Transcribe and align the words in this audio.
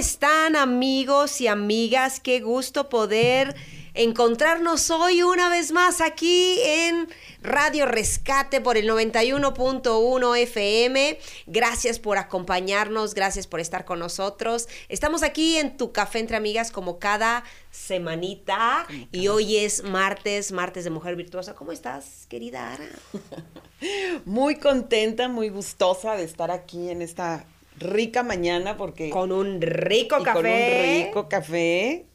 Están 0.00 0.56
amigos 0.56 1.42
y 1.42 1.46
amigas? 1.46 2.20
Qué 2.20 2.40
gusto 2.40 2.88
poder 2.88 3.54
encontrarnos 3.92 4.90
hoy 4.90 5.22
una 5.22 5.50
vez 5.50 5.72
más 5.72 6.00
aquí 6.00 6.58
en 6.62 7.06
Radio 7.42 7.84
Rescate 7.84 8.62
por 8.62 8.78
el 8.78 8.88
91.1 8.88 10.38
FM. 10.38 11.18
Gracias 11.46 11.98
por 11.98 12.16
acompañarnos, 12.16 13.12
gracias 13.12 13.46
por 13.46 13.60
estar 13.60 13.84
con 13.84 13.98
nosotros. 13.98 14.68
Estamos 14.88 15.22
aquí 15.22 15.58
en 15.58 15.76
tu 15.76 15.92
café 15.92 16.20
entre 16.20 16.38
amigas 16.38 16.70
como 16.70 16.98
cada 16.98 17.44
semanita 17.70 18.86
y 19.12 19.28
hoy 19.28 19.58
es 19.58 19.82
martes, 19.82 20.50
martes 20.50 20.84
de 20.84 20.90
Mujer 20.90 21.14
Virtuosa. 21.14 21.54
¿Cómo 21.54 21.72
estás, 21.72 22.24
querida 22.30 22.72
Ara? 22.72 22.88
Muy 24.24 24.56
contenta, 24.56 25.28
muy 25.28 25.50
gustosa 25.50 26.14
de 26.16 26.24
estar 26.24 26.50
aquí 26.50 26.88
en 26.88 27.02
esta 27.02 27.44
rica 27.78 28.22
mañana 28.22 28.76
porque... 28.76 29.10
Con 29.10 29.32
un 29.32 29.60
rico 29.60 30.22
café. 30.22 30.32
Con 30.32 30.46
un 30.46 31.06
rico 31.06 31.28
café 31.28 32.06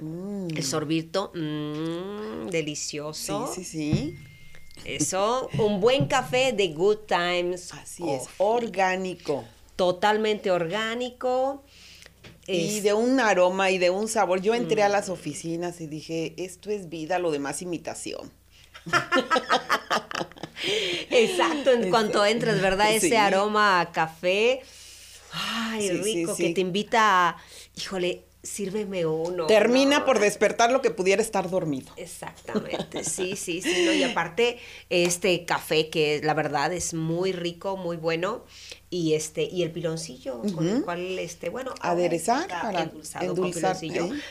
el 0.00 0.64
sorbito, 0.64 1.30
mmm, 1.34 2.48
delicioso. 2.48 3.50
Sí, 3.52 3.64
sí, 3.64 3.78
sí. 3.78 4.18
Eso, 4.84 5.50
un 5.58 5.80
buen 5.80 6.06
café 6.06 6.52
de 6.52 6.68
Good 6.68 7.00
Times. 7.06 7.74
Así 7.74 8.08
es, 8.08 8.24
orgánico. 8.38 9.44
Totalmente 9.76 10.50
orgánico. 10.50 11.62
Y 12.46 12.80
de 12.80 12.94
un 12.94 13.20
aroma 13.20 13.70
y 13.70 13.78
de 13.78 13.90
un 13.90 14.08
sabor. 14.08 14.40
Yo 14.40 14.54
entré 14.54 14.82
a 14.82 14.88
mm. 14.88 14.92
las 14.92 15.08
oficinas 15.08 15.80
y 15.80 15.86
dije, 15.86 16.34
esto 16.36 16.70
es 16.70 16.88
vida, 16.88 17.18
lo 17.18 17.30
demás 17.30 17.62
imitación. 17.62 18.32
Exacto, 21.10 21.72
en 21.72 21.90
cuanto 21.90 22.24
entras, 22.24 22.60
¿verdad? 22.60 22.92
Ese 22.94 23.16
aroma 23.16 23.80
a 23.80 23.92
café. 23.92 24.62
Ay, 25.32 25.90
rico, 25.90 26.36
que 26.36 26.50
te 26.50 26.60
invita 26.60 27.28
a, 27.28 27.36
híjole, 27.76 28.24
sírveme 28.42 29.06
uno. 29.06 29.46
Termina 29.46 30.04
por 30.04 30.18
despertar 30.18 30.72
lo 30.72 30.80
que 30.80 30.90
pudiera 30.90 31.20
estar 31.22 31.50
dormido. 31.50 31.92
Exactamente, 31.96 33.04
sí, 33.04 33.36
sí, 33.36 33.60
sí. 33.62 33.88
Y 33.90 34.02
aparte, 34.02 34.58
este 34.88 35.44
café 35.44 35.88
que 35.90 36.20
la 36.22 36.34
verdad 36.34 36.72
es 36.72 36.94
muy 36.94 37.32
rico, 37.32 37.76
muy 37.76 37.96
bueno. 37.96 38.44
Y 38.92 39.14
este, 39.14 39.44
y 39.44 39.62
el 39.62 39.70
piloncillo, 39.70 40.42
con 40.52 40.68
el 40.68 40.82
cual, 40.82 41.16
este, 41.20 41.48
bueno, 41.48 41.72
aderezar 41.80 42.48
para 42.48 42.82
endulzado 42.82 43.24
endulzar, 43.24 43.76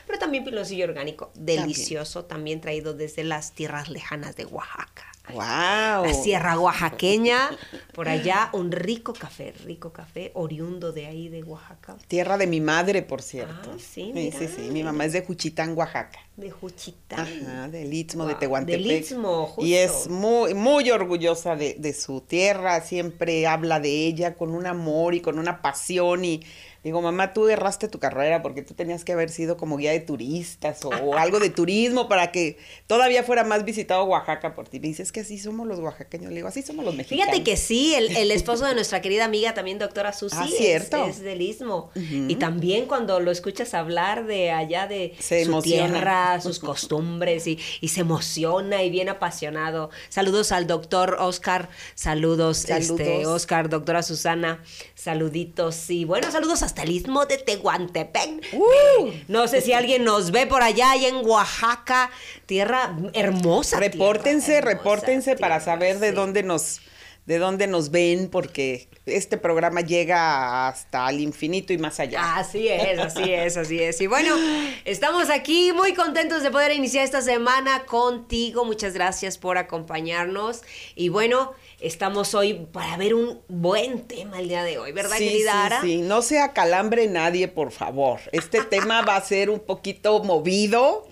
pero 0.06 0.20
también 0.20 0.44
piloncillo 0.44 0.84
orgánico, 0.84 1.32
delicioso, 1.34 2.26
también 2.26 2.60
traído 2.60 2.94
desde 2.94 3.24
las 3.24 3.54
tierras 3.54 3.88
lejanas 3.88 4.36
de 4.36 4.44
Oaxaca. 4.46 5.09
Wow. 5.34 6.06
La 6.06 6.14
sierra 6.14 6.60
oaxaqueña, 6.60 7.52
por 7.94 8.10
allá 8.10 8.50
un 8.54 8.72
rico 8.72 9.14
café, 9.14 9.54
rico 9.66 9.92
café 9.92 10.32
oriundo 10.34 10.92
de 10.92 11.06
ahí 11.06 11.30
de 11.30 11.44
Oaxaca. 11.44 11.98
Tierra 12.08 12.38
de 12.38 12.48
mi 12.48 12.62
madre, 12.62 13.02
por 13.02 13.22
cierto. 13.22 13.72
Ah, 13.74 13.78
sí, 13.78 14.12
sí, 14.14 14.32
sí, 14.38 14.48
sí, 14.48 14.62
mi 14.72 14.84
mamá 14.84 15.06
es 15.06 15.14
de 15.14 15.22
Juchitán, 15.22 15.78
Oaxaca. 15.78 16.20
De 16.36 16.50
Juchitán. 16.50 17.20
Ajá, 17.20 17.68
del 17.68 17.94
Istmo 17.94 18.26
de 18.26 18.36
Tehuantepec. 18.36 18.82
Del 18.82 18.92
Istmo, 18.92 19.46
justo. 19.48 19.66
Y 19.66 19.76
es 19.76 20.08
muy, 20.08 20.54
muy 20.54 20.90
orgullosa 20.90 21.56
de, 21.56 21.76
de 21.76 21.94
su 21.94 22.22
tierra, 22.22 22.82
siempre 22.82 23.46
habla 23.46 23.80
de 23.80 24.08
ella 24.08 24.36
con 24.36 24.52
un 24.52 24.66
amor 24.66 25.16
y 25.16 25.22
con 25.22 25.38
una 25.38 25.62
pasión 25.62 26.26
y 26.26 26.44
Digo, 26.84 27.02
mamá, 27.02 27.34
tú 27.34 27.50
erraste 27.50 27.90
tu 27.90 28.00
carrera 28.00 28.42
porque 28.42 28.62
tú 28.62 28.74
tenías 28.74 29.04
que 29.04 29.12
haber 29.12 29.30
sido 29.30 29.58
como 29.58 29.76
guía 29.76 29.92
de 29.92 30.00
turistas 30.00 30.80
o, 30.86 31.18
algo 31.18 31.40
de 31.42 31.50
turismo 31.50 32.08
para 32.08 32.32
que 32.32 32.58
todavía 32.88 33.24
fuera 33.24 33.44
más 33.44 33.66
visitado 33.66 34.06
Oaxaca 34.06 34.56
por 34.56 34.70
ti. 34.70 34.80
Me 34.80 34.88
dices 34.88 35.12
que 35.12 35.20
así 35.20 35.38
somos 35.38 35.68
los 35.68 35.80
oaxaqueños. 35.80 36.30
Le 36.30 36.38
digo, 36.38 36.48
así 36.48 36.62
somos 36.62 36.86
los 36.86 36.96
mexicanos. 36.96 37.26
Fíjate 37.26 37.44
que 37.44 37.58
sí, 37.58 37.96
el, 37.96 38.32
esposo 38.32 38.66
de 38.66 38.76
nuestra 38.76 39.02
querida 39.02 39.26
amiga, 39.26 39.54
también 39.54 39.78
doctora 39.78 40.14
Susi, 40.14 40.38
ah, 40.40 40.48
¿cierto? 40.48 41.06
Es, 41.06 41.20
del 41.20 41.42
Istmo. 41.42 41.92
Y 41.96 42.36
también 42.36 42.86
cuando 42.86 43.20
lo 43.20 43.32
escuchas 43.32 43.74
hablar 43.74 44.26
de 44.26 44.52
allá 44.52 44.88
de 44.88 45.16
su 45.20 45.62
tierra, 45.62 46.40
sus 46.40 46.60
costumbres 46.60 47.46
y, 47.48 47.60
se 47.90 48.02
emociona 48.02 48.84
y 48.84 48.90
bien 48.90 49.10
apasionado. 49.10 49.90
Saludos 50.10 50.52
al 50.52 50.68
doctor 50.68 51.18
Oscar, 51.20 51.70
saludos, 51.96 52.70
este, 52.70 52.84
saludos. 52.84 53.26
Oscar, 53.26 53.68
doctora 53.68 54.04
Susana, 54.04 54.64
saluditos 54.96 55.90
y 55.90 56.06
bueno, 56.06 56.32
saludos 56.32 56.62
a 56.62 56.69
hasta 56.70 56.84
el 56.84 56.92
istmo 56.92 57.26
de 57.26 57.40
Tehuantepec. 57.40 58.54
Uh. 58.54 59.12
no 59.28 59.48
sé 59.48 59.62
si 59.62 59.74
alguien 59.74 60.04
nos 60.04 60.30
ve 60.30 60.46
por 60.46 60.62
allá, 60.62 60.92
allá 60.92 61.08
en 61.08 61.26
Oaxaca, 61.26 62.12
tierra 62.46 62.96
hermosa. 63.14 63.80
Repórtense, 63.80 64.62
repórtense 64.62 65.36
para 65.36 65.60
saber 65.60 65.98
de 65.98 66.12
dónde 66.12 66.44
nos 66.44 66.82
de 67.26 67.38
dónde 67.38 67.68
nos 67.68 67.92
ven, 67.92 68.28
porque 68.30 68.88
este 69.06 69.38
programa 69.38 69.82
llega 69.82 70.68
hasta 70.68 71.08
el 71.12 71.20
infinito 71.20 71.74
y 71.74 71.78
más 71.78 72.00
allá. 72.00 72.38
Así 72.38 72.68
es, 72.68 72.98
así 73.00 73.32
es, 73.32 73.56
así 73.56 73.80
es. 73.80 74.02
Y 74.02 74.08
bueno, 74.08 74.36
estamos 74.84 75.30
aquí 75.30 75.72
muy 75.72 75.94
contentos 75.94 76.42
de 76.42 76.50
poder 76.50 76.72
iniciar 76.72 77.04
esta 77.04 77.22
semana 77.22 77.86
contigo. 77.86 78.66
Muchas 78.66 78.94
gracias 78.96 79.38
por 79.38 79.60
acompañarnos. 79.60 80.62
Y 80.96 81.10
bueno, 81.10 81.54
estamos 81.82 82.34
hoy 82.34 82.68
para 82.72 82.98
ver 82.98 83.14
un 83.14 83.40
buen 83.48 84.02
tema 84.02 84.40
el 84.40 84.50
día 84.50 84.64
de 84.64 84.78
hoy, 84.78 84.92
¿verdad, 84.92 85.18
querida 85.18 85.66
Ara? 85.66 85.82
Sí, 85.82 85.98
no 85.98 86.22
se 86.22 86.40
acalambre 86.40 87.08
nadie, 87.08 87.48
por 87.48 87.72
favor. 87.72 88.20
Este 88.32 88.64
tema 88.70 89.02
va 89.02 89.16
a 89.16 89.24
ser 89.24 89.50
un 89.50 89.60
poquito 89.60 90.24
movido, 90.24 91.08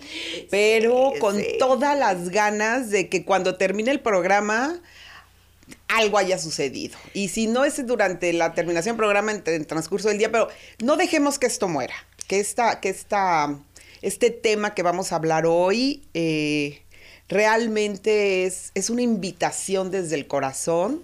pero 0.49 1.13
con 1.19 1.41
todas 1.59 1.97
las 1.97 2.29
ganas 2.29 2.89
de 2.89 3.09
que 3.09 3.23
cuando 3.23 3.55
termine 3.55 3.91
el 3.91 3.99
programa 3.99 4.81
algo 5.87 6.17
haya 6.17 6.37
sucedido. 6.37 6.97
Y 7.13 7.29
si 7.29 7.47
no 7.47 7.65
es 7.65 7.85
durante 7.85 8.31
la 8.33 8.53
terminación 8.53 8.95
del 8.95 8.97
programa, 8.97 9.31
en, 9.31 9.43
el 9.45 9.67
transcurso 9.67 10.09
del 10.09 10.17
día, 10.17 10.31
pero 10.31 10.49
no 10.79 10.97
dejemos 10.97 11.39
que 11.39 11.45
esto 11.45 11.67
muera, 11.67 11.95
que, 12.27 12.39
esta, 12.39 12.79
que 12.79 12.89
esta, 12.89 13.57
este 14.01 14.29
tema 14.31 14.73
que 14.73 14.83
vamos 14.83 15.11
a 15.11 15.15
hablar 15.15 15.45
hoy 15.45 16.03
eh, 16.13 16.81
realmente 17.29 18.45
es, 18.45 18.71
es 18.73 18.89
una 18.89 19.01
invitación 19.01 19.91
desde 19.91 20.15
el 20.15 20.27
corazón 20.27 21.03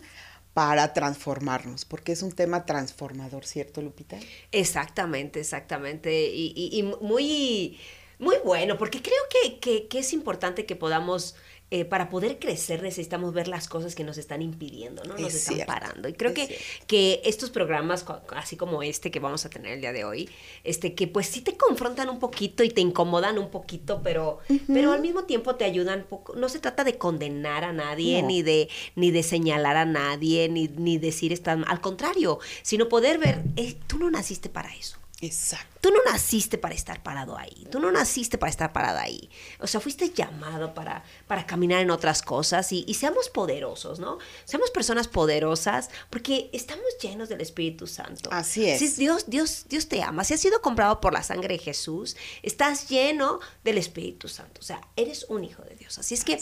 para 0.53 0.93
transformarnos, 0.93 1.85
porque 1.85 2.11
es 2.11 2.21
un 2.21 2.31
tema 2.31 2.65
transformador, 2.65 3.45
¿cierto, 3.45 3.81
Lupita? 3.81 4.17
Exactamente, 4.51 5.39
exactamente. 5.39 6.29
Y, 6.31 6.83
muy, 7.01 7.79
muy 8.19 8.35
bueno, 8.45 8.77
porque 8.77 9.01
creo 9.01 9.21
que, 9.59 9.87
que 9.87 9.99
es 9.99 10.13
importante 10.13 10.65
que 10.65 10.75
podamos 10.75 11.35
eh, 11.75 11.85
para 11.85 12.07
poder 12.07 12.37
crecer 12.37 12.83
necesitamos 12.83 13.33
ver 13.33 13.47
las 13.47 13.67
cosas 13.67 13.95
que 13.95 14.03
nos 14.03 14.19
están 14.19 14.43
impidiendo, 14.43 15.03
¿no? 15.05 15.17
Nos 15.17 15.33
están 15.33 15.57
parando. 15.65 16.07
Y 16.07 16.13
creo 16.13 16.31
que, 16.31 16.55
que 16.85 17.19
estos 17.25 17.49
programas, 17.49 18.05
así 18.35 18.55
como 18.55 18.83
este 18.83 19.09
que 19.09 19.19
vamos 19.19 19.43
a 19.47 19.49
tener 19.49 19.71
el 19.71 19.81
día 19.81 19.91
de 19.91 20.05
hoy, 20.05 20.29
este, 20.63 20.93
que 20.93 21.07
pues 21.07 21.25
sí 21.25 21.41
te 21.41 21.57
confrontan 21.57 22.09
un 22.09 22.19
poquito 22.19 22.63
y 22.63 22.69
te 22.69 22.81
incomodan 22.81 23.39
un 23.39 23.49
poquito, 23.49 24.01
pero, 24.03 24.37
pero 24.67 24.91
al 24.91 25.01
mismo 25.01 25.23
tiempo 25.23 25.55
te 25.55 25.65
ayudan 25.65 26.05
poco. 26.07 26.35
No 26.35 26.47
se 26.47 26.59
trata 26.59 26.83
de 26.83 26.99
condenar 26.99 27.63
a 27.63 27.73
nadie, 27.73 28.21
ni, 28.21 28.43
de, 28.43 28.69
ni 28.95 29.09
de 29.09 29.23
señalar 29.23 29.75
a 29.75 29.85
nadie, 29.85 30.49
ni, 30.49 30.67
ni 30.67 30.99
decir 30.99 31.33
están 31.33 31.65
al 31.67 31.81
contrario, 31.81 32.37
sino 32.61 32.87
poder 32.87 33.17
ver, 33.17 33.41
eh, 33.55 33.77
tú 33.87 33.97
no 33.97 34.11
naciste 34.11 34.47
para 34.47 34.75
eso. 34.75 34.99
Exacto. 35.25 35.79
Tú 35.79 35.89
no 35.89 35.99
naciste 36.11 36.57
para 36.57 36.75
estar 36.75 37.01
parado 37.01 37.37
ahí, 37.37 37.65
tú 37.71 37.79
no 37.79 37.91
naciste 37.91 38.37
para 38.37 38.49
estar 38.49 38.73
parado 38.73 38.99
ahí. 38.99 39.29
O 39.59 39.67
sea, 39.67 39.79
fuiste 39.79 40.09
llamado 40.09 40.73
para, 40.73 41.03
para 41.27 41.45
caminar 41.45 41.81
en 41.81 41.91
otras 41.91 42.21
cosas 42.21 42.71
y, 42.73 42.83
y 42.87 42.95
seamos 42.95 43.29
poderosos, 43.29 43.99
¿no? 43.99 44.17
Seamos 44.43 44.69
personas 44.71 45.07
poderosas 45.07 45.89
porque 46.09 46.49
estamos 46.51 46.83
llenos 47.01 47.29
del 47.29 47.39
Espíritu 47.39 47.87
Santo. 47.87 48.29
Así 48.33 48.69
es. 48.69 48.79
Si 48.79 48.87
Dios, 49.01 49.25
Dios, 49.27 49.65
Dios 49.69 49.87
te 49.87 50.03
ama. 50.03 50.25
Si 50.25 50.33
has 50.33 50.41
sido 50.41 50.61
comprado 50.61 50.99
por 50.99 51.13
la 51.13 51.23
sangre 51.23 51.57
de 51.57 51.63
Jesús, 51.63 52.17
estás 52.41 52.89
lleno 52.89 53.39
del 53.63 53.77
Espíritu 53.77 54.27
Santo. 54.27 54.59
O 54.59 54.63
sea, 54.63 54.81
eres 54.97 55.25
un 55.29 55.45
hijo 55.45 55.61
de 55.63 55.75
Dios. 55.75 55.97
Así 55.99 56.15
es 56.15 56.25
que 56.25 56.37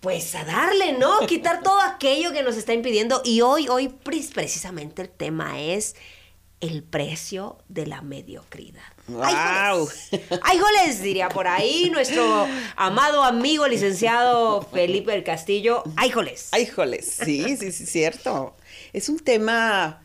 pues 0.00 0.34
a 0.34 0.44
darle, 0.44 0.94
¿no? 0.94 1.20
Quitar 1.28 1.62
todo 1.62 1.80
aquello 1.80 2.32
que 2.32 2.42
nos 2.42 2.56
está 2.56 2.74
impidiendo. 2.74 3.22
Y 3.24 3.40
hoy, 3.40 3.68
hoy 3.68 3.88
precisamente 3.88 5.00
el 5.02 5.08
tema 5.08 5.60
es 5.60 5.94
el 6.62 6.82
precio 6.84 7.58
de 7.68 7.86
la 7.86 8.00
mediocridad. 8.02 8.80
¡Wow! 9.08 9.88
¡Ay, 10.42 10.58
joles! 10.58 11.02
Diría 11.02 11.28
por 11.28 11.48
ahí 11.48 11.90
nuestro 11.90 12.46
amado 12.76 13.24
amigo 13.24 13.66
licenciado 13.68 14.62
Felipe 14.72 15.10
del 15.12 15.24
Castillo. 15.24 15.82
¡Ay, 15.96 16.10
joles! 16.10 16.48
¡Ay, 16.52 16.66
joles! 16.66 17.18
Sí, 17.24 17.56
sí, 17.56 17.72
sí, 17.72 17.84
cierto. 17.84 18.56
Es 18.92 19.08
un 19.08 19.18
tema 19.18 20.02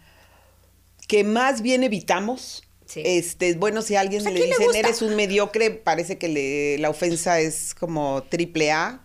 que 1.08 1.24
más 1.24 1.62
bien 1.62 1.84
evitamos. 1.84 2.64
Sí. 2.88 3.04
Este, 3.06 3.54
bueno, 3.54 3.82
si 3.82 3.96
a 3.96 4.02
alguien 4.02 4.24
Pues, 4.24 4.32
¿a 4.34 4.34
le 4.34 4.40
le 4.40 4.46
dicen 4.48 4.66
gusta? 4.66 4.80
eres 4.80 5.02
un 5.02 5.16
mediocre, 5.16 5.70
parece 5.72 6.18
que 6.18 6.28
le- 6.30 6.78
la 6.80 6.90
ofensa 6.90 7.40
es 7.40 7.76
como 7.76 8.24
triple 8.24 8.72
A. 8.72 9.04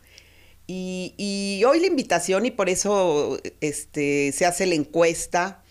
Y, 0.67 1.15
y 1.19 1.65
hoy 1.65 1.81
la 1.81 1.87
invitación, 1.89 2.47
y 2.47 2.51
por 2.51 2.71
eso 2.71 3.39
este, 3.61 4.33
se 4.33 4.47
hace 4.47 4.65
la 4.67 4.75
encuesta, 4.77 5.63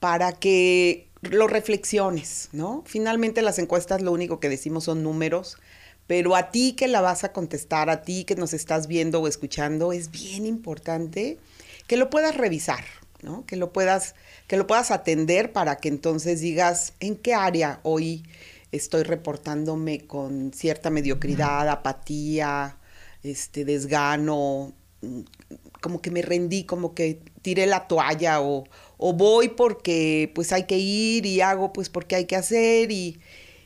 para 0.00 0.32
que 0.32 1.09
lo 1.22 1.46
reflexiones, 1.46 2.48
¿no? 2.52 2.82
Finalmente 2.86 3.42
las 3.42 3.58
encuestas 3.58 4.00
lo 4.00 4.12
único 4.12 4.40
que 4.40 4.48
decimos 4.48 4.84
son 4.84 5.02
números, 5.02 5.58
pero 6.06 6.34
a 6.34 6.50
ti 6.50 6.72
que 6.72 6.88
la 6.88 7.00
vas 7.00 7.24
a 7.24 7.32
contestar, 7.32 7.90
a 7.90 8.02
ti 8.02 8.24
que 8.24 8.34
nos 8.34 8.52
estás 8.52 8.86
viendo 8.86 9.20
o 9.20 9.28
escuchando, 9.28 9.92
es 9.92 10.10
bien 10.10 10.46
importante 10.46 11.38
que 11.86 11.96
lo 11.96 12.10
puedas 12.10 12.36
revisar, 12.36 12.84
¿no? 13.22 13.44
Que 13.46 13.56
lo 13.56 13.72
puedas, 13.72 14.14
que 14.46 14.56
lo 14.56 14.66
puedas 14.66 14.90
atender 14.90 15.52
para 15.52 15.76
que 15.76 15.88
entonces 15.88 16.40
digas 16.40 16.94
en 17.00 17.16
qué 17.16 17.34
área 17.34 17.80
hoy 17.82 18.24
estoy 18.72 19.02
reportándome 19.02 20.06
con 20.06 20.52
cierta 20.52 20.90
mediocridad, 20.90 21.68
apatía, 21.68 22.76
este 23.22 23.64
desgano, 23.64 24.72
como 25.80 26.00
que 26.00 26.10
me 26.10 26.22
rendí, 26.22 26.64
como 26.64 26.94
que 26.94 27.20
tiré 27.42 27.66
la 27.66 27.88
toalla 27.88 28.40
o, 28.40 28.64
o 29.02 29.14
voy 29.14 29.48
porque 29.48 30.30
pues 30.34 30.52
hay 30.52 30.64
que 30.64 30.76
ir 30.76 31.24
y 31.24 31.40
hago 31.40 31.72
pues 31.72 31.88
porque 31.88 32.16
hay 32.16 32.26
que 32.26 32.36
hacer 32.36 32.92
y, 32.92 33.18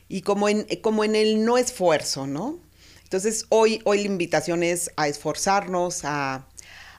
y 0.07 0.21
como, 0.21 0.47
en, 0.47 0.65
como 0.81 1.03
en 1.03 1.15
el 1.15 1.43
no 1.43 1.57
esfuerzo, 1.57 2.25
¿no? 2.25 2.59
Entonces 3.03 3.45
hoy, 3.49 3.81
hoy 3.83 3.99
la 3.99 4.07
invitación 4.07 4.63
es 4.63 4.91
a 4.95 5.09
esforzarnos, 5.09 6.05
a, 6.05 6.47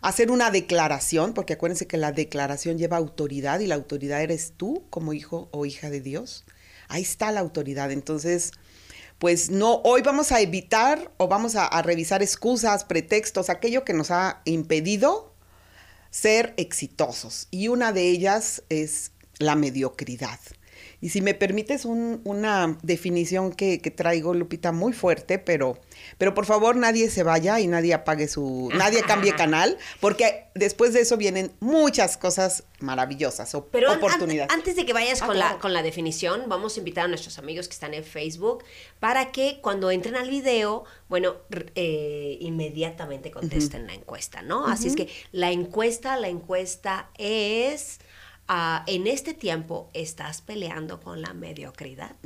hacer 0.03 0.31
una 0.31 0.51
declaración, 0.51 1.33
porque 1.33 1.55
acuérdense 1.55 1.87
que 1.87 1.97
la 1.97 2.13
declaración 2.13 2.77
lleva 2.77 2.99
autoridad 2.99 3.61
y 3.61 3.67
la 3.67 3.75
autoridad 3.75 4.21
eres 4.21 4.53
tú 4.55 4.85
como 4.91 5.15
hijo 5.15 5.49
o 5.51 5.65
hija 5.65 5.89
de 5.89 6.03
Dios. 6.03 6.45
Ahí 6.89 7.03
está 7.03 7.33
la 7.33 7.41
autoridad. 7.41 7.91
Entonces, 7.91 8.53
pues 9.19 9.49
no, 9.51 9.81
hoy 9.83 10.03
vamos 10.03 10.31
a 10.31 10.43
evitar 10.43 11.11
o 11.17 11.27
vamos 11.27 11.57
a, 11.57 11.67
a 11.67 11.81
revisar 11.81 12.23
excusas, 12.23 12.85
pretextos, 12.85 13.49
aquello 13.49 13.83
que 13.85 13.95
nos 13.95 14.11
ha 14.11 14.43
impedido 14.45 15.36
ser 16.17 16.55
exitosos. 16.57 17.47
Y 17.51 17.69
una 17.69 17.93
de 17.93 18.09
ellas 18.09 18.63
es 18.71 19.13
la 19.39 19.55
mediocridad. 19.55 20.41
Y 21.01 21.11
si 21.11 21.21
me 21.21 21.35
permites 21.35 21.85
un- 21.85 22.21
una 22.25 22.79
definición 22.83 23.53
que, 23.53 23.81
que 23.81 23.91
traigo, 23.91 24.33
Lupita, 24.35 24.73
muy 24.73 24.93
fuerte, 24.93 25.39
pero, 25.39 25.79
pero 26.19 26.33
por 26.35 26.47
favor 26.47 26.75
nadie 26.77 27.11
se 27.11 27.23
vaya 27.23 27.61
y 27.61 27.67
nadie 27.67 27.93
apague 27.95 28.29
su, 28.29 28.71
nadie 28.75 29.03
cambie 29.03 29.33
canal, 29.37 29.77
porque 30.01 30.47
después 30.55 30.93
de 30.95 31.01
eso 31.01 31.17
vienen 31.17 31.53
muchas 31.61 32.17
cosas 32.17 32.65
maravillosas 32.81 33.55
o 33.55 33.67
Pero 33.67 33.93
oportunidades. 33.93 34.51
an- 34.53 34.59
antes 34.61 34.77
de 34.77 34.87
que 34.87 34.93
vayas 34.93 35.21
Ah, 35.23 35.27
con, 35.27 35.39
la, 35.39 35.45
claro. 35.47 35.61
con 35.61 35.73
la 35.73 35.83
definición, 35.83 36.45
vamos 36.49 36.77
a 36.77 36.79
invitar 36.79 37.05
a 37.05 37.09
nuestros 37.09 37.39
amigos 37.39 37.69
que 37.69 37.75
están 37.75 37.93
en 37.95 38.05
Facebook 38.05 38.65
para 39.01 39.33
que 39.33 39.61
cuando 39.63 39.91
entren 39.91 40.17
al 40.17 40.31
video, 40.31 40.85
bueno, 41.09 41.37
eh, 41.75 42.39
inmediatamente 42.41 43.31
contesten 43.31 43.87
la 43.87 43.95
encuesta, 43.95 44.43
¿no? 44.43 44.67
Así 44.67 44.89
es 44.89 44.97
que 44.97 45.09
la 45.33 45.51
encuesta, 45.53 46.17
la 46.17 46.29
encuesta 46.29 47.11
es, 47.19 47.99
ah, 48.49 48.85
en 48.87 49.07
este 49.07 49.35
tiempo, 49.35 49.91
¿estás 49.93 50.41
peleando 50.41 51.01
con 51.01 51.23
la 51.23 51.33
mediocridad? 51.33 52.17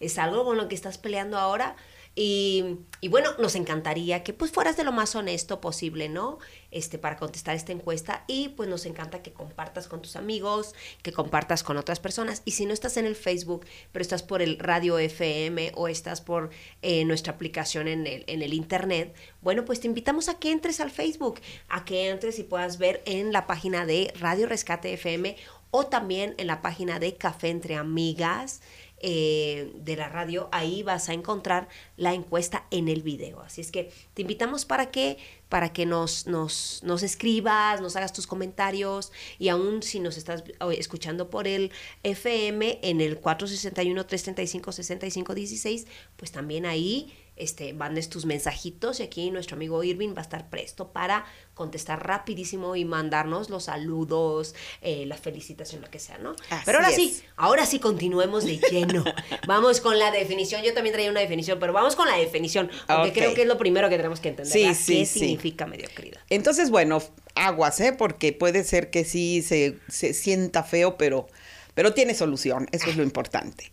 ¿Es 0.00 0.18
algo 0.18 0.44
con 0.44 0.56
lo 0.56 0.68
que 0.68 0.74
estás 0.74 0.98
peleando 0.98 1.38
ahora? 1.38 1.76
Y, 2.18 2.78
bueno, 3.10 3.32
nos 3.38 3.54
encantaría 3.56 4.24
que 4.24 4.32
pues 4.32 4.50
fueras 4.50 4.78
de 4.78 4.84
lo 4.84 4.90
más 4.90 5.14
honesto 5.14 5.60
posible, 5.60 6.08
¿no? 6.08 6.38
Este, 6.70 6.96
para 6.96 7.18
contestar 7.18 7.54
esta 7.54 7.72
encuesta. 7.72 8.24
Y 8.26 8.48
pues 8.48 8.70
nos 8.70 8.86
encanta 8.86 9.22
que 9.22 9.34
compartas 9.34 9.86
con 9.86 10.00
tus 10.00 10.16
amigos, 10.16 10.74
que 11.02 11.12
compartas 11.12 11.62
con 11.62 11.76
otras 11.76 12.00
personas. 12.00 12.40
Y 12.46 12.52
si 12.52 12.64
no 12.64 12.72
estás 12.72 12.96
en 12.96 13.04
el 13.04 13.16
Facebook, 13.16 13.66
pero 13.92 14.02
estás 14.02 14.22
por 14.22 14.40
el 14.40 14.58
radio 14.58 14.98
FM 14.98 15.72
o 15.74 15.88
estás 15.88 16.22
por 16.22 16.48
eh, 16.80 17.04
nuestra 17.04 17.34
aplicación 17.34 17.86
en 17.86 18.06
el, 18.06 18.24
en 18.26 18.40
el 18.40 18.54
internet, 18.54 19.14
bueno, 19.42 19.66
pues 19.66 19.80
te 19.80 19.86
invitamos 19.86 20.30
a 20.30 20.38
que 20.38 20.52
entres 20.52 20.80
al 20.80 20.90
Facebook, 20.90 21.40
a 21.68 21.84
que 21.84 22.08
entres 22.08 22.38
y 22.38 22.44
puedas 22.44 22.78
ver 22.78 23.02
en 23.04 23.30
la 23.30 23.46
página 23.46 23.84
de 23.84 24.10
Radio 24.18 24.46
Rescate 24.46 24.94
FM 24.94 25.36
o 25.70 25.86
también 25.86 26.34
en 26.38 26.46
la 26.46 26.62
página 26.62 26.98
de 26.98 27.16
Café 27.16 27.50
Entre 27.50 27.76
Amigas 27.76 28.62
eh, 29.08 29.70
de 29.76 29.94
la 29.94 30.08
radio, 30.08 30.48
ahí 30.50 30.82
vas 30.82 31.08
a 31.08 31.12
encontrar 31.12 31.68
la 31.96 32.12
encuesta 32.12 32.66
en 32.72 32.88
el 32.88 33.02
video. 33.02 33.40
Así 33.40 33.60
es 33.60 33.70
que 33.70 33.92
te 34.14 34.22
invitamos 34.22 34.64
para 34.64 34.90
que, 34.90 35.18
para 35.48 35.72
que 35.72 35.86
nos, 35.86 36.26
nos, 36.26 36.80
nos 36.82 37.04
escribas, 37.04 37.80
nos 37.80 37.94
hagas 37.94 38.12
tus 38.12 38.26
comentarios 38.26 39.12
y 39.38 39.48
aún 39.48 39.84
si 39.84 40.00
nos 40.00 40.16
estás 40.16 40.42
eh, 40.48 40.54
escuchando 40.76 41.30
por 41.30 41.46
el 41.46 41.70
FM 42.02 42.80
en 42.82 43.00
el 43.00 43.22
461-335-6516, 43.22 45.86
pues 46.16 46.32
también 46.32 46.66
ahí 46.66 47.14
este, 47.36 47.72
mandes 47.74 48.08
tus 48.08 48.24
mensajitos 48.24 49.00
y 49.00 49.02
aquí 49.02 49.30
nuestro 49.30 49.56
amigo 49.56 49.82
Irving 49.84 50.14
va 50.14 50.20
a 50.20 50.22
estar 50.22 50.48
presto 50.48 50.92
para 50.92 51.26
contestar 51.54 52.06
rapidísimo 52.06 52.76
y 52.76 52.84
mandarnos 52.84 53.50
los 53.50 53.64
saludos, 53.64 54.54
eh, 54.82 55.06
la 55.06 55.16
felicitación, 55.16 55.80
lo 55.80 55.90
que 55.90 55.98
sea, 55.98 56.18
¿no? 56.18 56.34
Así 56.50 56.62
Pero 56.64 56.78
ahora 56.78 56.90
es. 56.90 56.96
sí, 56.96 57.22
ahora 57.36 57.66
sí 57.66 57.78
continuemos 57.78 58.44
de 58.44 58.58
lleno. 58.70 59.04
vamos 59.46 59.80
con 59.80 59.98
la 59.98 60.10
definición. 60.10 60.62
Yo 60.62 60.74
también 60.74 60.94
traía 60.94 61.10
una 61.10 61.20
definición, 61.20 61.58
pero 61.58 61.72
vamos 61.72 61.96
con 61.96 62.08
la 62.08 62.16
definición, 62.16 62.70
porque 62.86 63.12
creo 63.12 63.34
que 63.34 63.42
es 63.42 63.48
lo 63.48 63.58
primero 63.58 63.88
que 63.88 63.96
tenemos 63.96 64.20
que 64.20 64.30
entender. 64.30 64.52
Sí, 64.52 64.74
sí, 64.74 64.98
¿Qué 64.98 65.06
sí. 65.06 65.18
significa 65.20 65.66
mediocridad? 65.66 66.20
Entonces, 66.30 66.70
bueno, 66.70 67.02
aguas, 67.34 67.80
¿eh? 67.80 67.94
Porque 67.96 68.32
puede 68.32 68.64
ser 68.64 68.90
que 68.90 69.04
sí 69.04 69.42
se, 69.42 69.78
se 69.88 70.14
sienta 70.14 70.62
feo, 70.62 70.96
pero, 70.96 71.26
pero 71.74 71.94
tiene 71.94 72.14
solución. 72.14 72.66
Eso 72.72 72.90
es 72.90 72.96
lo 72.96 73.02
importante. 73.02 73.72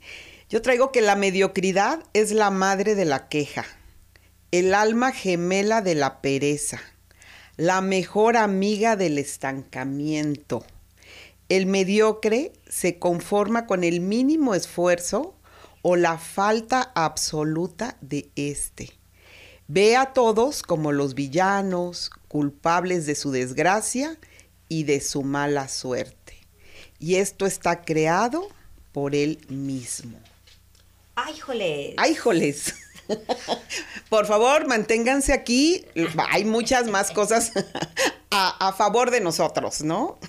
Yo 0.54 0.62
traigo 0.62 0.92
que 0.92 1.02
la 1.02 1.16
mediocridad 1.16 2.04
es 2.14 2.32
la 2.32 2.52
madre 2.52 2.94
de 2.94 3.06
la 3.06 3.28
queja, 3.28 3.66
el 4.52 4.76
alma 4.76 5.12
gemela 5.12 5.82
de 5.82 5.96
la 5.96 6.22
pereza, 6.22 6.80
la 7.58 7.82
mejor 7.82 8.38
amiga 8.38 8.96
del 8.96 9.18
estancamiento. 9.18 10.64
El 11.50 11.66
mediocre 11.66 12.54
se 12.70 13.00
conforma 13.00 13.66
con 13.66 13.84
el 13.84 14.00
mínimo 14.00 14.54
esfuerzo 14.54 15.34
o 15.82 15.96
la 15.96 16.20
falta 16.20 16.92
absoluta 16.94 17.98
de 18.02 18.30
este. 18.36 18.92
Ve 19.68 19.96
a 19.96 20.14
todos 20.14 20.62
como 20.62 20.92
los 20.92 21.16
villanos, 21.16 22.12
culpables 22.28 23.08
de 23.08 23.16
su 23.16 23.32
desgracia 23.32 24.20
y 24.70 24.84
de 24.84 25.02
su 25.02 25.24
mala 25.24 25.68
suerte. 25.68 26.36
Y 27.00 27.16
esto 27.16 27.48
está 27.48 27.82
creado 27.82 28.50
por 28.92 29.16
él 29.16 29.40
mismo. 29.50 30.20
¡Ay, 31.16 31.38
jole! 31.40 31.94
¡Ay, 31.98 32.16
joles! 32.16 32.74
Por 34.10 34.26
favor, 34.26 34.68
manténganse 34.68 35.34
aquí. 35.34 35.86
Hay 36.30 36.46
muchas 36.46 36.88
más 36.88 37.12
cosas 37.12 37.52
a, 38.32 38.68
a 38.68 38.74
favor 38.74 39.12
de 39.12 39.20
nosotros, 39.22 39.82
¿no? 39.82 40.20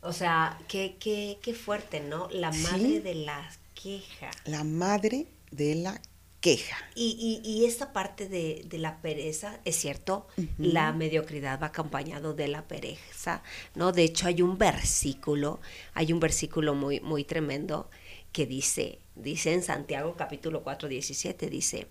O 0.00 0.12
sea, 0.12 0.58
qué, 0.68 0.96
qué, 0.98 1.38
qué 1.42 1.54
fuerte, 1.54 2.00
¿no? 2.00 2.28
La 2.30 2.52
Sí. 2.52 2.62
madre 2.62 3.00
de 3.00 3.14
la 3.14 3.50
queja. 3.74 4.30
La 4.46 4.64
madre 4.64 5.26
de 5.50 5.74
la 5.76 6.00
queja. 6.40 6.76
Y, 6.94 7.40
y, 7.44 7.48
y 7.48 7.64
esta 7.64 7.92
parte 7.92 8.28
de, 8.28 8.62
de 8.66 8.78
la 8.78 9.00
pereza, 9.00 9.60
es 9.64 9.76
cierto, 9.76 10.26
la 10.58 10.92
mediocridad 10.92 11.58
va 11.60 11.68
acompañado 11.68 12.34
de 12.34 12.48
la 12.48 12.68
pereza, 12.68 13.42
¿no? 13.74 13.92
De 13.92 14.02
hecho, 14.04 14.26
hay 14.26 14.42
un 14.42 14.58
versículo, 14.58 15.60
hay 15.94 16.12
un 16.12 16.20
versículo 16.20 16.74
muy, 16.74 17.00
muy 17.00 17.24
tremendo 17.24 17.88
que 18.34 18.46
dice, 18.46 18.98
dice 19.14 19.54
en 19.54 19.62
Santiago 19.62 20.16
capítulo 20.18 20.64
4, 20.64 20.88
17, 20.88 21.48
dice, 21.48 21.86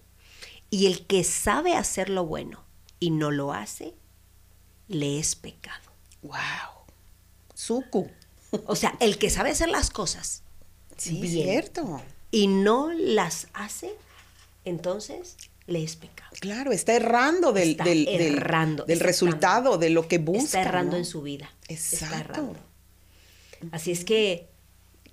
y 0.70 0.88
el 0.88 1.08
que 1.08 1.24
sabe 1.24 1.74
hacer 1.76 2.10
lo 2.10 2.26
bueno 2.26 2.66
y 3.00 3.12
no 3.12 3.32
lo 3.32 3.54
hace, 3.54 3.94
le 4.90 5.20
es 5.20 5.36
pecado. 5.36 5.90
¡Wow! 6.22 6.36
Suku. 7.56 8.10
O 8.68 8.76
sea, 8.76 8.96
el 9.00 9.18
que 9.18 9.30
sabe 9.30 9.52
hacer 9.52 9.70
las 9.70 9.90
cosas 9.90 10.44
Sí, 10.98 11.20
bien 11.22 11.46
cierto. 11.48 12.02
y 12.30 12.48
no 12.48 12.92
las 12.92 13.48
hace, 13.54 13.96
entonces 14.66 15.38
le 15.66 15.82
es 15.82 15.96
pecado. 15.96 16.30
Claro, 16.42 16.74
está 16.74 16.94
errando 16.94 17.54
del, 17.54 17.72
Está 17.72 17.86
del, 17.86 18.08
errando, 18.10 18.84
del 18.84 18.98
está 18.98 19.06
resultado, 19.08 19.78
de 19.78 19.90
lo 19.92 20.10
que 20.10 20.18
busca. 20.18 20.44
está 20.44 20.62
errando 20.62 20.92
¿no? 20.92 20.98
en 20.98 21.06
su 21.06 21.22
vida. 21.22 21.50
Está 21.70 22.06
Exacto. 22.06 22.18
errando. 22.42 22.60
Así 23.72 23.92
es 23.92 24.04
que, 24.04 24.50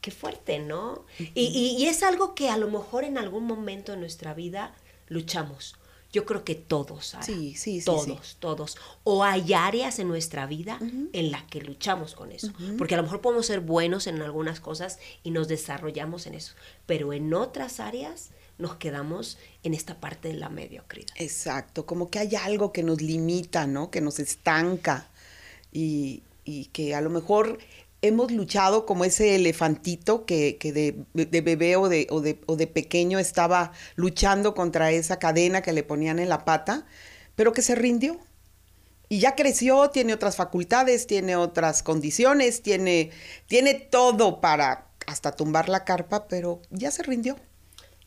qué 0.00 0.10
fuerte, 0.10 0.58
¿no? 0.58 1.04
y, 1.18 1.30
y- 1.34 1.76
y 1.78 1.86
es 1.86 2.02
algo 2.02 2.34
que 2.34 2.48
a 2.50 2.56
lo 2.56 2.70
mejor 2.70 3.04
en 3.04 3.18
algún 3.18 3.44
momento 3.44 3.92
de 3.92 3.98
nuestra 3.98 4.34
vida 4.34 4.74
luchamos. 5.08 5.74
Yo 6.12 6.24
creo 6.26 6.42
que 6.42 6.56
todos, 6.56 7.06
Sara. 7.06 7.22
Sí, 7.24 7.54
sí, 7.54 7.78
sí, 7.80 7.84
Todos, 7.84 8.36
todos. 8.40 8.76
O 9.04 9.22
hay 9.22 9.54
áreas 9.54 10.00
en 10.00 10.08
nuestra 10.08 10.44
vida 10.46 10.76
en 11.12 11.30
las 11.30 11.44
que 11.44 11.60
luchamos 11.60 12.16
con 12.16 12.32
eso. 12.32 12.52
Porque 12.78 12.94
a 12.94 12.96
lo 12.96 13.04
mejor 13.04 13.20
podemos 13.20 13.46
ser 13.46 13.60
buenos 13.60 14.08
en 14.08 14.20
algunas 14.20 14.58
cosas 14.58 14.98
y 15.22 15.30
nos 15.30 15.46
desarrollamos 15.46 16.26
en 16.26 16.34
eso. 16.34 16.54
Pero 16.86 17.12
en 17.12 17.32
otras 17.32 17.78
áreas 17.78 18.30
nos 18.58 18.74
quedamos 18.74 19.38
en 19.62 19.72
esta 19.72 20.00
parte 20.00 20.26
de 20.26 20.34
la 20.34 20.48
mediocridad. 20.48 21.14
Exacto, 21.16 21.86
como 21.86 22.10
que 22.10 22.18
hay 22.18 22.34
algo 22.34 22.72
que 22.72 22.82
nos 22.82 23.00
limita, 23.00 23.68
¿no? 23.68 23.92
Que 23.92 24.00
nos 24.00 24.18
estanca 24.18 25.06
y, 25.72 26.24
y 26.44 26.64
que 26.66 26.96
a 26.96 27.00
lo 27.00 27.10
mejor 27.10 27.58
hemos 28.02 28.32
luchado 28.32 28.86
como 28.86 29.04
ese 29.04 29.36
elefantito 29.36 30.24
que, 30.24 30.56
que 30.58 30.72
de, 30.72 31.04
de 31.12 31.40
bebé 31.40 31.76
o 31.76 31.88
de, 31.88 32.06
o, 32.10 32.20
de, 32.20 32.40
o 32.46 32.56
de 32.56 32.66
pequeño 32.66 33.18
estaba 33.18 33.72
luchando 33.94 34.54
contra 34.54 34.90
esa 34.90 35.18
cadena 35.18 35.62
que 35.62 35.72
le 35.72 35.82
ponían 35.82 36.18
en 36.18 36.28
la 36.28 36.44
pata, 36.44 36.86
pero 37.36 37.52
que 37.52 37.62
se 37.62 37.74
rindió. 37.74 38.18
Y 39.08 39.18
ya 39.18 39.34
creció, 39.34 39.90
tiene 39.90 40.14
otras 40.14 40.36
facultades, 40.36 41.06
tiene 41.06 41.36
otras 41.36 41.82
condiciones, 41.82 42.62
tiene, 42.62 43.10
tiene 43.46 43.74
todo 43.74 44.40
para 44.40 44.86
hasta 45.06 45.32
tumbar 45.32 45.68
la 45.68 45.84
carpa, 45.84 46.28
pero 46.28 46.62
ya 46.70 46.90
se 46.90 47.02
rindió. 47.02 47.36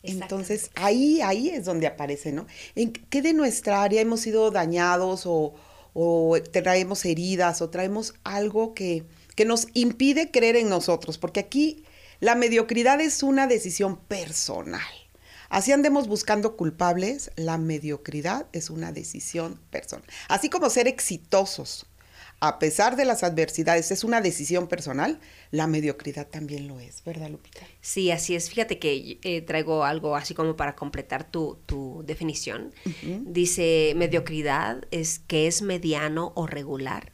Entonces, 0.02 0.70
ahí, 0.74 1.20
ahí 1.20 1.50
es 1.50 1.64
donde 1.64 1.86
aparece, 1.86 2.32
¿no? 2.32 2.46
¿En 2.74 2.92
qué 2.92 3.22
de 3.22 3.32
nuestra 3.32 3.82
área 3.82 4.00
hemos 4.00 4.20
sido 4.20 4.50
dañados 4.50 5.24
o, 5.24 5.54
o 5.92 6.36
traemos 6.52 7.04
heridas 7.04 7.62
o 7.62 7.70
traemos 7.70 8.14
algo 8.24 8.74
que, 8.74 9.04
que 9.34 9.44
nos 9.44 9.68
impide 9.74 10.30
creer 10.30 10.56
en 10.56 10.68
nosotros? 10.68 11.18
Porque 11.18 11.40
aquí 11.40 11.84
la 12.20 12.34
mediocridad 12.34 13.00
es 13.00 13.22
una 13.22 13.46
decisión 13.46 13.96
personal. 13.96 14.82
Así 15.48 15.72
andemos 15.72 16.08
buscando 16.08 16.56
culpables, 16.56 17.30
la 17.36 17.58
mediocridad 17.58 18.46
es 18.52 18.70
una 18.70 18.92
decisión 18.92 19.60
personal. 19.70 20.06
Así 20.28 20.48
como 20.48 20.68
ser 20.70 20.88
exitosos, 20.88 21.86
a 22.40 22.58
pesar 22.58 22.96
de 22.96 23.04
las 23.04 23.22
adversidades, 23.22 23.90
es 23.90 24.04
una 24.04 24.20
decisión 24.20 24.66
personal, 24.66 25.20
la 25.50 25.66
mediocridad 25.66 26.26
también 26.26 26.66
lo 26.66 26.80
es, 26.80 27.02
¿verdad, 27.04 27.30
Lupita? 27.30 27.60
Sí, 27.80 28.10
así 28.10 28.34
es. 28.34 28.50
Fíjate 28.50 28.78
que 28.78 29.18
eh, 29.22 29.42
traigo 29.42 29.84
algo 29.84 30.16
así 30.16 30.34
como 30.34 30.56
para 30.56 30.74
completar 30.74 31.24
tu, 31.30 31.58
tu 31.66 32.02
definición. 32.04 32.74
Dice, 33.24 33.94
mediocridad 33.96 34.86
es 34.90 35.20
que 35.20 35.46
es 35.46 35.62
mediano 35.62 36.32
o 36.34 36.46
regular, 36.46 37.12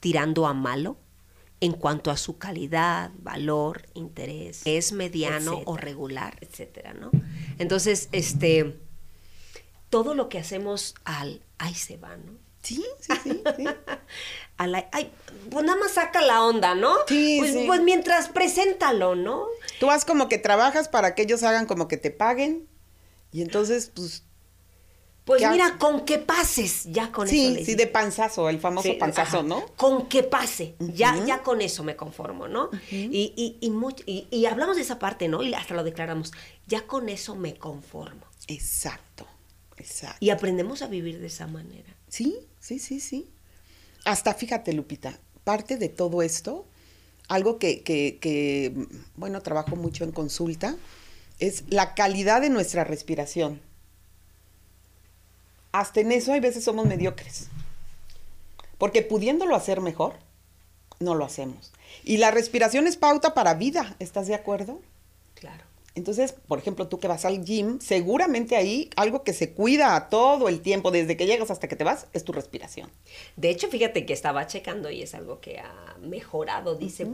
tirando 0.00 0.46
a 0.46 0.54
malo 0.54 0.98
en 1.60 1.72
cuanto 1.72 2.10
a 2.10 2.16
su 2.16 2.38
calidad, 2.38 3.10
valor, 3.18 3.82
interés. 3.94 4.62
Es 4.64 4.92
mediano 4.92 5.60
o 5.64 5.76
regular, 5.76 6.36
etcétera, 6.40 6.94
¿no? 6.94 7.10
Entonces, 7.58 8.08
este, 8.12 8.78
todo 9.90 10.14
lo 10.14 10.28
que 10.28 10.38
hacemos 10.38 10.94
al, 11.04 11.42
ahí 11.58 11.74
se 11.74 11.96
va, 11.96 12.16
¿no? 12.16 12.32
Sí, 12.62 12.84
sí, 13.00 13.12
sí, 13.24 13.42
sí. 13.56 13.64
A 14.56 14.66
la- 14.66 14.88
ay, 14.92 15.10
pues 15.50 15.64
nada 15.64 15.78
más 15.78 15.92
saca 15.92 16.20
la 16.20 16.44
onda, 16.44 16.74
¿no? 16.74 16.94
Sí, 17.06 17.36
pues, 17.40 17.52
sí. 17.52 17.64
pues 17.66 17.80
mientras 17.82 18.28
preséntalo, 18.28 19.14
¿no? 19.14 19.46
Tú 19.80 19.90
haz 19.90 20.04
como 20.04 20.28
que 20.28 20.38
trabajas 20.38 20.88
para 20.88 21.14
que 21.14 21.22
ellos 21.22 21.42
hagan 21.42 21.66
como 21.66 21.88
que 21.88 21.96
te 21.96 22.10
paguen. 22.10 22.66
Y 23.32 23.42
entonces, 23.42 23.90
pues, 23.94 24.24
Pues 25.28 25.42
¿Qué 25.42 25.48
mira, 25.50 25.76
con 25.78 26.06
que 26.06 26.16
pases, 26.18 26.84
ya 26.86 27.12
con 27.12 27.26
eso. 27.26 27.34
sí, 27.36 27.62
sí, 27.66 27.74
de 27.74 27.86
panzazo, 27.86 28.48
el 28.48 28.58
famoso 28.60 28.88
Sí, 28.88 28.94
panzazo, 28.94 29.40
ajá. 29.40 29.46
¿no? 29.46 29.66
Con 29.76 30.08
que 30.08 30.22
pase, 30.22 30.74
ya, 30.80 31.22
ya 31.26 31.42
con 31.42 31.60
eso 31.60 31.84
me 31.84 31.96
conformo, 31.96 32.48
¿no? 32.48 32.70
y, 32.90 33.34
y, 33.36 33.58
y, 33.60 33.68
much- 33.70 34.02
y- 34.06 34.26
y 34.30 34.46
hablamos 34.46 34.76
de 34.76 34.82
esa 34.82 34.98
parte, 34.98 35.28
¿no? 35.28 35.42
Y 35.42 35.52
hasta 35.52 35.74
lo 35.74 35.84
declaramos, 35.84 36.32
ya 36.66 36.86
con 36.86 37.10
eso 37.10 37.36
me 37.36 37.56
conformo. 37.56 38.22
Exacto, 38.46 39.26
exacto. 39.76 40.16
Y 40.20 40.30
aprendemos 40.30 40.80
a 40.80 40.86
vivir 40.86 41.20
de 41.20 41.26
esa 41.26 41.46
manera. 41.46 41.94
Sí, 42.08 42.34
sí, 42.58 42.78
sí, 42.78 42.98
sí. 42.98 43.28
Hasta 44.06 44.32
fíjate, 44.32 44.72
Lupita, 44.72 45.18
parte 45.44 45.76
de 45.76 45.90
todo 45.90 46.22
esto, 46.22 46.66
algo 47.28 47.58
que, 47.58 47.82
que, 47.82 48.16
que, 48.18 48.72
bueno, 49.14 49.42
trabajo 49.42 49.76
mucho 49.76 50.04
en 50.04 50.12
consulta, 50.12 50.74
es 51.38 51.64
la 51.68 51.94
calidad 51.94 52.40
de 52.40 52.48
nuestra 52.48 52.84
respiración. 52.84 53.60
Hasta 55.72 56.00
en 56.00 56.12
eso 56.12 56.32
hay 56.32 56.40
veces 56.40 56.64
somos 56.64 56.86
mediocres. 56.86 57.48
Porque 58.78 59.02
pudiéndolo 59.02 59.54
hacer 59.54 59.80
mejor, 59.80 60.14
no 61.00 61.14
lo 61.14 61.24
hacemos. 61.24 61.72
Y 62.04 62.18
la 62.18 62.30
respiración 62.30 62.86
es 62.86 62.96
pauta 62.96 63.34
para 63.34 63.54
vida, 63.54 63.96
¿estás 63.98 64.26
de 64.26 64.34
acuerdo? 64.34 64.80
Entonces, 65.94 66.32
por 66.46 66.60
ejemplo, 66.60 66.86
tú 66.86 67.00
que 67.00 67.08
vas 67.08 67.24
al 67.24 67.44
gym, 67.44 67.80
seguramente 67.80 68.54
ahí 68.54 68.88
algo 68.94 69.24
que 69.24 69.32
se 69.32 69.52
cuida 69.52 70.08
todo 70.08 70.48
el 70.48 70.60
tiempo, 70.60 70.92
desde 70.92 71.16
que 71.16 71.26
llegas 71.26 71.50
hasta 71.50 71.66
que 71.66 71.74
te 71.74 71.82
vas, 71.82 72.06
es 72.12 72.22
tu 72.22 72.32
respiración. 72.32 72.88
De 73.36 73.50
hecho, 73.50 73.68
fíjate 73.68 74.06
que 74.06 74.12
estaba 74.12 74.46
checando 74.46 74.90
y 74.90 75.02
es 75.02 75.14
algo 75.14 75.40
que 75.40 75.58
ha 75.58 75.96
mejorado, 76.00 76.76
dice, 76.76 77.04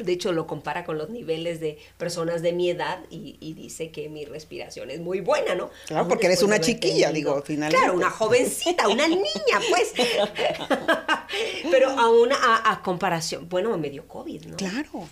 de 0.00 0.12
hecho 0.12 0.32
lo 0.32 0.48
compara 0.48 0.84
con 0.84 0.98
los 0.98 1.10
niveles 1.10 1.60
de 1.60 1.78
personas 1.96 2.42
de 2.42 2.52
mi 2.52 2.70
edad 2.70 2.98
y, 3.08 3.36
y 3.38 3.52
dice 3.52 3.92
que 3.92 4.08
mi 4.08 4.24
respiración 4.24 4.90
es 4.90 4.98
muy 4.98 5.20
buena, 5.20 5.54
¿no? 5.54 5.70
Claro, 5.86 6.00
Aún 6.00 6.08
porque 6.08 6.26
eres 6.26 6.42
una 6.42 6.60
chiquilla, 6.60 7.08
tenido- 7.12 7.34
digo, 7.34 7.42
finalmente. 7.46 7.78
Claro, 7.78 7.96
una 7.96 8.10
jovencita, 8.10 8.88
una 8.88 9.06
niña, 9.06 9.60
pues. 9.70 9.92
Pero 11.70 11.90
aún 11.90 12.32
a, 12.32 12.72
a 12.72 12.82
comparación, 12.82 13.48
bueno, 13.48 13.76
me 13.78 13.90
dio 13.90 14.08
COVID, 14.08 14.46
¿no? 14.46 14.56
Claro. 14.56 15.08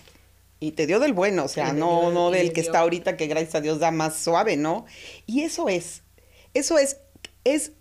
Y 0.63 0.71
te 0.71 0.87
dio 0.87 0.99
del 1.01 1.11
bueno, 1.11 1.43
o 1.43 1.47
sea, 1.49 1.73
no, 1.73 2.09
no 2.11 2.31
del 2.31 2.53
que 2.53 2.61
dio- 2.61 2.69
está 2.69 2.79
ahorita, 2.79 3.17
que 3.17 3.27
gracias 3.27 3.55
a 3.55 3.61
Dios 3.61 3.79
da 3.79 3.91
más 3.91 4.17
suave, 4.17 4.55
¿no? 4.55 4.85
Y 5.25 5.41
eso 5.41 5.67
es, 5.67 6.03
eso 6.53 6.77
es, 6.77 6.97
es 7.43 7.73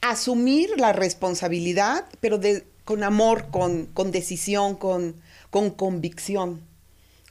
asumir 0.00 0.70
la 0.78 0.92
responsabilidad, 0.92 2.06
pero 2.20 2.38
de, 2.38 2.64
con 2.84 3.02
amor, 3.02 3.48
con, 3.50 3.86
con 3.86 4.12
decisión, 4.12 4.76
con, 4.76 5.20
con 5.50 5.70
convicción, 5.70 6.60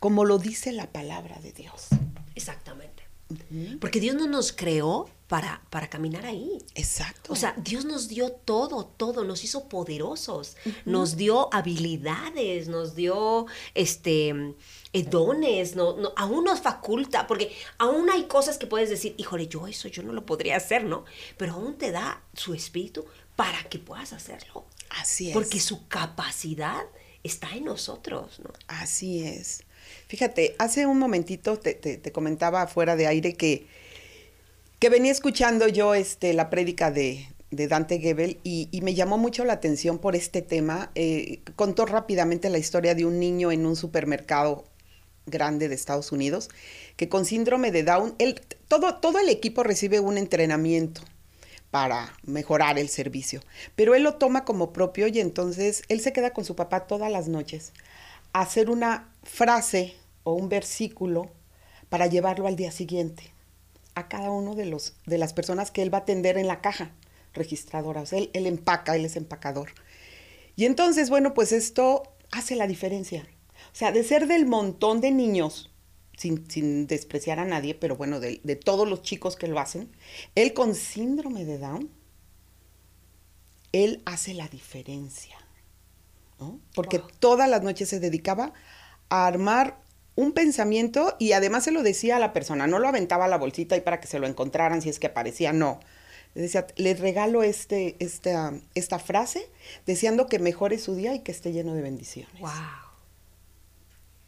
como 0.01 0.25
lo 0.25 0.37
dice 0.39 0.71
la 0.73 0.87
palabra 0.87 1.39
de 1.39 1.53
Dios. 1.53 1.87
Exactamente. 2.35 3.03
Porque 3.79 3.99
Dios 3.99 4.15
no 4.15 4.27
nos 4.27 4.51
creó 4.51 5.09
para, 5.29 5.61
para 5.69 5.87
caminar 5.89 6.25
ahí. 6.25 6.57
Exacto. 6.75 7.31
O 7.31 7.35
sea, 7.37 7.53
Dios 7.57 7.85
nos 7.85 8.07
dio 8.09 8.31
todo, 8.31 8.85
todo, 8.85 9.23
nos 9.23 9.43
hizo 9.45 9.69
poderosos, 9.69 10.57
nos 10.85 11.15
dio 11.15 11.53
habilidades, 11.53 12.67
nos 12.67 12.95
dio 12.95 13.45
este 13.75 14.29
eh, 14.91 15.03
dones, 15.03 15.75
no, 15.75 15.95
no, 15.97 16.11
aún 16.17 16.43
nos 16.45 16.59
faculta, 16.61 17.27
porque 17.27 17.55
aún 17.77 18.09
hay 18.09 18.23
cosas 18.23 18.57
que 18.57 18.65
puedes 18.67 18.89
decir, 18.89 19.13
híjole, 19.17 19.47
yo 19.47 19.67
eso 19.67 19.87
yo 19.87 20.03
no 20.03 20.11
lo 20.13 20.25
podría 20.25 20.57
hacer, 20.57 20.83
¿no? 20.83 21.05
Pero 21.37 21.53
aún 21.53 21.77
te 21.77 21.91
da 21.91 22.21
su 22.33 22.53
espíritu 22.53 23.05
para 23.35 23.63
que 23.69 23.79
puedas 23.79 24.11
hacerlo. 24.13 24.65
así 24.89 25.27
es. 25.29 25.33
Porque 25.33 25.59
su 25.59 25.87
capacidad 25.87 26.81
está 27.23 27.51
en 27.55 27.65
nosotros, 27.65 28.39
¿no? 28.39 28.51
Así 28.67 29.23
es. 29.23 29.63
Fíjate, 30.07 30.55
hace 30.59 30.85
un 30.87 30.97
momentito 30.99 31.57
te, 31.57 31.73
te- 31.75 31.97
te 31.97 32.11
comentaba 32.11 32.65
fuera 32.67 32.95
de 32.95 33.05
aire 33.07 33.33
que, 33.35 33.67
que 34.79 34.89
venía 34.89 35.11
escuchando 35.11 35.67
yo 35.67 35.93
este, 35.93 36.33
la 36.33 36.49
prédica 36.49 36.89
de, 36.89 37.27
de 37.51 37.67
Dante 37.67 37.99
Gebel 37.99 38.39
y, 38.43 38.69
me 38.81 38.95
llamó 38.95 39.17
mucho 39.17 39.43
la 39.43 39.53
atención 39.53 39.99
por 39.99 40.15
este 40.15 40.41
tema. 40.41 40.91
Eh, 40.95 41.41
contó 41.55 41.85
rápidamente 41.85 42.49
la 42.49 42.59
historia 42.59 42.95
de 42.95 43.05
un 43.05 43.19
niño 43.19 43.51
en 43.51 43.65
un 43.65 43.75
supermercado 43.75 44.63
grande 45.25 45.67
de 45.67 45.75
Estados 45.75 46.11
Unidos 46.11 46.49
que 46.95 47.09
con 47.09 47.25
síndrome 47.25 47.71
de 47.71 47.83
Down, 47.83 48.15
todo, 48.67 48.95
todo 48.95 49.19
el 49.19 49.29
equipo 49.29 49.63
recibe 49.63 49.99
un 49.99 50.17
entrenamiento 50.17 51.01
para 51.71 52.13
mejorar 52.23 52.79
el 52.79 52.89
servicio. 52.89 53.41
Pero 53.75 53.95
él 53.95 54.03
lo 54.03 54.15
toma 54.15 54.45
como 54.45 54.71
propio 54.71 55.07
y 55.07 55.19
entonces 55.19 55.83
él 55.89 55.99
se 55.99 56.13
queda 56.13 56.31
con 56.31 56.45
su 56.45 56.55
papá 56.55 56.87
todas 56.87 57.11
las 57.11 57.27
noches 57.27 57.73
a 58.31 58.41
hacer 58.41 58.69
una 58.69 59.13
frase 59.23 59.95
o 60.23 60.33
un 60.33 60.47
versículo 60.49 61.29
para 61.89 62.07
llevarlo 62.07 62.47
al 62.47 62.55
día 62.55 62.71
siguiente 62.71 63.33
a 63.99 64.07
cada 64.09 64.31
uno 64.31 64.55
de 64.55 64.65
los 64.65 64.95
de 65.05 65.17
las 65.17 65.33
personas 65.33 65.71
que 65.71 65.81
él 65.81 65.93
va 65.93 65.99
a 65.99 66.01
atender 66.01 66.37
en 66.37 66.47
la 66.47 66.61
caja 66.61 66.91
registradora. 67.33 68.01
O 68.01 68.05
sea, 68.05 68.19
él, 68.19 68.29
él 68.33 68.47
empaca, 68.47 68.95
él 68.95 69.05
es 69.05 69.15
empacador. 69.15 69.71
Y 70.55 70.65
entonces, 70.65 71.09
bueno, 71.09 71.33
pues 71.33 71.51
esto 71.51 72.03
hace 72.31 72.55
la 72.55 72.67
diferencia. 72.67 73.27
O 73.71 73.75
sea, 73.75 73.91
de 73.91 74.03
ser 74.03 74.27
del 74.27 74.45
montón 74.45 75.01
de 75.01 75.11
niños, 75.11 75.71
sin, 76.17 76.49
sin 76.49 76.87
despreciar 76.87 77.39
a 77.39 77.45
nadie, 77.45 77.75
pero 77.75 77.95
bueno, 77.95 78.19
de, 78.19 78.41
de 78.43 78.55
todos 78.55 78.87
los 78.89 79.01
chicos 79.03 79.35
que 79.35 79.47
lo 79.47 79.59
hacen, 79.59 79.91
él 80.35 80.53
con 80.53 80.75
síndrome 80.75 81.45
de 81.45 81.57
Down, 81.59 81.89
él 83.71 84.01
hace 84.05 84.33
la 84.33 84.47
diferencia. 84.47 85.37
¿no? 86.39 86.59
Porque 86.73 86.99
Wow. 86.99 87.09
todas 87.19 87.49
las 87.49 87.63
noches 87.63 87.89
se 87.89 87.99
dedicaba 87.99 88.53
a 89.09 89.27
armar 89.27 89.81
un 90.19 90.33
pensamiento 90.33 91.15
y 91.17 91.31
además 91.31 91.63
se 91.63 91.71
lo 91.71 91.81
decía 91.81 92.17
a 92.17 92.19
la 92.19 92.33
persona, 92.33 92.67
no 92.67 92.79
lo 92.79 92.89
aventaba 92.89 93.23
a 93.23 93.27
la 93.29 93.37
bolsita 93.37 93.75
ahí 93.75 93.81
para 93.81 94.01
que 94.01 94.07
se 94.07 94.19
lo 94.19 94.27
encontraran 94.27 94.81
si 94.81 94.89
es 94.89 94.99
que 94.99 95.07
aparecía, 95.07 95.53
no. 95.53 95.79
Le 96.35 96.41
decía, 96.41 96.67
les 96.75 96.99
regalo 96.99 97.41
este, 97.41 97.95
esta, 97.99 98.53
esta 98.75 98.99
frase 98.99 99.49
deseando 99.85 100.27
que 100.27 100.37
mejore 100.37 100.77
su 100.77 100.93
día 100.93 101.15
y 101.15 101.19
que 101.19 101.31
esté 101.31 101.53
lleno 101.53 101.73
de 101.73 101.81
bendiciones. 101.81 102.37
Wow. 102.41 102.51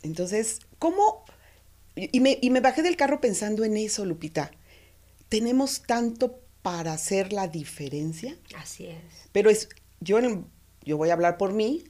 Entonces, 0.02 0.62
¿cómo? 0.80 1.26
Y 1.98 2.22
me, 2.22 2.40
y 2.42 2.52
me 2.52 2.62
bajé 2.62 2.84
del 2.84 2.96
carro 2.96 3.20
pensando 3.20 3.66
en 3.66 3.76
eso, 3.76 4.06
Lupita. 4.06 4.50
Tenemos 5.28 5.82
tanto 5.82 6.40
para 6.62 6.94
hacer 6.94 7.34
la 7.34 7.50
diferencia. 7.50 8.38
Así 8.56 8.88
es. 8.88 8.98
Pero 9.34 9.50
es, 9.50 9.68
yo, 10.00 10.20
yo 10.86 10.96
voy 10.96 11.10
a 11.10 11.14
hablar 11.14 11.38
por 11.38 11.52
mí, 11.52 11.84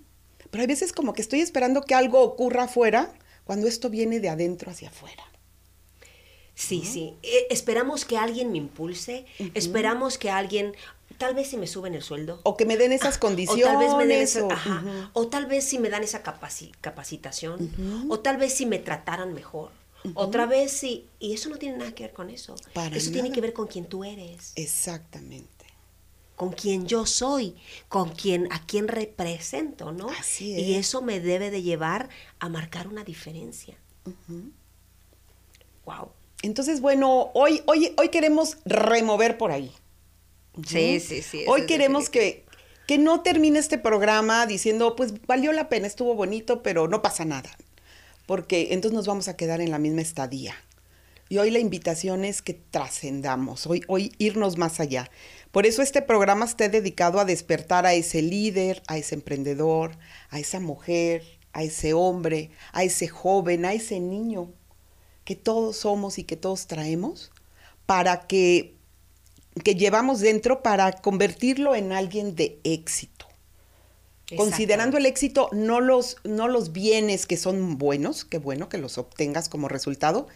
pero 0.50 0.62
hay 0.64 0.68
veces 0.68 0.92
como 0.92 1.14
que 1.14 1.22
estoy 1.22 1.42
esperando 1.42 1.84
que 1.84 1.94
algo 1.94 2.22
ocurra 2.22 2.64
afuera 2.64 3.14
cuando 3.46 3.68
esto 3.68 3.90
viene 3.90 4.20
de 4.20 4.30
adentro 4.30 4.72
hacia 4.72 4.90
afuera. 4.90 5.24
Sí, 6.54 6.84
sí. 6.86 7.16
Eh, 7.24 7.48
esperamos 7.50 8.06
que 8.06 8.18
alguien 8.18 8.52
me 8.52 8.58
impulse, 8.60 9.26
esperamos 9.56 10.18
que 10.18 10.30
alguien, 10.30 10.76
tal 11.18 11.34
vez 11.34 11.48
si 11.48 11.58
me 11.58 11.66
suben 11.66 11.96
el 11.96 12.04
sueldo. 12.04 12.40
O 12.44 12.56
que 12.56 12.66
me 12.66 12.78
den 12.78 12.92
esas 12.92 13.18
condiciones. 13.18 13.64
O 13.66 13.68
tal 13.68 13.78
vez 13.78 13.96
me 13.96 14.06
den 14.06 14.22
esa, 14.22 14.46
o- 14.46 14.52
ajá, 14.52 15.10
o 15.14 15.28
tal 15.28 15.48
vez 15.48 15.64
si 15.66 15.80
me 15.80 15.90
dan 15.90 16.04
esa 16.04 16.24
capaci- 16.24 16.72
capacitación, 16.82 17.72
o 18.10 18.20
tal 18.20 18.38
vez 18.38 18.54
si 18.54 18.66
me 18.66 18.78
trataran 18.80 19.34
mejor, 19.34 19.72
otra 20.14 20.46
vez 20.46 20.72
si, 20.72 21.08
y 21.20 21.34
eso 21.34 21.50
no 21.50 21.58
tiene 21.58 21.78
nada 21.78 21.94
que 21.94 22.04
ver 22.04 22.14
con 22.14 22.30
eso. 22.30 22.56
Para 22.74 22.96
eso 22.96 23.12
tiene 23.12 23.32
que 23.32 23.42
ver 23.42 23.54
con 23.54 23.68
quien 23.68 23.86
tú 23.86 24.04
eres, 24.04 24.52
Exactamente. 24.56 25.61
Con 26.42 26.54
quien 26.54 26.88
yo 26.88 27.06
soy, 27.06 27.56
con 27.88 28.10
quien, 28.10 28.52
a 28.52 28.66
quien 28.66 28.88
represento, 28.88 29.92
¿no? 29.92 30.10
Así 30.10 30.54
Y 30.54 30.74
es. 30.74 30.88
eso 30.88 31.04
me 31.04 31.20
debe 31.20 31.52
de 31.52 31.62
llevar 31.62 32.10
a 32.40 32.50
marcar 32.50 32.88
una 32.88 33.04
diferencia. 33.04 33.78
Wow. 35.86 36.10
Entonces, 36.42 36.82
bueno, 36.82 37.30
hoy, 37.36 37.62
hoy, 37.68 37.94
hoy 37.96 38.10
queremos 38.10 38.58
remover 38.66 39.38
por 39.38 39.52
ahí. 39.52 39.72
Sí, 40.66 41.00
sí, 41.00 41.22
sí, 41.22 41.42
eso 41.42 41.52
Hoy 41.52 41.68
queremos 41.68 42.10
que, 42.10 42.44
que 42.88 42.98
no 42.98 43.22
termine 43.22 43.60
este 43.60 43.78
programa 43.78 44.48
diciendo, 44.48 44.96
pues 44.96 45.14
valió 45.28 45.52
la 45.52 45.70
pena, 45.70 45.86
estuvo 45.86 46.16
bonito, 46.16 46.64
pero 46.64 46.88
no 46.88 47.04
pasa 47.04 47.24
nada. 47.24 47.56
Porque 48.26 48.70
entonces 48.72 48.96
nos 48.96 49.06
vamos 49.06 49.28
a 49.28 49.38
quedar 49.38 49.62
en 49.62 49.70
la 49.70 49.78
misma 49.78 50.02
estadía. 50.02 50.56
Y 51.30 51.38
hoy 51.38 51.50
la 51.50 51.60
invitación 51.60 52.26
es 52.26 52.42
que 52.42 52.54
trascendamos, 52.54 53.66
hoy, 53.66 53.84
hoy 53.88 54.12
irnos 54.18 54.58
más 54.58 54.82
allá. 54.82 55.10
Por 55.52 55.66
eso 55.66 55.82
este 55.82 56.02
programa 56.02 56.46
está 56.46 56.70
dedicado 56.70 57.20
a 57.20 57.26
despertar 57.26 57.86
a 57.86 57.94
ese 57.94 58.22
líder, 58.22 58.82
a 58.88 58.98
ese 58.98 59.16
emprendedor, 59.16 59.98
a 60.30 60.40
esa 60.40 60.60
mujer, 60.60 61.24
a 61.52 61.64
ese 61.64 61.94
hombre, 61.94 62.52
a 62.72 62.84
ese 62.84 63.08
joven, 63.08 63.66
a 63.66 63.74
ese 63.74 64.00
niño 64.00 64.54
que 65.26 65.36
todos 65.36 65.78
somos 65.78 66.18
y 66.18 66.24
que 66.24 66.38
todos 66.38 66.68
traemos 66.68 67.32
para 67.86 68.28
que, 68.28 68.76
que 69.64 69.76
llevamos 69.76 70.22
dentro 70.22 70.64
para 70.64 70.94
convertirlo 70.94 71.76
en 71.76 71.92
alguien 71.92 72.36
de 72.36 72.60
éxito. 72.64 73.28
Considerando 74.38 74.98
el 74.98 75.06
éxito 75.06 75.50
no 75.52 75.82
los, 75.82 76.16
no 76.24 76.48
los 76.48 76.72
bienes 76.72 77.26
que 77.26 77.36
son 77.36 77.78
buenos, 77.78 78.24
qué 78.24 78.38
bueno 78.38 78.70
que 78.70 78.78
los 78.78 78.98
obtengas 78.98 79.50
como 79.50 79.68
resultado, 79.68 80.28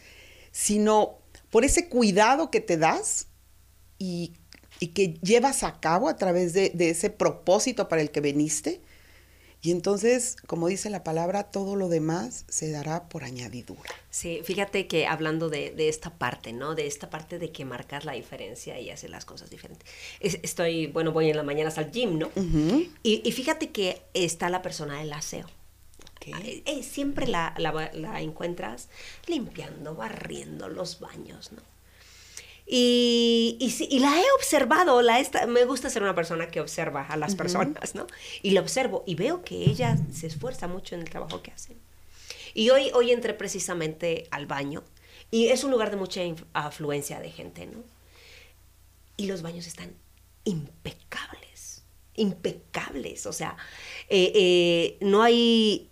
sino 0.52 1.20
por 1.50 1.64
ese 1.64 1.88
cuidado 1.88 2.52
que 2.52 2.60
te 2.60 2.76
das 2.76 3.28
y, 3.98 4.34
y 4.79 4.88
que 4.88 5.13
llevas 5.22 5.63
a 5.63 5.79
cabo 5.79 6.10
a 6.10 6.17
través 6.17 6.53
de, 6.53 6.70
de 6.72 6.89
ese 6.89 7.10
propósito 7.10 7.88
para 7.88 8.01
el 8.01 8.12
que 8.12 8.22
veniste. 8.22 8.82
Y 9.62 9.72
entonces, 9.72 10.36
como 10.46 10.67
dice 10.67 10.91
la 10.91 11.03
palabra, 11.03 11.46
todo 11.46 11.75
lo 11.75 11.89
demás 11.89 12.46
se 12.50 12.70
dará 12.70 13.10
por 13.10 13.24
añadidura. 13.24 13.89
Sí, 14.12 14.41
fíjate 14.44 14.86
que 14.86 15.08
hablando 15.08 15.50
de, 15.50 15.72
de 15.72 15.89
esta 15.89 16.12
parte, 16.20 16.53
¿no? 16.53 16.75
De 16.75 16.86
esta 16.86 17.10
parte 17.10 17.39
de 17.39 17.51
que 17.51 17.65
marcar 17.65 18.05
la 18.05 18.12
diferencia 18.12 18.79
y 18.79 18.91
hacer 18.91 19.10
las 19.10 19.25
cosas 19.25 19.50
diferentes. 19.50 19.89
Es- 20.20 20.38
estoy, 20.44 20.86
bueno, 20.88 21.13
voy 21.13 21.32
en 21.32 21.38
las 21.38 21.46
mañanas 21.46 21.79
al 21.79 21.89
gym, 21.91 22.20
¿no? 22.20 22.27
Ujú. 22.36 22.86
y, 23.01 23.22
y 23.27 23.32
fíjate 23.32 23.72
que 23.72 24.03
está 24.13 24.50
la 24.50 24.62
persona 24.62 25.00
del 25.00 25.12
aseo. 25.13 25.48
Ok. 26.17 26.27
Eh, 26.44 26.61
eh, 26.68 26.83
siempre 26.83 27.25
la, 27.25 27.55
la- 27.57 27.90
la 27.94 28.22
encuentras 28.22 28.90
limpiando, 29.25 29.96
barriendo 29.96 30.70
los 30.70 31.00
baños, 31.00 31.51
¿no? 31.53 31.61
Y, 32.68 33.58
y, 33.60 33.96
y 33.96 34.00
la 34.00 34.20
he 34.20 34.24
observado, 34.38 35.01
la 35.04 35.20
esta, 35.20 35.46
me 35.46 35.66
gusta 35.66 35.90
ser 35.90 36.01
una 36.01 36.16
persona 36.16 36.48
que 36.48 36.62
observa 36.62 37.04
a 37.04 37.16
las 37.16 37.36
personas, 37.36 37.94
¿no? 37.94 38.08
Y 38.42 38.51
la 38.51 38.62
observo 38.62 39.04
y 39.06 39.14
veo 39.14 39.44
que 39.44 39.56
ella 39.56 39.98
se 40.12 40.28
esfuerza 40.28 40.68
mucho 40.68 40.96
en 40.96 41.01
el 41.01 41.10
trabajo 41.10 41.44
que 41.44 41.51
hace. 41.51 41.78
Y 42.56 42.72
hoy, 42.72 42.90
hoy 42.94 43.12
entré 43.12 43.34
precisamente 43.34 44.28
al 44.32 44.48
baño 44.48 44.84
y 45.30 45.48
es 45.48 45.64
un 45.64 45.72
lugar 45.72 45.92
de 45.92 45.98
mucha 45.98 46.22
afluencia 46.54 47.20
de 47.20 47.30
gente, 47.30 47.68
¿no? 47.68 47.84
Y 49.18 49.28
los 49.28 49.42
baños 49.42 49.68
están 49.68 49.94
impecables, 50.44 51.84
impecables, 52.16 53.25
o 53.25 53.34
sea, 53.34 53.58
eh, 54.10 54.32
eh, 54.34 54.98
no 55.01 55.22
hay 55.22 55.90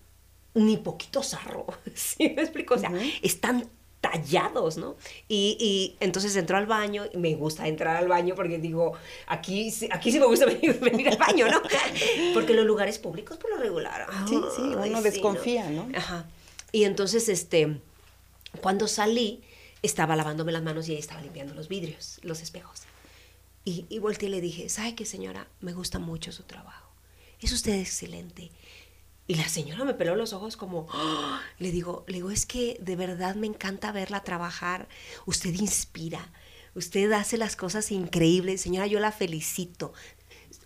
ni 0.53 0.77
poquito 0.77 1.21
sarro, 1.23 1.67
¿sí 1.93 2.33
me 2.35 2.41
explico? 2.41 2.75
O 2.75 2.79
sea, 2.79 2.91
están 3.21 3.69
tallados, 4.03 4.75
¿no? 4.77 4.97
Y, 5.29 5.55
y 5.61 5.95
entonces 6.03 6.35
entró 6.35 6.57
al 6.57 6.65
baño, 6.65 7.05
y 7.13 7.17
me 7.17 7.33
gusta 7.35 7.67
entrar 7.69 7.95
al 7.95 8.09
baño 8.09 8.35
porque 8.35 8.57
digo, 8.57 8.91
aquí, 9.27 9.71
sí- 9.71 9.87
aquí 9.91 10.11
sí 10.11 10.19
me 10.19 10.25
gusta 10.25 10.45
venir, 10.53 10.77
venir 10.81 11.07
al 11.07 11.17
baño, 11.17 11.47
¿no? 11.49 11.61
Porque 12.33 12.53
los 12.53 12.65
lugares 12.65 12.99
públicos 12.99 13.37
por 13.37 13.49
lo 13.51 13.57
regular. 13.57 14.05
Sí, 14.27 14.35
sí, 14.55 14.61
ay, 14.77 14.89
uno 14.89 15.01
desconfía, 15.01 15.69
¿no? 15.69 15.87
Ajá. 15.95 16.25
Y 16.73 16.83
entonces, 16.83 17.29
este, 17.29 17.79
cuando 18.61 18.87
salí, 18.89 19.41
estaba 19.81 20.15
lavándome 20.17 20.51
las 20.51 20.63
manos 20.63 20.87
y 20.89 20.91
ella 20.91 20.99
estaba 20.99 21.21
limpiando 21.21 21.53
los 21.53 21.69
vidrios, 21.69 22.19
los 22.23 22.41
espejos. 22.41 22.81
Y, 23.65 23.85
y 23.87 23.99
volteé 23.99 24.27
y 24.27 24.31
le 24.33 24.41
dije, 24.41 24.67
¿sabe 24.67 24.95
qué, 24.95 25.05
señora? 25.05 25.47
Me 25.61 25.71
gusta 25.73 25.97
mucho 25.97 26.33
su 26.33 26.43
trabajo. 26.43 26.89
Es 27.39 27.53
usted 27.53 27.79
excelente. 27.79 28.51
Y 29.25 29.35
la 29.35 29.47
señora 29.47 29.85
me 29.85 29.93
peló 29.93 30.15
los 30.15 30.33
ojos 30.33 30.57
como, 30.57 30.87
¡ah! 30.91 31.41
le 31.57 31.71
digo, 31.71 32.03
le 32.07 32.15
digo, 32.15 32.29
es 32.29 32.45
que 32.45 32.77
de 32.81 32.95
verdad 32.95 33.35
me 33.35 33.47
encanta 33.47 33.91
verla 33.91 34.23
trabajar. 34.23 34.89
Usted 35.25 35.53
inspira. 35.53 36.31
Usted 36.75 37.11
hace 37.13 37.37
las 37.37 37.55
cosas 37.55 37.91
increíbles. 37.91 38.61
Señora, 38.61 38.87
yo 38.87 38.99
la 38.99 39.11
felicito. 39.11 39.93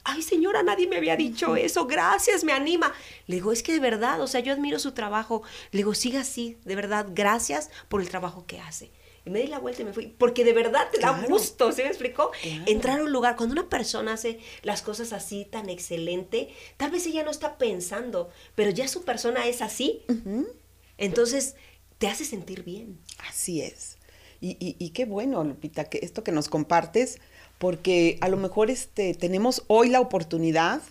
Ay, 0.04 0.22
señora, 0.22 0.63
nadie 0.63 0.88
me 0.88 0.96
había 0.96 1.17
dicho 1.17 1.56
eso. 1.56 1.86
Gracias, 1.86 2.43
me 2.43 2.54
anima. 2.54 2.93
Le 3.28 3.36
digo, 3.36 3.52
es 3.52 3.62
que 3.62 3.74
de 3.74 3.80
verdad, 3.80 4.22
o 4.22 4.28
sea, 4.28 4.39
yo 4.39 4.54
admiro 4.54 4.80
su 4.80 4.93
trabajo. 4.93 5.43
Le 5.72 5.80
digo, 5.80 5.93
siga 5.93 6.22
así, 6.22 6.58
de 6.63 6.76
verdad, 6.76 7.08
gracias 7.12 7.70
por 7.89 8.02
el 8.02 8.10
trabajo 8.10 8.46
que 8.48 8.60
hace. 8.60 8.91
Y 9.28 9.30
me 9.30 9.42
di 9.42 9.48
la 9.48 9.60
vuelta 9.60 9.82
y 9.82 9.86
me 9.86 9.92
fui, 9.92 10.08
porque 10.08 10.46
de 10.46 10.54
verdad 10.54 10.88
te 10.90 11.00
da 11.02 11.26
gusto, 11.28 11.74
¿sí 11.74 11.82
me 11.82 11.90
explicó? 11.90 12.32
Claro. 12.42 12.63
Entrar 12.66 13.00
a 13.02 13.04
un 13.04 13.12
lugar, 13.12 13.36
cuando 13.36 13.52
una 13.54 13.68
persona 13.68 14.13
hace 14.13 14.40
las 14.63 14.82
cosas 14.82 15.12
así 15.12 15.44
tan 15.44 15.68
excelente, 15.70 16.48
tal 16.78 16.92
vez 16.92 17.06
ella 17.08 17.24
no 17.24 17.32
está 17.32 17.58
pensando, 17.58 18.30
pero 18.56 18.70
ya 18.72 18.88
su 18.88 19.04
persona 19.04 19.46
es 19.46 19.62
así. 19.62 20.04
Entonces, 20.98 21.56
te 21.98 22.08
hace 22.08 22.24
sentir 22.26 22.63
bien. 22.63 23.00
Así 23.30 23.62
es. 23.62 23.98
Y, 24.40 24.52
y- 24.66 24.76
y 24.80 24.92
qué 24.92 25.06
bueno, 25.06 25.44
Lupita, 25.44 25.86
que 25.86 26.00
esto 26.04 26.24
que 26.24 26.32
nos 26.32 26.48
compartes, 26.48 27.20
porque 27.58 28.18
a 28.22 28.30
lo 28.30 28.38
mejor 28.38 28.70
este, 28.70 29.13
tenemos 29.13 29.63
hoy 29.68 29.90
la 29.90 30.00
oportunidad 30.00 30.82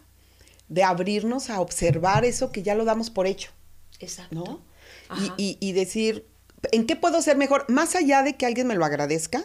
de 0.69 0.83
abrirnos 0.83 1.49
a 1.49 1.61
observar 1.61 2.25
eso 2.25 2.51
que 2.51 2.63
ya 2.63 2.75
lo 2.75 2.85
damos 2.85 3.09
por 3.09 3.27
hecho, 3.27 3.51
Exacto. 4.01 4.35
¿no? 4.35 4.63
Y- 5.39 5.57
y 5.61 5.73
decir, 5.73 6.27
¿en 6.73 6.87
qué 6.87 6.97
puedo 6.97 7.21
ser 7.23 7.37
mejor? 7.37 7.65
Más 7.69 7.95
allá 7.95 8.23
de 8.23 8.37
que 8.37 8.47
alguien 8.47 8.67
me 8.67 8.75
lo 8.75 8.85
agradezca, 8.85 9.45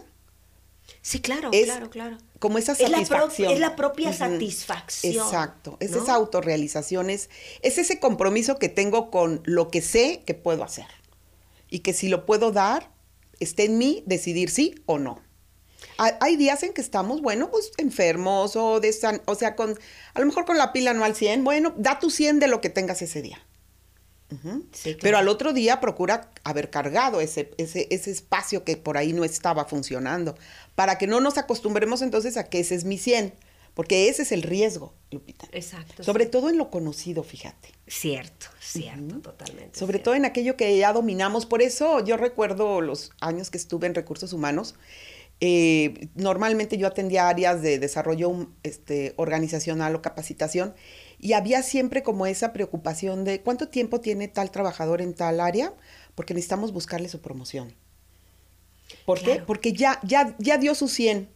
Sí, 1.04 1.20
claro, 1.22 1.50
es 1.54 1.66
claro, 1.66 1.90
claro. 1.90 2.18
como 2.40 2.58
esa 2.58 2.74
Es 2.74 2.80
la, 2.82 2.88
pro- 2.90 2.98
satisfacción. 2.98 3.52
es 3.54 3.60
la 3.60 3.76
propia 3.76 4.10
Ujú. 4.10 4.18
satisfacción. 4.18 5.14
Exacto, 5.26 5.78
es 5.80 5.92
¿no? 5.92 6.04
esa 6.04 6.14
autorrealización, 6.16 7.10
es, 7.10 7.30
es 7.62 7.78
ese 7.78 8.00
compromiso 8.00 8.58
que 8.60 8.68
tengo 8.70 9.10
con 9.10 9.42
lo 9.46 9.70
que 9.70 9.82
sé 9.82 10.22
que 10.26 10.34
puedo 10.34 10.64
hacer. 10.64 10.86
Y 11.70 11.80
que 11.80 11.94
si 11.94 12.10
lo 12.10 12.26
puedo 12.26 12.52
dar, 12.52 12.92
esté 13.40 13.66
en 13.66 13.78
mí 13.78 14.04
decidir 14.06 14.50
sí 14.50 14.76
o 14.86 15.00
no. 15.00 15.22
Ha- 15.98 16.18
Hay 16.20 16.36
días 16.36 16.62
en 16.64 16.74
que 16.74 16.82
estamos, 16.82 17.22
bueno, 17.22 17.50
pues 17.50 17.72
enfermos 17.78 18.56
o, 18.56 18.82
desan- 18.82 19.22
o 19.26 19.36
sea, 19.36 19.56
con, 19.56 19.80
a 20.14 20.20
lo 20.20 20.26
mejor 20.26 20.46
con 20.46 20.58
la 20.58 20.74
pila 20.74 20.94
no 20.94 21.06
al 21.06 21.16
100, 21.16 21.44
bueno, 21.44 21.74
da 21.78 22.00
tu 22.00 22.10
100 22.10 22.40
de 22.40 22.48
lo 22.48 22.60
que 22.60 22.70
tengas 22.70 23.02
ese 23.02 23.22
día. 23.22 23.40
Ujú. 24.32 24.66
Sí, 24.72 24.92
claro. 24.92 25.00
Pero 25.02 25.18
al 25.18 25.28
otro 25.28 25.54
día 25.54 25.80
procura 25.82 26.32
haber 26.44 26.70
cargado 26.70 27.20
ese, 27.22 27.52
ese, 27.58 27.88
ese 27.92 28.12
espacio 28.12 28.64
que 28.64 28.78
por 28.78 28.98
ahí 28.98 29.14
no 29.14 29.24
estaba 29.26 29.66
funcionando, 29.66 30.36
para 30.76 30.98
que 30.98 31.08
no 31.08 31.20
nos 31.20 31.38
acostumbremos 31.38 32.02
entonces 32.02 32.38
a 32.38 32.46
que 32.46 32.60
ese 32.60 32.76
es 32.76 32.86
mi 32.86 32.98
100, 32.98 33.34
porque 33.74 34.10
ese 34.10 34.24
es 34.24 34.32
el 34.32 34.42
riesgo, 34.44 34.94
Lupita. 35.12 35.48
Exacto. 35.52 36.04
Sobre 36.04 36.26
sí. 36.26 36.32
todo 36.32 36.50
en 36.50 36.58
lo 36.58 36.70
conocido, 36.70 37.24
fíjate. 37.24 37.70
Cierto, 37.88 38.48
cierto, 38.60 39.20
totalmente. 39.22 39.78
Sobre 39.78 39.94
cierto. 39.94 40.04
todo 40.06 40.16
en 40.16 40.26
aquello 40.26 40.56
que 40.58 40.78
ya 40.78 40.94
dominamos. 40.94 41.46
Por 41.46 41.62
eso 41.62 42.04
yo 42.04 42.18
recuerdo 42.18 42.82
los 42.82 43.12
años 43.20 43.50
que 43.50 43.58
estuve 43.58 43.88
en 43.88 43.96
recursos 43.96 44.34
humanos. 44.34 44.76
eh, 45.40 46.10
normalmente 46.16 46.78
yo 46.78 46.88
atendía 46.88 47.28
áreas 47.28 47.62
de 47.62 47.80
desarrollo 47.80 48.48
este, 48.64 49.14
organizacional 49.18 49.96
o 49.96 50.02
capacitación 50.02 50.76
y 51.22 51.34
había 51.34 51.62
siempre 51.62 52.02
como 52.04 52.26
esa 52.26 52.52
preocupación 52.52 53.24
de 53.24 53.42
cuánto 53.42 53.68
tiempo 53.70 54.02
tiene 54.02 54.28
tal 54.28 54.50
trabajador 54.52 55.02
en 55.02 55.14
tal 55.14 55.40
área, 55.40 55.74
porque 56.16 56.34
necesitamos 56.34 56.74
buscarle 56.74 57.08
su 57.08 57.22
promoción. 57.22 57.74
¿Por 59.06 59.22
qué? 59.22 59.42
Porque 59.46 59.72
ya, 59.72 60.00
ya, 60.04 60.36
ya 60.40 60.58
dio 60.58 60.76
su 60.76 60.88
100 60.88 61.30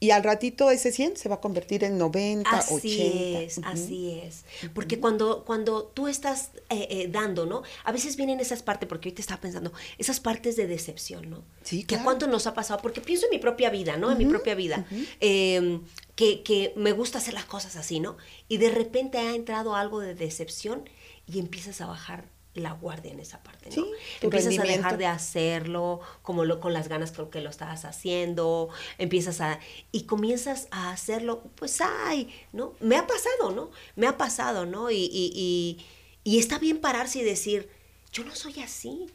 y 0.00 0.10
al 0.10 0.22
ratito 0.22 0.70
ese 0.70 0.92
100 0.92 1.16
se 1.16 1.28
va 1.28 1.36
a 1.36 1.40
convertir 1.40 1.82
en 1.82 1.96
90, 1.98 2.50
así 2.50 2.74
80. 2.74 3.40
es, 3.40 3.60
así 3.64 4.20
es. 4.22 4.44
Porque 4.74 5.00
cuando, 5.00 5.44
cuando 5.44 5.84
tú 5.84 6.08
estás 6.08 6.50
eh, 6.68 6.86
eh, 6.90 7.08
dando, 7.10 7.46
¿no? 7.46 7.62
A 7.84 7.92
veces 7.92 8.16
vienen 8.16 8.38
esas 8.38 8.62
partes, 8.62 8.88
porque 8.88 9.08
hoy 9.08 9.14
te 9.14 9.22
estaba 9.22 9.40
pensando, 9.40 9.72
esas 9.96 10.20
partes 10.20 10.56
de 10.56 10.66
decepción, 10.66 11.30
¿no? 11.30 11.42
Sí, 11.62 11.80
Que 11.80 11.94
claro. 11.94 12.04
cuánto 12.04 12.26
nos 12.26 12.46
ha 12.46 12.54
pasado, 12.54 12.80
porque 12.82 13.00
pienso 13.00 13.26
en 13.26 13.30
mi 13.30 13.38
propia 13.38 13.70
vida, 13.70 13.96
¿no? 13.96 14.12
En 14.12 14.18
mi 14.18 14.26
propia 14.26 14.54
vida. 14.54 14.84
Eh, 15.20 15.80
que, 16.16 16.42
que 16.42 16.72
me 16.76 16.92
gusta 16.92 17.18
hacer 17.18 17.34
las 17.34 17.44
cosas 17.44 17.76
así, 17.76 18.00
¿no? 18.00 18.16
Y 18.48 18.58
de 18.58 18.70
repente 18.70 19.18
ha 19.18 19.34
entrado 19.34 19.74
algo 19.74 20.00
de 20.00 20.14
decepción 20.14 20.88
y 21.26 21.38
empiezas 21.38 21.80
a 21.80 21.86
bajar 21.86 22.32
la 22.54 22.72
guardia 22.72 23.10
en 23.10 23.18
esa 23.18 23.42
parte, 23.42 23.68
¿no? 23.70 23.84
Sí, 23.84 23.84
empiezas 24.20 24.58
a 24.58 24.62
dejar 24.62 24.96
de 24.96 25.06
hacerlo, 25.06 26.00
como 26.22 26.44
lo, 26.44 26.60
con 26.60 26.72
las 26.72 26.86
ganas 26.88 27.10
con 27.10 27.28
que 27.28 27.40
lo 27.40 27.50
estabas 27.50 27.84
haciendo, 27.84 28.68
empiezas 28.98 29.40
a, 29.40 29.58
y 29.90 30.02
comienzas 30.04 30.68
a 30.70 30.92
hacerlo, 30.92 31.42
pues, 31.56 31.80
ay, 31.80 32.32
¿no? 32.52 32.74
Me 32.78 32.96
ha 32.96 33.06
pasado, 33.08 33.50
¿no? 33.52 33.70
Me 33.96 34.06
ha 34.06 34.16
pasado, 34.16 34.66
¿no? 34.66 34.90
Y, 34.92 34.96
y, 35.12 35.32
y, 35.34 35.84
y 36.22 36.38
está 36.38 36.58
bien 36.60 36.78
pararse 36.78 37.18
y 37.18 37.24
decir, 37.24 37.68
yo 38.12 38.24
no 38.24 38.36
soy 38.36 38.60
así. 38.60 39.06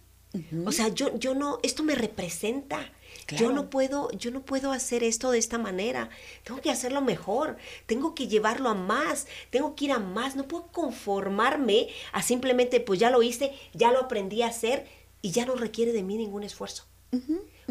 O 0.66 0.72
sea, 0.72 0.90
yo, 0.90 1.18
yo 1.18 1.34
no, 1.34 1.60
esto 1.64 1.82
me 1.82 1.96
representa. 1.96 2.92
Yo 3.36 3.52
no 3.52 3.70
puedo, 3.70 4.12
yo 4.12 4.32
no 4.32 4.42
puedo 4.42 4.72
hacer 4.72 5.04
esto 5.04 5.32
de 5.32 5.38
esta 5.38 5.58
manera. 5.58 6.10
Tengo 6.44 6.62
que 6.62 6.72
hacerlo 6.72 7.02
mejor. 7.02 7.58
Tengo 7.86 8.16
que 8.16 8.28
llevarlo 8.28 8.70
a 8.70 8.74
más. 8.74 9.28
Tengo 9.50 9.76
que 9.76 9.86
ir 9.86 9.92
a 9.92 10.00
más. 10.00 10.36
No 10.36 10.48
puedo 10.48 10.68
conformarme 10.68 11.90
a 12.12 12.22
simplemente, 12.22 12.80
pues 12.80 13.00
ya 13.00 13.10
lo 13.10 13.22
hice, 13.24 13.54
ya 13.74 13.92
lo 13.92 14.00
aprendí 14.00 14.42
a 14.42 14.48
hacer 14.48 14.88
y 15.22 15.32
ya 15.32 15.46
no 15.46 15.56
requiere 15.56 15.92
de 15.92 16.04
mí 16.04 16.18
ningún 16.18 16.44
esfuerzo. 16.44 16.86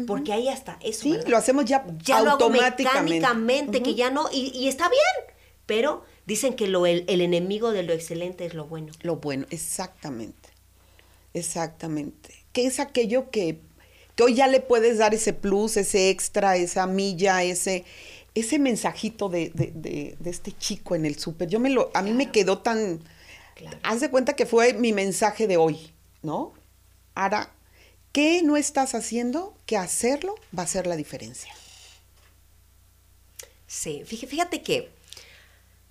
Porque 0.07 0.33
ahí 0.33 0.47
hasta 0.49 0.77
eso. 0.81 1.03
Sí, 1.03 1.11
¿verdad? 1.11 1.27
lo 1.27 1.37
hacemos 1.37 1.65
ya, 1.65 1.85
ya 2.03 2.21
lo 2.21 2.31
hago 2.31 2.43
automáticamente. 2.43 3.15
mecánicamente, 3.15 3.83
que 3.83 3.95
ya 3.95 4.09
no, 4.09 4.29
y, 4.31 4.51
y 4.57 4.67
está 4.67 4.89
bien. 4.89 5.35
Pero 5.65 6.03
dicen 6.25 6.55
que 6.55 6.67
lo, 6.67 6.85
el, 6.85 7.05
el 7.07 7.21
enemigo 7.21 7.71
de 7.71 7.83
lo 7.83 7.93
excelente 7.93 8.45
es 8.45 8.53
lo 8.53 8.65
bueno. 8.65 8.91
Lo 9.01 9.17
bueno, 9.17 9.45
exactamente. 9.49 10.49
Exactamente. 11.33 12.33
¿Qué 12.53 12.65
es 12.65 12.79
aquello 12.79 13.29
que, 13.29 13.59
que 14.19 14.23
hoy 14.25 14.33
ya 14.33 14.47
le 14.47 14.59
puedes 14.59 14.97
dar 14.97 15.13
ese 15.13 15.31
plus, 15.31 15.77
ese 15.77 16.09
extra, 16.09 16.57
esa 16.57 16.85
milla, 16.87 17.41
ese, 17.41 17.85
ese 18.35 18.59
mensajito 18.59 19.29
de, 19.29 19.49
de- 19.53 19.71
de- 19.73 20.17
de 20.19 20.29
este 20.29 20.51
chico 20.51 20.93
en 20.93 21.05
el 21.05 21.17
súper? 21.17 21.47
Yo 21.47 21.61
me 21.61 21.69
lo, 21.69 21.89
a 21.93 22.01
mí 22.01 22.11
me 22.11 22.29
quedó 22.29 22.57
tan. 22.59 22.99
Claro. 23.55 23.77
Haz 23.81 24.01
de 24.01 24.09
cuenta 24.09 24.35
que 24.35 24.45
fue 24.45 24.73
mi 24.73 24.91
mensaje 24.91 25.47
de 25.47 25.55
hoy, 25.55 25.93
¿no? 26.21 26.51
Ahora, 27.15 27.49
¿qué 28.11 28.41
no 28.43 28.57
estás 28.57 28.93
haciendo 28.93 29.55
que 29.65 29.77
hacerlo 29.77 30.35
va 30.57 30.63
a 30.63 30.67
ser 30.67 30.85
la 30.85 30.97
diferencia? 30.97 31.53
Sí, 33.67 34.03
fíjate, 34.05 34.61
que. 34.61 34.89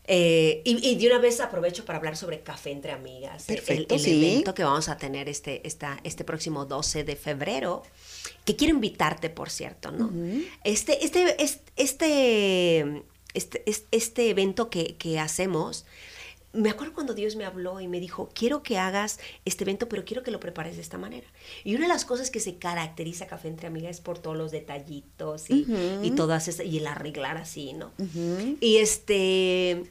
eh, 0.05 0.63
y, 0.65 0.87
y 0.89 0.97
de 0.97 1.07
una 1.07 1.19
vez 1.19 1.41
aprovecho 1.41 1.85
para 1.85 1.99
hablar 1.99 2.17
sobre 2.17 2.41
café 2.41 2.71
entre 2.73 2.93
amigas. 2.93 3.49
el- 3.49 3.57
Perfecto, 3.57 3.95
el, 3.95 4.01
sí. 4.01 4.25
evento 4.33 4.53
que 4.55 4.65
vamos 4.65 4.89
a 4.89 4.97
tener 4.97 5.29
este, 5.29 5.67
esta, 5.67 5.99
este 6.05 6.25
próximo 6.25 6.65
12 6.65 7.05
de 7.05 7.15
febrero. 7.17 7.83
Que 8.49 8.57
quiero 8.57 8.75
invitarte, 8.75 9.29
por 9.29 9.51
cierto, 9.51 9.91
¿no? 9.93 10.11
Este, 10.65 11.05
este, 11.05 11.43
es- 11.43 11.61
este, 11.77 13.03
este, 13.35 13.63
es- 13.67 13.85
este 13.91 14.31
evento 14.31 14.71
que, 14.71 14.97
que 14.97 15.19
hacemos. 15.19 15.85
Me 16.55 16.71
acuerdo 16.71 16.95
cuando 16.95 17.13
Dios 17.13 17.37
me 17.37 17.45
habló 17.45 17.79
y 17.79 17.89
me 17.89 18.01
dijo, 18.01 18.31
quiero 18.35 18.63
que 18.63 18.79
hagas 18.79 19.21
este 19.45 19.65
evento, 19.65 19.87
pero 19.91 20.07
quiero 20.07 20.23
que 20.23 20.31
lo 20.31 20.41
prepares 20.41 20.77
de 20.77 20.83
esta 20.83 20.97
manera. 20.97 21.27
Y 21.63 21.75
una 21.75 21.85
de 21.85 21.89
las 21.93 22.07
cosas 22.07 22.31
que 22.31 22.41
se 22.41 22.57
caracteriza 22.57 23.27
Café 23.27 23.49
Entre 23.49 23.67
Amigas 23.67 23.97
es 23.97 24.01
por 24.01 24.19
todos 24.19 24.37
los 24.39 24.51
detallitos 24.51 25.51
y, 25.51 25.67
y 26.03 26.11
todas 26.13 26.49
esas, 26.49 26.65
y 26.65 26.79
el 26.79 26.87
arreglar 26.87 27.37
así, 27.37 27.75
¿no? 27.75 27.93
Y 28.63 28.79
este, 28.79 29.85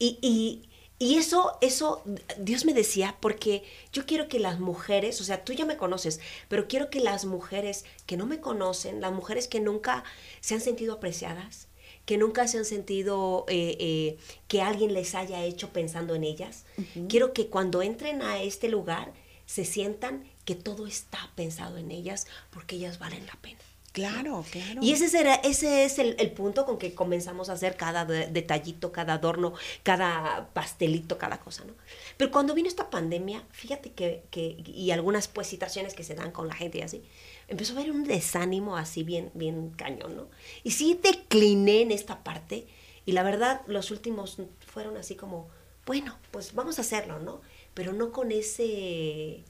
y, 0.00 0.18
y, 0.20 0.68
y 1.02 1.16
eso, 1.16 1.58
eso, 1.60 2.00
Dios 2.38 2.64
me 2.64 2.74
decía, 2.74 3.16
porque 3.18 3.64
yo 3.92 4.06
quiero 4.06 4.28
que 4.28 4.38
las 4.38 4.60
mujeres, 4.60 5.20
o 5.20 5.24
sea, 5.24 5.44
tú 5.44 5.52
ya 5.52 5.66
me 5.66 5.76
conoces, 5.76 6.20
pero 6.46 6.68
quiero 6.68 6.90
que 6.90 7.00
las 7.00 7.24
mujeres 7.24 7.84
que 8.06 8.16
no 8.16 8.24
me 8.24 8.38
conocen, 8.38 9.00
las 9.00 9.10
mujeres 9.10 9.48
que 9.48 9.58
nunca 9.58 10.04
se 10.40 10.54
han 10.54 10.60
sentido 10.60 10.94
apreciadas, 10.94 11.66
que 12.06 12.18
nunca 12.18 12.46
se 12.46 12.58
han 12.58 12.64
sentido 12.64 13.46
eh, 13.48 13.76
eh, 13.80 14.16
que 14.46 14.62
alguien 14.62 14.94
les 14.94 15.16
haya 15.16 15.42
hecho 15.42 15.70
pensando 15.70 16.14
en 16.14 16.22
ellas, 16.22 16.66
quiero 17.08 17.32
que 17.32 17.48
cuando 17.48 17.82
entren 17.82 18.22
a 18.22 18.40
este 18.40 18.68
lugar 18.68 19.12
se 19.44 19.64
sientan 19.64 20.30
que 20.44 20.54
todo 20.54 20.86
está 20.86 21.32
pensado 21.34 21.78
en 21.78 21.90
ellas 21.90 22.28
porque 22.52 22.76
ellas 22.76 23.00
valen 23.00 23.26
la 23.26 23.36
pena. 23.42 23.58
Claro, 23.92 24.42
claro. 24.50 24.80
Y 24.82 24.92
ese, 24.92 25.06
será, 25.10 25.34
ese 25.34 25.84
es 25.84 25.98
el, 25.98 26.16
el 26.18 26.30
punto 26.30 26.64
con 26.64 26.78
que 26.78 26.94
comenzamos 26.94 27.50
a 27.50 27.52
hacer 27.52 27.76
cada 27.76 28.06
de- 28.06 28.26
detallito, 28.26 28.90
cada 28.90 29.14
adorno, 29.14 29.52
cada 29.82 30.48
pastelito, 30.54 31.18
cada 31.18 31.40
cosa, 31.40 31.64
¿no? 31.66 31.74
Pero 32.16 32.30
cuando 32.30 32.54
vino 32.54 32.68
esta 32.68 32.88
pandemia, 32.88 33.44
fíjate 33.50 33.92
que, 33.92 34.22
que- 34.30 34.56
y 34.64 34.90
algunas 34.92 35.28
pues 35.28 35.46
situaciones 35.46 35.92
que 35.92 36.04
se 36.04 36.14
dan 36.14 36.30
con 36.32 36.48
la 36.48 36.54
gente 36.54 36.78
y 36.78 36.80
así, 36.82 37.02
empezó 37.48 37.74
a 37.74 37.80
haber 37.80 37.90
un 37.92 38.04
desánimo 38.04 38.78
así 38.78 39.02
bien, 39.02 39.30
bien 39.34 39.70
cañón, 39.76 40.16
¿no? 40.16 40.26
Y 40.64 40.70
sí 40.70 40.98
decliné 41.02 41.82
en 41.82 41.90
esta 41.92 42.24
parte 42.24 42.66
y 43.04 43.12
la 43.12 43.22
verdad 43.22 43.60
los 43.66 43.90
últimos 43.90 44.38
fueron 44.66 44.96
así 44.96 45.16
como, 45.16 45.48
bueno, 45.84 46.16
pues 46.30 46.54
vamos 46.54 46.78
a 46.78 46.80
hacerlo, 46.82 47.18
¿no? 47.18 47.42
Pero 47.74 47.92
no 47.92 48.10
con 48.10 48.32
ese... 48.32 49.44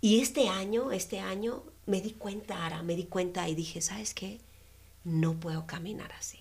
Y 0.00 0.20
este 0.20 0.48
año, 0.48 0.92
este 0.92 1.18
año, 1.20 1.62
me 1.88 2.00
di 2.00 2.12
cuenta, 2.12 2.64
Ara, 2.64 2.82
me 2.82 2.94
di 2.94 3.04
cuenta 3.04 3.48
y 3.48 3.54
dije, 3.54 3.80
¿sabes 3.80 4.14
qué? 4.14 4.40
No 5.04 5.34
puedo 5.40 5.66
caminar 5.66 6.12
así. 6.12 6.38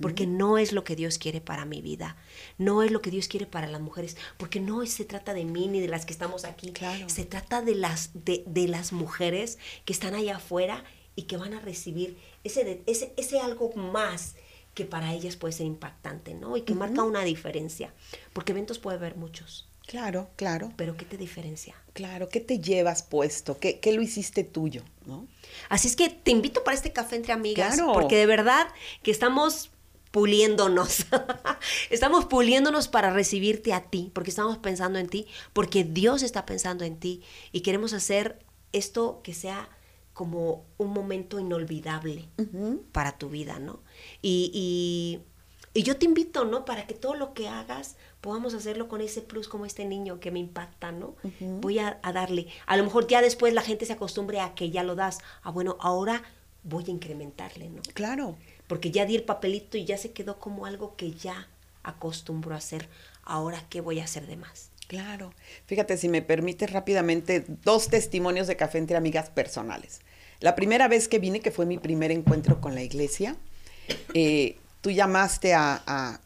Porque 0.00 0.26
no 0.26 0.56
es 0.56 0.72
lo 0.72 0.84
que 0.84 0.96
Dios 0.96 1.18
quiere 1.18 1.42
para 1.42 1.66
mi 1.66 1.82
vida. 1.82 2.16
No 2.56 2.82
es 2.82 2.90
lo 2.90 3.02
que 3.02 3.10
Dios 3.10 3.28
quiere 3.28 3.44
para 3.44 3.66
las 3.66 3.82
mujeres. 3.82 4.16
Porque 4.38 4.58
no 4.58 4.84
se 4.86 5.04
trata 5.04 5.34
de 5.34 5.44
mí 5.44 5.68
ni 5.68 5.80
de 5.80 5.88
las 5.88 6.06
que 6.06 6.14
estamos 6.14 6.46
aquí. 6.46 6.72
Claro. 6.72 7.10
Se 7.10 7.26
trata 7.26 7.60
de 7.60 7.74
las, 7.74 8.10
de, 8.14 8.42
de 8.46 8.68
las 8.68 8.94
mujeres 8.94 9.58
que 9.84 9.92
están 9.92 10.14
allá 10.14 10.36
afuera 10.36 10.82
y 11.14 11.24
que 11.24 11.36
van 11.36 11.52
a 11.52 11.60
recibir 11.60 12.16
ese, 12.42 12.82
ese, 12.86 13.12
ese 13.18 13.38
algo 13.40 13.70
más 13.74 14.36
que 14.72 14.86
para 14.86 15.12
ellas 15.12 15.36
puede 15.36 15.52
ser 15.52 15.66
impactante, 15.66 16.32
¿no? 16.32 16.56
Y 16.56 16.62
que 16.62 16.74
marca 16.74 17.02
una 17.02 17.22
diferencia. 17.22 17.92
Porque 18.32 18.52
eventos 18.52 18.78
puede 18.78 18.96
haber 18.96 19.16
muchos. 19.16 19.68
Claro, 19.86 20.28
claro, 20.36 20.72
Pero 20.76 20.96
¿qué 20.96 21.04
te 21.04 21.16
diferencia? 21.16 21.74
claro. 21.92 22.28
¿Qué 22.28 22.40
te 22.40 22.58
llevas 22.58 23.02
puesto? 23.02 23.58
¿Qué, 23.58 23.78
qué 23.80 23.92
lo 23.92 24.02
hiciste 24.02 24.42
tuyo? 24.44 24.82
¿no? 25.06 25.26
Así 25.68 25.86
es 25.88 25.94
que 25.96 26.08
te 26.10 26.30
invito 26.32 26.64
para 26.64 26.74
este 26.76 26.92
café 26.92 27.16
entre 27.16 27.32
amigas, 27.32 27.76
Claro. 27.76 27.92
porque 27.92 28.16
de 28.16 28.26
verdad 28.26 28.66
que 29.02 29.10
estamos 29.12 29.70
puliéndonos. 30.10 31.06
estamos 31.90 32.24
puliéndonos 32.24 32.88
para 32.88 33.10
recibirte 33.12 33.72
a 33.72 33.82
ti, 33.88 34.10
porque 34.14 34.30
estamos 34.30 34.58
pensando 34.58 34.98
en 34.98 35.08
ti, 35.08 35.26
porque 35.52 35.84
Dios 35.84 36.22
está 36.22 36.46
pensando 36.46 36.84
en 36.84 36.96
ti 36.98 37.22
y 37.52 37.60
queremos 37.60 37.92
hacer 37.92 38.38
esto 38.72 39.20
que 39.22 39.34
sea 39.34 39.68
como 40.12 40.64
un 40.78 40.92
momento 40.92 41.38
inolvidable 41.38 42.28
para 42.92 43.18
tu 43.18 43.28
vida, 43.28 43.58
¿no? 43.58 43.82
Y, 44.22 44.50
y, 44.54 45.20
y 45.76 45.82
yo 45.82 45.96
te 45.96 46.06
invito, 46.06 46.46
¿no? 46.46 46.64
Para 46.64 46.86
que 46.86 46.94
todo 46.94 47.14
lo 47.14 47.34
que 47.34 47.48
hagas 47.48 47.96
podamos 48.22 48.54
hacerlo 48.54 48.88
con 48.88 49.02
ese 49.02 49.20
plus 49.20 49.46
como 49.46 49.66
este 49.66 49.84
niño 49.84 50.20
que 50.20 50.30
me 50.30 50.38
impacta, 50.38 50.90
¿no? 50.90 51.16
Voy 51.38 51.78
a, 51.78 52.00
a 52.02 52.12
darle. 52.12 52.46
A 52.66 52.78
lo 52.78 52.84
mejor 52.84 53.06
ya 53.06 53.20
después 53.20 53.52
la 53.52 53.60
gente 53.60 53.84
se 53.84 53.92
acostumbre 53.92 54.40
a 54.40 54.54
que 54.54 54.70
ya 54.70 54.82
lo 54.82 54.94
das. 54.94 55.18
Ah, 55.42 55.50
bueno, 55.50 55.76
ahora 55.80 56.22
voy 56.62 56.84
a 56.88 56.90
incrementarle, 56.90 57.68
¿no? 57.68 57.82
Claro. 57.92 58.38
Porque 58.66 58.90
ya 58.90 59.04
di 59.04 59.16
el 59.16 59.24
papelito 59.24 59.76
y 59.76 59.84
ya 59.84 59.98
se 59.98 60.12
quedó 60.12 60.38
como 60.38 60.64
algo 60.64 60.96
que 60.96 61.12
ya 61.12 61.48
acostumbro 61.82 62.54
a 62.54 62.58
hacer. 62.58 62.88
Ahora, 63.22 63.62
¿qué 63.68 63.82
voy 63.82 64.00
a 64.00 64.04
hacer 64.04 64.26
de 64.26 64.36
más? 64.36 64.70
Claro. 64.88 65.34
Fíjate, 65.66 65.98
si 65.98 66.08
me 66.08 66.22
permites 66.22 66.72
rápidamente, 66.72 67.44
dos 67.64 67.88
testimonios 67.88 68.46
de 68.46 68.56
café 68.56 68.78
entre 68.78 68.96
amigas 68.96 69.28
personales. 69.28 70.00
La 70.40 70.54
primera 70.54 70.88
vez 70.88 71.06
que 71.06 71.18
vine, 71.18 71.40
que 71.40 71.50
fue 71.50 71.66
mi 71.66 71.76
primer 71.76 72.12
encuentro 72.12 72.62
con 72.62 72.74
la 72.74 72.82
iglesia, 72.82 73.36
eh, 74.14 74.56
tú 74.86 74.92
llamaste 74.92 75.52
a, 75.52 76.20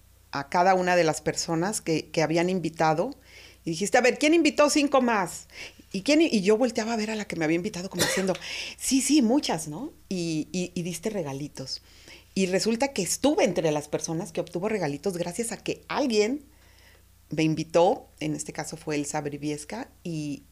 cada 0.50 0.74
una 0.74 0.94
de 0.94 1.02
las 1.02 1.22
personas 1.22 1.80
que, 1.80 2.10
habían 2.22 2.50
invitado 2.50 3.16
y 3.64 3.70
dijiste, 3.70 3.96
a 3.96 4.02
ver, 4.02 4.18
¿quién 4.18 4.34
invitó 4.34 4.68
cinco 4.68 5.00
más? 5.00 5.48
¿Y, 5.94 6.42
yo 6.42 6.58
volteaba 6.58 6.92
a 6.92 6.96
ver 6.96 7.10
a 7.10 7.14
la 7.14 7.24
que 7.24 7.36
me 7.36 7.46
había 7.46 7.56
invitado 7.56 7.88
como 7.88 8.04
diciendo, 8.04 8.34
sí, 8.76 9.00
sí, 9.00 9.22
muchas, 9.22 9.66
¿no? 9.66 9.94
Y, 10.10 10.72
diste 10.74 11.08
regalitos. 11.08 11.80
Y 12.34 12.48
resulta 12.48 12.88
que 12.88 13.00
estuve 13.00 13.44
entre 13.44 13.72
las 13.72 13.88
personas 13.88 14.30
que 14.30 14.42
obtuvo 14.42 14.68
regalitos 14.68 15.16
gracias 15.16 15.52
a 15.52 15.56
que 15.56 15.82
alguien 15.88 16.44
me 17.30 17.44
invitó, 17.44 18.10
en 18.20 18.34
este 18.34 18.52
caso 18.52 18.76
fue 18.76 18.96
Elsa 18.96 19.22
Briviesca, 19.22 19.88
y, 20.04 20.42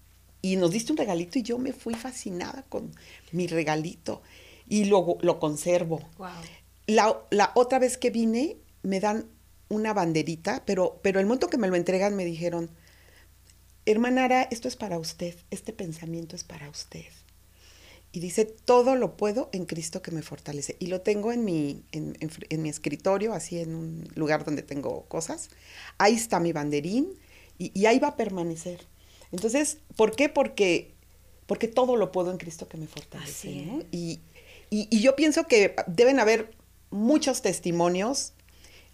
y 0.40 0.56
nos 0.56 0.70
diste 0.70 0.92
un 0.92 0.96
regalito 0.96 1.38
y 1.38 1.42
yo 1.42 1.58
me 1.58 1.74
fui 1.74 1.92
fascinada 1.92 2.64
con 2.70 2.90
mi 3.32 3.48
regalito 3.48 4.22
y 4.66 4.86
luego 4.86 5.18
lo 5.20 5.38
conservo. 5.38 6.00
Wow. 6.16 6.28
La, 6.88 7.22
la 7.30 7.52
otra 7.54 7.78
vez 7.78 7.96
que 7.96 8.10
vine 8.10 8.56
me 8.82 8.98
dan 8.98 9.28
una 9.68 9.92
banderita, 9.92 10.64
pero, 10.64 10.98
pero 11.02 11.20
el 11.20 11.26
momento 11.26 11.48
que 11.48 11.58
me 11.58 11.68
lo 11.68 11.76
entregan 11.76 12.16
me 12.16 12.24
dijeron, 12.24 12.70
hermana 13.86 14.24
Ara, 14.24 14.42
esto 14.50 14.68
es 14.68 14.76
para 14.76 14.98
usted, 14.98 15.36
este 15.50 15.72
pensamiento 15.72 16.34
es 16.34 16.44
para 16.44 16.68
usted. 16.68 17.06
Y 18.10 18.20
dice, 18.20 18.46
todo 18.46 18.96
lo 18.96 19.16
puedo 19.16 19.50
en 19.52 19.66
Cristo 19.66 20.00
que 20.00 20.10
me 20.10 20.22
fortalece. 20.22 20.76
Y 20.78 20.86
lo 20.86 21.02
tengo 21.02 21.30
en 21.30 21.44
mi, 21.44 21.84
en, 21.92 22.16
mi 22.62 22.68
escritorio, 22.70 23.34
así 23.34 23.58
en 23.58 23.74
un 23.74 24.08
lugar 24.14 24.46
donde 24.46 24.62
tengo 24.62 25.04
cosas. 25.04 25.50
Ahí 25.98 26.14
está 26.14 26.40
mi 26.40 26.52
banderín 26.52 27.12
y, 27.58 27.84
ahí 27.84 27.98
va 27.98 28.08
a 28.08 28.16
permanecer. 28.16 28.86
Entonces, 29.30 29.78
¿por 29.94 30.16
qué? 30.16 30.30
Porque, 30.30 30.94
porque 31.46 31.68
todo 31.68 31.96
lo 31.96 32.10
puedo 32.10 32.30
en 32.30 32.38
Cristo 32.38 32.66
que 32.66 32.78
me 32.78 32.86
fortalece. 32.86 33.84
Y, 33.92 34.20
y, 34.70 35.00
yo 35.00 35.14
pienso 35.14 35.46
que 35.46 35.76
deben 35.86 36.18
haber 36.18 36.56
muchos 36.90 37.42
testimonios 37.42 38.32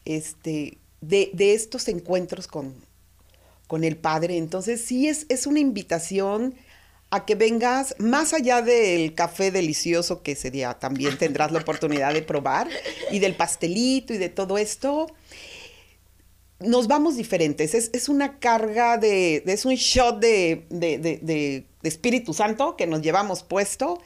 este, 0.05 0.79
de, 1.01 1.31
de 1.33 1.55
estos 1.55 1.89
encuentros 1.89 2.47
con, 2.47 2.75
con 3.67 3.85
el 3.85 3.97
Padre. 3.97 4.37
Entonces, 4.37 4.85
sí 4.85 5.09
es, 5.09 5.27
es 5.29 5.47
una 5.47 5.61
invitación 5.61 6.55
a 7.11 7.25
que 7.25 7.37
vengas 7.37 7.95
más 7.99 8.33
allá 8.35 8.61
del 8.61 9.15
café 9.15 9.51
delicioso 9.53 10.23
que 10.23 10.33
ese 10.33 10.51
día 10.51 10.75
también 10.75 11.17
tendrás 11.17 11.53
la 11.53 11.61
oportunidad 11.61 12.13
de 12.13 12.23
probar 12.23 12.69
y 13.13 13.21
del 13.21 13.37
pastelito 13.37 14.13
y 14.15 14.19
de 14.19 14.29
todo 14.29 14.59
esto. 14.59 15.07
Nos 16.59 16.89
vamos 16.89 17.17
diferentes, 17.17 17.75
es, 17.75 18.09
una 18.09 18.39
carga 18.39 18.97
de, 18.99 19.45
es 19.47 19.65
un 19.65 19.75
shot 19.75 20.19
de, 20.19 20.67
de, 20.71 21.67
Espíritu 21.83 22.33
Santo 22.33 22.77
que 22.77 22.87
nos 22.87 23.03
llevamos 23.03 23.43
puesto 23.43 24.01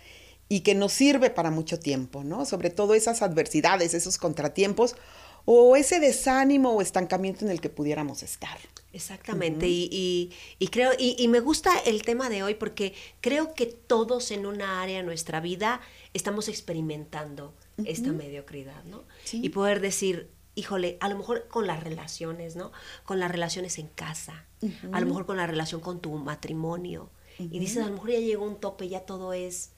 y 0.49 0.61
que 0.61 0.75
nos 0.75 0.93
sirve 0.93 1.31
para 1.31 1.51
mucho 1.51 1.79
tiempo, 1.79 2.25
¿no? 2.25 2.45
Sobre 2.45 2.71
todo 2.71 2.95
esas 2.95 3.23
adversidades, 3.23 3.95
esos 3.95 4.19
contratiempos 4.19 4.97
o 5.45 5.77
ese 5.77 5.99
desánimo 6.01 6.73
o 6.73 6.83
estancamiento 6.83 7.45
en 7.45 7.51
el 7.51 7.61
que 7.61 7.71
pudiéramos 7.71 8.23
estar. 8.23 8.59
Exactamente, 8.93 9.67
y, 9.69 10.31
creo, 10.71 10.93
y, 10.99 11.27
me 11.29 11.41
gusta 11.41 11.79
el 11.87 12.03
tema 12.03 12.29
de 12.31 12.43
hoy 12.43 12.55
porque 12.55 12.95
creo 13.21 13.55
que 13.55 13.67
todos 13.67 14.31
en 14.31 14.47
una 14.47 14.83
área 14.83 14.99
de 14.99 15.05
nuestra 15.05 15.41
vida 15.41 15.81
estamos 16.15 16.49
experimentando 16.49 17.55
esta 17.85 18.13
mediocridad, 18.13 18.83
¿no? 18.85 19.05
Y 19.31 19.51
poder 19.51 19.81
decir, 19.81 20.31
híjole, 20.55 20.97
a 21.01 21.09
lo 21.09 21.17
mejor 21.17 21.49
con 21.49 21.67
las 21.67 21.83
relaciones, 21.83 22.57
¿no? 22.57 22.73
Con 23.05 23.21
las 23.21 23.31
relaciones 23.31 23.79
en 23.79 23.89
casa, 23.89 24.47
a 24.93 25.01
lo 25.01 25.07
mejor 25.07 25.27
con 25.27 25.37
la 25.37 25.47
relación 25.47 25.81
con 25.81 26.01
tu 26.01 26.13
matrimonio. 26.17 27.11
Y 27.39 27.59
dices, 27.59 27.83
a 27.83 27.87
lo 27.87 27.93
mejor 27.93 28.11
ya 28.11 28.19
llegó 28.19 28.45
un 28.45 28.57
tope, 28.57 28.89
ya 28.89 29.01
todo 29.01 29.33
es... 29.33 29.71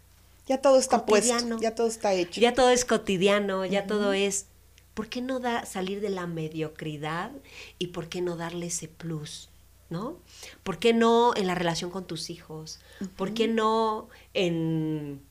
Ya 0.51 0.61
todo 0.61 0.81
está 0.81 1.07
puesto, 1.07 1.61
ya 1.61 1.77
todo 1.77 1.87
está 1.87 2.13
hecho. 2.13 2.41
Ya 2.41 2.55
todo 2.55 2.71
es 2.71 2.85
cotidiano, 2.85 3.65
ya 3.67 3.87
todo 3.87 4.13
es 4.13 4.47
¿por 4.95 5.07
qué 5.07 5.21
no 5.21 5.39
da, 5.39 5.65
salir 5.65 6.01
de 6.01 6.11
la 6.11 6.27
mediocridad 6.27 7.31
y 7.79 7.87
por 7.87 8.09
qué 8.09 8.21
no 8.21 8.37
darle 8.37 8.67
ese 8.67 8.89
plus? 8.89 9.49
¿No? 9.91 10.19
¿Por 10.65 10.81
qué 10.81 10.93
no 10.93 11.37
en 11.37 11.47
la 11.47 11.55
relación 11.55 11.93
con 11.93 12.05
tus 12.05 12.31
hijos? 12.31 12.81
¿Por 13.15 13.33
qué 13.33 13.47
no 13.47 14.09
en... 14.35 15.23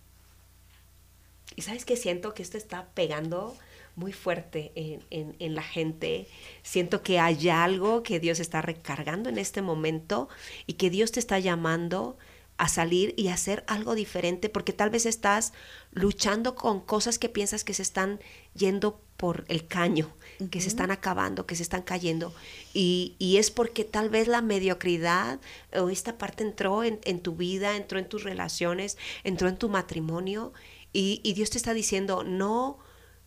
Y 1.58 1.64
sabes 1.64 1.84
que 1.84 1.98
siento 1.98 2.34
que 2.34 2.42
esto 2.42 2.58
está 2.58 2.88
pegando 2.94 3.58
muy 3.98 4.14
fuerte 4.14 4.72
en, 4.76 5.36
en, 5.38 5.54
la 5.54 5.64
gente. 5.64 6.30
Siento 6.64 7.04
que 7.04 7.20
hay 7.20 7.50
algo 7.50 8.04
que 8.04 8.22
Dios 8.22 8.40
está 8.40 8.62
recargando 8.62 9.28
en 9.28 9.38
este 9.38 9.62
momento 9.62 10.30
y 10.66 10.76
que 10.76 10.90
Dios 10.90 11.12
te 11.12 11.20
está 11.20 11.40
llamando 11.40 12.18
a 12.60 12.68
salir 12.68 13.14
y 13.18 13.30
hacer 13.30 13.64
algo 13.68 13.96
diferente 13.96 14.50
porque 14.50 14.74
tal 14.74 14.90
vez 14.90 15.06
estás 15.06 15.54
luchando 15.92 16.56
con 16.56 16.82
cosas 16.82 17.18
que 17.18 17.30
piensas 17.30 17.64
que 17.64 17.74
se 17.74 17.82
están 17.82 18.20
yendo 18.54 19.02
por 19.16 19.46
el 19.48 19.66
caño, 19.66 20.14
que 20.52 20.60
se 20.60 20.68
están 20.68 20.92
acabando, 20.92 21.46
que 21.46 21.56
se 21.56 21.64
están 21.64 21.84
cayendo. 21.84 22.34
Y, 22.74 23.16
es 23.38 23.50
porque 23.50 23.86
tal 23.86 24.10
vez 24.10 24.28
la 24.28 24.42
mediocridad 24.42 25.40
o 25.74 25.90
esta 25.90 26.18
parte 26.18 26.44
entró 26.44 26.84
en, 26.84 27.20
tu 27.22 27.36
vida, 27.36 27.78
entró 27.78 27.98
en 27.98 28.10
tus 28.10 28.24
relaciones, 28.24 28.98
entró 29.24 29.48
en 29.48 29.58
tu 29.58 29.70
matrimonio 29.70 30.52
y, 30.92 31.22
y 31.24 31.34
Dios 31.34 31.50
te 31.50 31.58
está 31.58 31.74
diciendo, 31.74 32.24
no, 32.26 32.80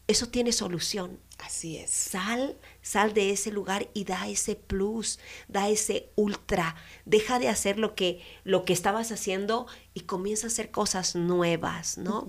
eso 0.08 0.28
tiene 0.28 0.52
solución. 0.52 1.18
Así 1.38 1.76
es. 1.76 1.90
Sal, 1.90 2.56
sal 2.82 3.14
de 3.14 3.30
ese 3.30 3.50
lugar 3.50 3.88
y 3.94 4.04
da 4.04 4.28
ese 4.28 4.54
plus, 4.54 5.18
da 5.48 5.68
ese 5.68 6.10
ultra. 6.14 6.76
Deja 7.04 7.38
de 7.38 7.48
hacer 7.48 7.78
lo 7.78 7.94
que, 7.94 8.20
lo 8.44 8.64
que 8.64 8.72
estabas 8.72 9.10
haciendo 9.10 9.66
y 9.92 10.00
comienza 10.00 10.46
a 10.46 10.50
hacer 10.50 10.70
cosas 10.70 11.16
nuevas, 11.16 11.98
¿no? 11.98 12.28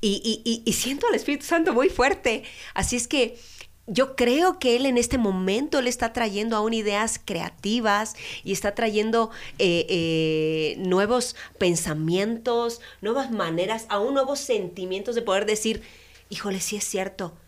y, 0.00 0.42
y, 0.44 0.62
y, 0.64 0.72
siento 0.74 1.06
al 1.06 1.14
Espíritu 1.14 1.46
Santo 1.46 1.72
muy 1.72 1.88
fuerte. 1.88 2.44
Así 2.74 2.96
es 2.96 3.08
que 3.08 3.38
yo 3.86 4.16
creo 4.16 4.58
que 4.58 4.76
Él 4.76 4.86
en 4.86 4.98
este 4.98 5.18
momento 5.18 5.82
le 5.82 5.90
está 5.90 6.12
trayendo 6.12 6.56
aún 6.56 6.72
ideas 6.72 7.20
creativas 7.22 8.14
y 8.42 8.52
está 8.52 8.74
trayendo 8.74 9.30
eh, 9.58 9.86
eh, 9.88 10.76
nuevos 10.78 11.36
pensamientos, 11.58 12.80
nuevas 13.02 13.30
maneras, 13.30 13.86
aún 13.88 14.14
nuevos 14.14 14.40
sentimientos 14.40 15.14
de 15.14 15.22
poder 15.22 15.44
decir, 15.46 15.82
híjole, 16.34 16.60
sí 16.60 16.74
es 16.74 16.84
cierto, 16.84 17.38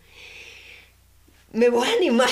me 1.51 1.69
voy 1.69 1.89
a 1.89 1.93
animar, 1.93 2.29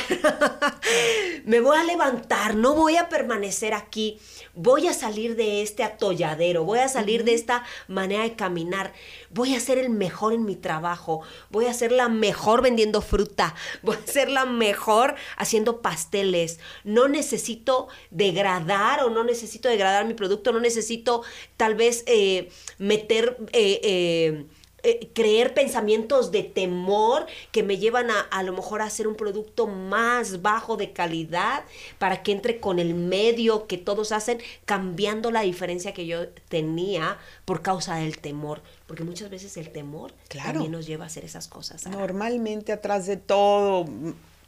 me 1.46 1.60
voy 1.60 1.78
a 1.78 1.84
levantar, 1.84 2.56
no 2.56 2.76
voy 2.76 2.96
a 2.96 3.10
permanecer 3.10 3.74
aquí, 3.74 4.20
voy 4.54 4.88
a 4.88 4.94
salir 4.94 5.36
de 5.36 5.62
este 5.62 5.84
atolladero, 5.84 6.64
voy 6.64 6.80
a 6.80 6.88
salir 6.88 7.26
de 7.26 7.34
esta 7.34 7.66
manera 7.90 8.24
de 8.24 8.38
caminar, 8.38 8.94
voy 9.32 9.54
a 9.54 9.60
ser 9.60 9.80
el 9.80 9.90
mejor 9.90 10.32
en 10.32 10.46
mi 10.46 10.56
trabajo, 10.56 11.24
voy 11.50 11.66
a 11.66 11.74
ser 11.74 11.92
la 11.92 12.08
mejor 12.08 12.62
vendiendo 12.62 13.02
fruta, 13.02 13.54
voy 13.82 13.98
a 13.98 14.10
ser 14.10 14.30
la 14.30 14.46
mejor 14.46 15.16
haciendo 15.36 15.82
pasteles, 15.82 16.60
no 16.86 17.10
necesito 17.10 17.90
degradar 18.12 19.04
o 19.04 19.10
no 19.10 19.26
necesito 19.26 19.68
degradar 19.68 20.06
mi 20.06 20.14
producto, 20.14 20.54
no 20.54 20.62
necesito 20.62 21.22
tal 21.58 21.76
vez 21.76 22.06
eh, 22.08 22.50
meter... 22.78 23.36
Eh, 23.52 23.82
eh, 23.84 24.46
eh, 24.86 25.10
creer 25.14 25.54
pensamientos 25.56 26.32
de 26.32 26.44
temor 26.44 27.26
que 27.52 27.64
me 27.64 27.78
llevan 27.78 28.12
a 28.12 28.22
a 28.22 28.44
lo 28.44 28.54
mejor 28.54 28.82
a 28.82 28.86
hacer 28.86 29.08
un 29.08 29.16
producto 29.16 29.66
más 29.66 30.42
bajo 30.42 30.78
de 30.78 30.92
calidad 30.92 31.64
para 32.00 32.22
que 32.22 32.32
entre 32.32 32.60
con 32.60 32.78
el 32.78 32.94
medio 32.94 33.66
que 33.66 33.78
todos 33.78 34.12
hacen, 34.12 34.40
cambiando 34.66 35.32
la 35.32 35.42
diferencia 35.42 35.94
que 35.94 36.06
yo 36.06 36.30
tenía 36.50 37.18
por 37.46 37.62
causa 37.62 37.96
del 37.96 38.20
temor. 38.20 38.62
Porque 38.88 39.04
muchas 39.04 39.30
veces 39.30 39.58
el 39.58 39.72
temor 39.72 40.14
también 40.30 40.72
nos 40.72 40.86
lleva 40.86 41.06
a 41.06 41.08
hacer 41.08 41.26
esas 41.26 41.48
cosas. 41.48 41.88
Normalmente 41.88 42.72
atrás 42.72 43.08
de 43.08 43.18
todo 43.18 43.86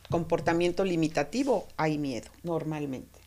comportamiento 0.10 0.84
limitativo 0.84 1.68
hay 1.78 1.98
miedo, 1.98 2.30
normalmente. 2.44 3.20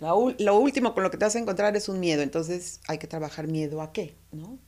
lo 0.00 0.58
último 0.58 0.94
con 0.94 1.02
lo 1.02 1.10
que 1.10 1.16
te 1.16 1.24
vas 1.24 1.36
a 1.36 1.38
encontrar 1.38 1.76
es 1.76 1.88
un 1.88 2.00
miedo, 2.00 2.22
entonces 2.22 2.80
hay 2.86 2.98
que 2.98 3.06
trabajar 3.06 3.48
miedo 3.48 3.82
a 3.82 3.92
qué, 3.92 4.14
¿no? 4.30 4.58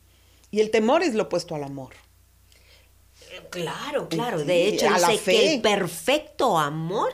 Y 0.54 0.60
el 0.60 0.70
temor 0.70 1.02
es 1.02 1.14
lo 1.14 1.24
opuesto 1.24 1.56
al 1.56 1.64
amor. 1.64 1.94
Claro, 3.50 4.08
claro. 4.08 4.44
de 4.44 4.68
hecho, 4.68 4.86
dice 4.88 5.20
que 5.24 5.54
el 5.54 5.60
perfecto 5.60 6.56
amor 6.56 7.10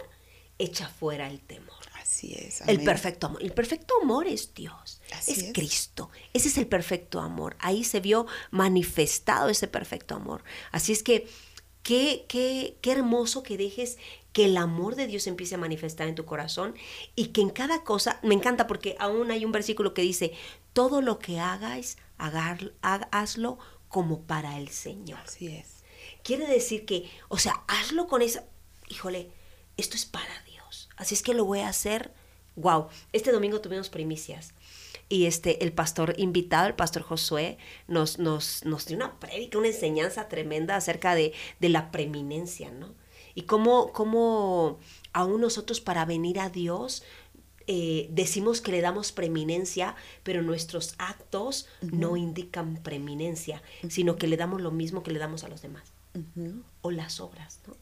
echa 0.58 0.90
fuera 0.90 1.26
el 1.26 1.40
temor. 1.40 1.80
Así 1.98 2.34
es. 2.34 2.60
El 2.66 2.84
perfecto 2.84 3.28
amor. 3.28 3.42
El 3.42 3.52
perfecto 3.52 3.94
amor 4.02 4.26
es 4.26 4.52
Dios. 4.52 5.00
es, 5.26 5.54
Cristo. 5.54 6.10
Ese 6.34 6.48
es 6.48 6.58
el 6.58 6.66
perfecto 6.66 7.18
amor. 7.18 7.56
Ahí 7.60 7.82
se 7.82 8.00
vio 8.00 8.26
manifestado 8.50 9.48
ese 9.48 9.68
perfecto 9.68 10.16
amor. 10.16 10.44
Así 10.70 10.92
es 10.92 11.02
que 11.02 11.26
qué, 11.82 12.26
qué, 12.28 12.76
qué 12.82 12.92
hermoso 12.92 13.42
que 13.42 13.56
dejes 13.56 13.96
que 14.34 14.44
el 14.44 14.58
amor 14.58 14.96
de 14.96 15.06
Dios 15.06 15.26
empiece 15.26 15.54
a 15.54 15.58
manifestar 15.58 16.08
en 16.08 16.14
tu 16.14 16.26
corazón 16.26 16.74
y 17.16 17.28
que 17.28 17.40
en 17.40 17.48
cada 17.48 17.84
cosa, 17.84 18.20
me 18.22 18.34
encanta 18.34 18.66
porque 18.66 18.96
aún 18.98 19.30
hay 19.30 19.46
un 19.46 19.52
versículo 19.52 19.94
que 19.94 20.02
dice, 20.02 20.32
todo 20.74 21.00
lo 21.00 21.18
que 21.18 21.40
hagáis, 21.40 21.96
hazlo 22.20 23.58
como 23.88 24.22
para 24.22 24.58
el 24.58 24.68
Señor. 24.68 25.20
Así 25.24 25.48
es. 25.48 25.84
Quiere 26.22 26.46
decir 26.46 26.84
que, 26.86 27.10
o 27.28 27.38
sea, 27.38 27.64
hazlo 27.66 28.06
con 28.06 28.22
esa, 28.22 28.44
híjole, 28.88 29.30
esto 29.76 29.96
es 29.96 30.06
para 30.06 30.42
Dios. 30.44 30.88
Así 30.96 31.14
es 31.14 31.22
que 31.22 31.34
lo 31.34 31.44
voy 31.44 31.60
a 31.60 31.68
hacer. 31.68 32.12
Wow, 32.56 32.88
este 33.12 33.32
domingo 33.32 33.60
tuvimos 33.60 33.88
primicias 33.88 34.52
y 35.08 35.26
este 35.26 35.64
el 35.64 35.72
pastor 35.72 36.14
invitado, 36.18 36.68
el 36.68 36.74
pastor 36.74 37.02
Josué, 37.02 37.58
nos, 37.88 38.18
nos, 38.18 38.64
nos 38.64 38.86
dio 38.86 38.96
una 38.96 39.18
prédica, 39.18 39.58
una 39.58 39.68
enseñanza 39.68 40.28
tremenda 40.28 40.76
acerca 40.76 41.14
de, 41.14 41.32
de 41.58 41.68
la 41.68 41.90
preeminencia, 41.90 42.70
¿no? 42.70 42.94
Y 43.34 43.42
cómo, 43.42 43.92
cómo 43.92 44.78
aún 45.12 45.40
nosotros 45.40 45.80
para 45.80 46.04
venir 46.04 46.40
a 46.40 46.48
Dios 46.48 47.02
eh, 47.72 48.08
decimos 48.10 48.60
que 48.60 48.72
le 48.72 48.80
damos 48.80 49.12
preeminencia, 49.12 49.94
pero 50.24 50.42
nuestros 50.42 50.96
actos 50.98 51.68
no 51.80 52.16
indican 52.16 52.82
preeminencia, 52.82 53.62
sino 53.88 54.16
que 54.16 54.26
le 54.26 54.36
damos 54.36 54.60
lo 54.60 54.72
mismo 54.72 55.04
que 55.04 55.12
le 55.12 55.20
damos 55.20 55.44
a 55.44 55.48
los 55.48 55.62
demás. 55.62 55.84
O 56.82 56.90
las 56.90 57.20
obras, 57.20 57.60
¿no? 57.68 57.76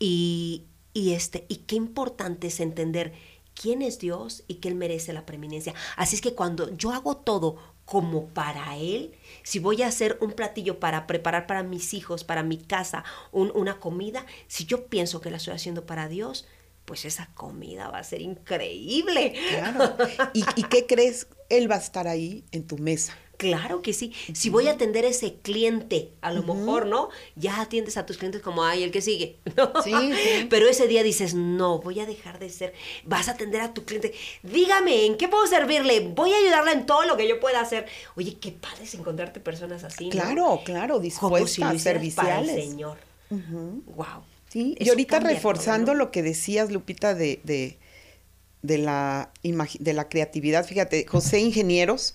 y, 0.00 0.64
y, 0.92 1.12
este, 1.12 1.46
y 1.48 1.58
qué 1.58 1.76
importante 1.76 2.48
es 2.48 2.58
entender 2.58 3.12
quién 3.54 3.80
es 3.80 4.00
Dios 4.00 4.42
y 4.48 4.54
que 4.54 4.66
Él 4.66 4.74
merece 4.74 5.12
la 5.12 5.24
preeminencia. 5.24 5.72
Así 5.94 6.16
es 6.16 6.20
que 6.20 6.34
cuando 6.34 6.76
yo 6.76 6.90
hago 6.90 7.16
todo 7.16 7.58
como 7.84 8.26
para 8.26 8.76
Él, 8.76 9.14
si 9.44 9.60
voy 9.60 9.82
a 9.82 9.86
hacer 9.86 10.18
un 10.20 10.32
platillo 10.32 10.80
para 10.80 11.06
preparar 11.06 11.46
para 11.46 11.62
mis 11.62 11.94
hijos, 11.94 12.24
para 12.24 12.42
mi 12.42 12.58
casa, 12.58 13.04
una 13.30 13.78
comida, 13.78 14.26
si 14.48 14.64
yo 14.64 14.86
pienso 14.86 15.20
que 15.20 15.30
la 15.30 15.36
estoy 15.36 15.54
haciendo 15.54 15.86
para 15.86 16.08
Dios, 16.08 16.48
pues 16.88 17.04
esa 17.04 17.28
comida 17.34 17.90
va 17.90 17.98
a 17.98 18.02
ser 18.02 18.22
increíble. 18.22 19.34
Claro. 19.50 19.94
¿Y, 20.32 20.42
¿Y 20.56 20.62
qué 20.64 20.86
crees? 20.86 21.28
Él 21.50 21.70
va 21.70 21.74
a 21.74 21.78
estar 21.80 22.08
ahí 22.08 22.44
en 22.50 22.66
tu 22.66 22.78
mesa. 22.78 23.14
Claro 23.36 23.82
que 23.82 23.92
sí. 23.92 24.12
Si 24.32 24.48
voy 24.48 24.68
a 24.68 24.72
atender 24.72 25.04
a 25.04 25.08
ese 25.08 25.34
cliente, 25.34 26.10
a 26.22 26.32
lo 26.32 26.42
mejor, 26.42 26.86
¿no? 26.86 27.10
Ya 27.36 27.60
atiendes 27.60 27.98
a 27.98 28.06
tus 28.06 28.16
clientes 28.16 28.40
como, 28.40 28.64
ay, 28.64 28.82
el 28.82 28.90
que 28.90 29.02
sigue. 29.02 29.36
¿no? 29.56 29.70
Sí, 29.84 29.92
sí. 29.92 30.46
Pero 30.48 30.66
ese 30.66 30.88
día 30.88 31.02
dices, 31.02 31.34
no, 31.34 31.78
voy 31.78 32.00
a 32.00 32.06
dejar 32.06 32.38
de 32.38 32.48
ser. 32.48 32.72
Vas 33.04 33.28
a 33.28 33.32
atender 33.32 33.60
a 33.60 33.74
tu 33.74 33.84
cliente. 33.84 34.14
Dígame, 34.42 35.04
¿en 35.04 35.18
qué 35.18 35.28
puedo 35.28 35.46
servirle? 35.46 36.00
Voy 36.00 36.32
a 36.32 36.38
ayudarla 36.38 36.72
en 36.72 36.86
todo 36.86 37.04
lo 37.04 37.18
que 37.18 37.28
yo 37.28 37.38
pueda 37.38 37.60
hacer. 37.60 37.86
Oye, 38.16 38.38
qué 38.40 38.50
padre 38.50 38.84
es 38.84 38.94
encontrarte 38.94 39.40
personas 39.40 39.84
así. 39.84 40.06
¿no? 40.06 40.10
Claro, 40.10 40.62
claro, 40.64 40.94
Como 40.94 41.00
dispuestas, 41.02 41.50
si 41.52 41.60
para 41.60 41.72
el 41.74 41.80
serviciales. 41.80 42.70
Señor. 42.70 42.96
Wow. 43.30 44.24
Sí, 44.48 44.76
y 44.78 44.88
ahorita 44.88 45.20
reforzando 45.20 45.92
todo, 45.92 45.94
¿no? 45.94 46.04
lo 46.04 46.10
que 46.10 46.22
decías, 46.22 46.70
Lupita, 46.70 47.14
de, 47.14 47.40
de, 47.44 47.78
de 48.62 48.78
la, 48.78 49.30
de 49.42 49.92
la 49.92 50.08
creatividad, 50.08 50.66
fíjate, 50.66 51.06
José 51.06 51.40
Ingenieros 51.40 52.14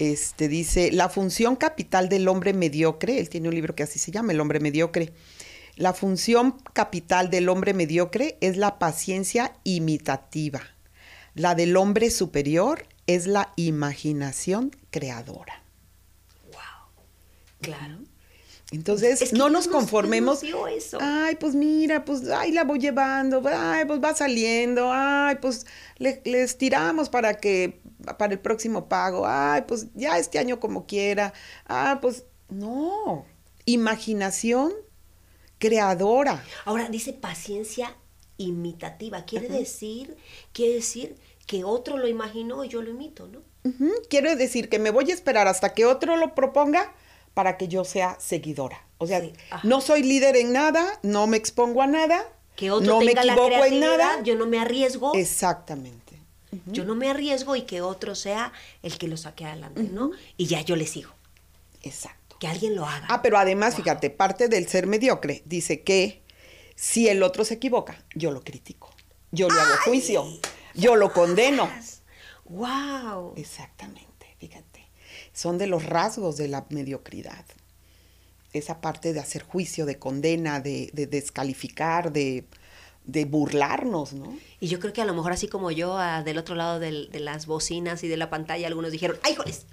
este, 0.00 0.48
dice, 0.48 0.90
la 0.92 1.10
función 1.10 1.56
capital 1.56 2.08
del 2.08 2.26
hombre 2.28 2.54
mediocre, 2.54 3.20
él 3.20 3.28
tiene 3.28 3.48
un 3.48 3.54
libro 3.54 3.74
que 3.74 3.82
así 3.82 3.98
se 3.98 4.10
llama, 4.10 4.32
El 4.32 4.40
hombre 4.40 4.58
mediocre, 4.58 5.12
la 5.76 5.92
función 5.92 6.52
capital 6.72 7.28
del 7.28 7.50
hombre 7.50 7.74
mediocre 7.74 8.38
es 8.40 8.56
la 8.56 8.78
paciencia 8.78 9.52
imitativa, 9.62 10.62
la 11.34 11.54
del 11.54 11.76
hombre 11.76 12.10
superior 12.10 12.86
es 13.06 13.26
la 13.26 13.52
imaginación 13.56 14.74
creadora. 14.90 15.62
Claro. 17.60 17.98
Entonces, 18.72 19.20
Es 19.20 19.30
que 19.30 19.36
no 19.36 19.50
nos 19.50 19.66
conformemos. 19.66 20.42
Nos 20.44 20.70
eso. 20.70 20.98
Ay, 21.00 21.36
pues 21.36 21.54
mira, 21.54 22.04
pues, 22.04 22.28
ay, 22.30 22.52
la 22.52 22.64
voy 22.64 22.78
llevando, 22.78 23.42
ay, 23.46 23.84
pues 23.84 24.00
va 24.00 24.14
saliendo, 24.14 24.90
ay, 24.92 25.36
pues 25.42 25.66
le, 25.98 26.22
le 26.24 26.42
estiramos 26.42 27.08
para 27.08 27.34
que, 27.34 27.80
para 28.16 28.32
el 28.32 28.38
próximo 28.38 28.88
pago, 28.88 29.26
ay, 29.26 29.62
pues 29.66 29.88
ya 29.94 30.18
este 30.18 30.38
año 30.38 30.60
como 30.60 30.86
quiera, 30.86 31.32
ah, 31.66 31.98
pues, 32.00 32.24
no, 32.48 33.26
imaginación 33.64 34.72
creadora. 35.58 36.44
Ahora 36.64 36.88
dice 36.88 37.12
paciencia 37.12 37.96
imitativa. 38.36 39.24
Quiere 39.24 39.48
decir, 39.48 40.16
quiere 40.52 40.74
decir 40.74 41.16
que 41.46 41.64
otro 41.64 41.98
lo 41.98 42.08
imaginó 42.08 42.64
y 42.64 42.68
yo 42.68 42.82
lo 42.82 42.90
imito, 42.90 43.28
¿no? 43.28 43.42
Ujú, 43.62 43.90
Quiero 44.08 44.34
decir 44.36 44.68
que 44.68 44.78
me 44.78 44.90
voy 44.90 45.10
a 45.10 45.14
esperar 45.14 45.46
hasta 45.46 45.74
que 45.74 45.84
otro 45.84 46.16
lo 46.16 46.34
proponga 46.34 46.94
para 47.40 47.56
que 47.56 47.68
yo 47.68 47.84
sea 47.84 48.18
seguidora. 48.20 48.84
O 48.98 49.06
sea, 49.06 49.22
Sí, 49.22 49.32
no 49.62 49.80
soy 49.80 50.02
líder 50.02 50.36
en 50.36 50.52
nada, 50.52 51.00
no 51.02 51.26
me 51.26 51.38
expongo 51.38 51.80
a 51.80 51.86
nada, 51.86 52.22
Que 52.54 52.70
otro 52.70 52.86
no 52.86 53.00
me 53.00 53.06
tenga 53.06 53.24
la 53.24 53.32
equivoco 53.32 53.64
en 53.64 53.80
nada. 53.80 54.22
yo 54.22 54.34
no 54.34 54.44
me 54.44 54.58
arriesgo. 54.58 55.14
Exactamente. 55.14 56.18
Yo 56.66 56.84
no 56.84 56.94
me 56.94 57.08
arriesgo 57.08 57.56
y 57.56 57.62
que 57.62 57.80
otro 57.80 58.14
sea 58.14 58.52
el 58.82 58.98
que 58.98 59.08
lo 59.08 59.16
saque 59.16 59.46
adelante, 59.46 59.84
¿no? 59.84 60.10
Y 60.36 60.48
ya 60.48 60.60
yo 60.60 60.76
le 60.76 60.86
sigo. 60.86 61.12
Exacto. 61.82 62.36
Que 62.38 62.46
alguien 62.46 62.76
lo 62.76 62.84
haga. 62.84 63.06
Ah, 63.08 63.22
pero 63.22 63.38
además, 63.38 63.74
fíjate, 63.76 64.10
parte 64.10 64.48
del 64.48 64.68
ser 64.68 64.86
mediocre 64.86 65.40
dice 65.46 65.80
que 65.80 66.20
si 66.74 67.08
el 67.08 67.22
otro 67.22 67.46
se 67.46 67.54
equivoca, 67.54 68.04
yo 68.14 68.32
lo 68.32 68.42
critico, 68.42 68.90
yo 69.30 69.48
le 69.48 69.58
hago 69.58 69.76
juicio, 69.86 70.26
yo 70.74 70.94
lo 70.94 71.10
condeno. 71.14 71.70
¡Wow! 72.44 73.32
Exactamente, 73.36 74.36
fíjate. 74.38 74.69
Son 75.40 75.56
de 75.56 75.66
los 75.66 75.86
rasgos 75.86 76.36
de 76.36 76.48
la 76.48 76.66
mediocridad. 76.68 77.46
Esa 78.52 78.82
parte 78.82 79.14
de 79.14 79.20
hacer 79.20 79.42
juicio, 79.42 79.86
de 79.86 79.98
condena, 79.98 80.60
de, 80.60 80.90
de 80.92 81.06
descalificar, 81.06 82.12
de, 82.12 82.44
de 83.06 83.24
burlarnos, 83.24 84.12
¿no? 84.12 84.36
Y 84.60 84.68
yo 84.68 84.78
creo 84.80 84.92
que 84.92 85.00
a 85.00 85.06
lo 85.06 85.14
mejor 85.14 85.32
así 85.32 85.48
como 85.48 85.70
yo, 85.70 85.96
del 86.26 86.36
otro 86.36 86.56
lado 86.56 86.78
del- 86.78 87.08
de 87.10 87.20
las 87.20 87.46
bocinas 87.46 88.04
y 88.04 88.08
de 88.08 88.18
la 88.18 88.28
pantalla, 88.28 88.66
algunos 88.66 88.92
dijeron, 88.92 89.16
¡ay, 89.22 89.34
joles! 89.34 89.64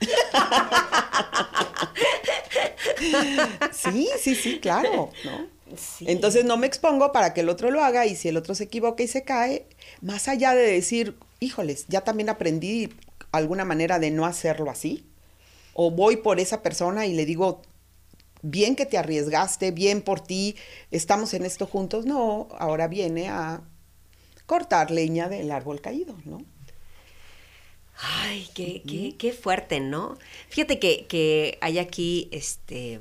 Sí, 3.73 4.07
sí, 4.19 4.35
sí, 4.35 4.59
claro, 4.59 5.09
¿no? 5.25 5.47
Sí. 5.75 6.05
Entonces 6.07 6.45
no 6.45 6.55
me 6.55 6.65
expongo 6.67 7.11
para 7.11 7.33
que 7.33 7.41
el 7.41 7.49
otro 7.49 7.71
lo 7.71 7.83
haga 7.83 8.05
y 8.05 8.15
si 8.15 8.29
el 8.29 8.37
otro 8.37 8.55
se 8.55 8.63
equivoca 8.65 9.03
y 9.03 9.07
se 9.09 9.23
cae, 9.23 9.65
más 10.01 10.29
allá 10.29 10.55
de 10.55 10.71
decir, 10.71 11.17
híjoles, 11.41 11.85
ya 11.89 12.01
también 12.01 12.29
aprendí 12.29 12.89
alguna 13.33 13.65
manera 13.65 13.99
de 13.99 14.11
no 14.11 14.25
hacerlo 14.25 14.71
así, 14.71 15.05
o 15.79 15.91
voy 15.91 16.17
por 16.17 16.39
esa 16.39 16.63
persona 16.63 17.05
y 17.05 17.13
le 17.13 17.23
digo, 17.27 17.61
bien 18.41 18.75
que 18.75 18.87
te 18.87 18.97
arriesgaste, 18.97 19.69
bien 19.69 20.01
por 20.01 20.19
ti, 20.19 20.55
estamos 20.89 21.35
en 21.35 21.45
esto 21.45 21.67
juntos, 21.67 22.07
no, 22.07 22.47
ahora 22.57 22.87
viene 22.87 23.29
a 23.29 23.61
cortar 24.47 24.89
leña 24.89 25.29
del 25.29 25.51
árbol 25.51 25.79
caído, 25.79 26.15
¿no? 26.25 26.43
Ay, 27.95 28.49
qué, 28.55 28.81
qué, 28.87 29.15
qué 29.19 29.31
fuerte, 29.33 29.79
¿no? 29.79 30.17
Fíjate 30.49 30.79
que, 30.79 31.05
que 31.05 31.59
hay 31.61 31.77
aquí, 31.77 32.27
este... 32.31 32.99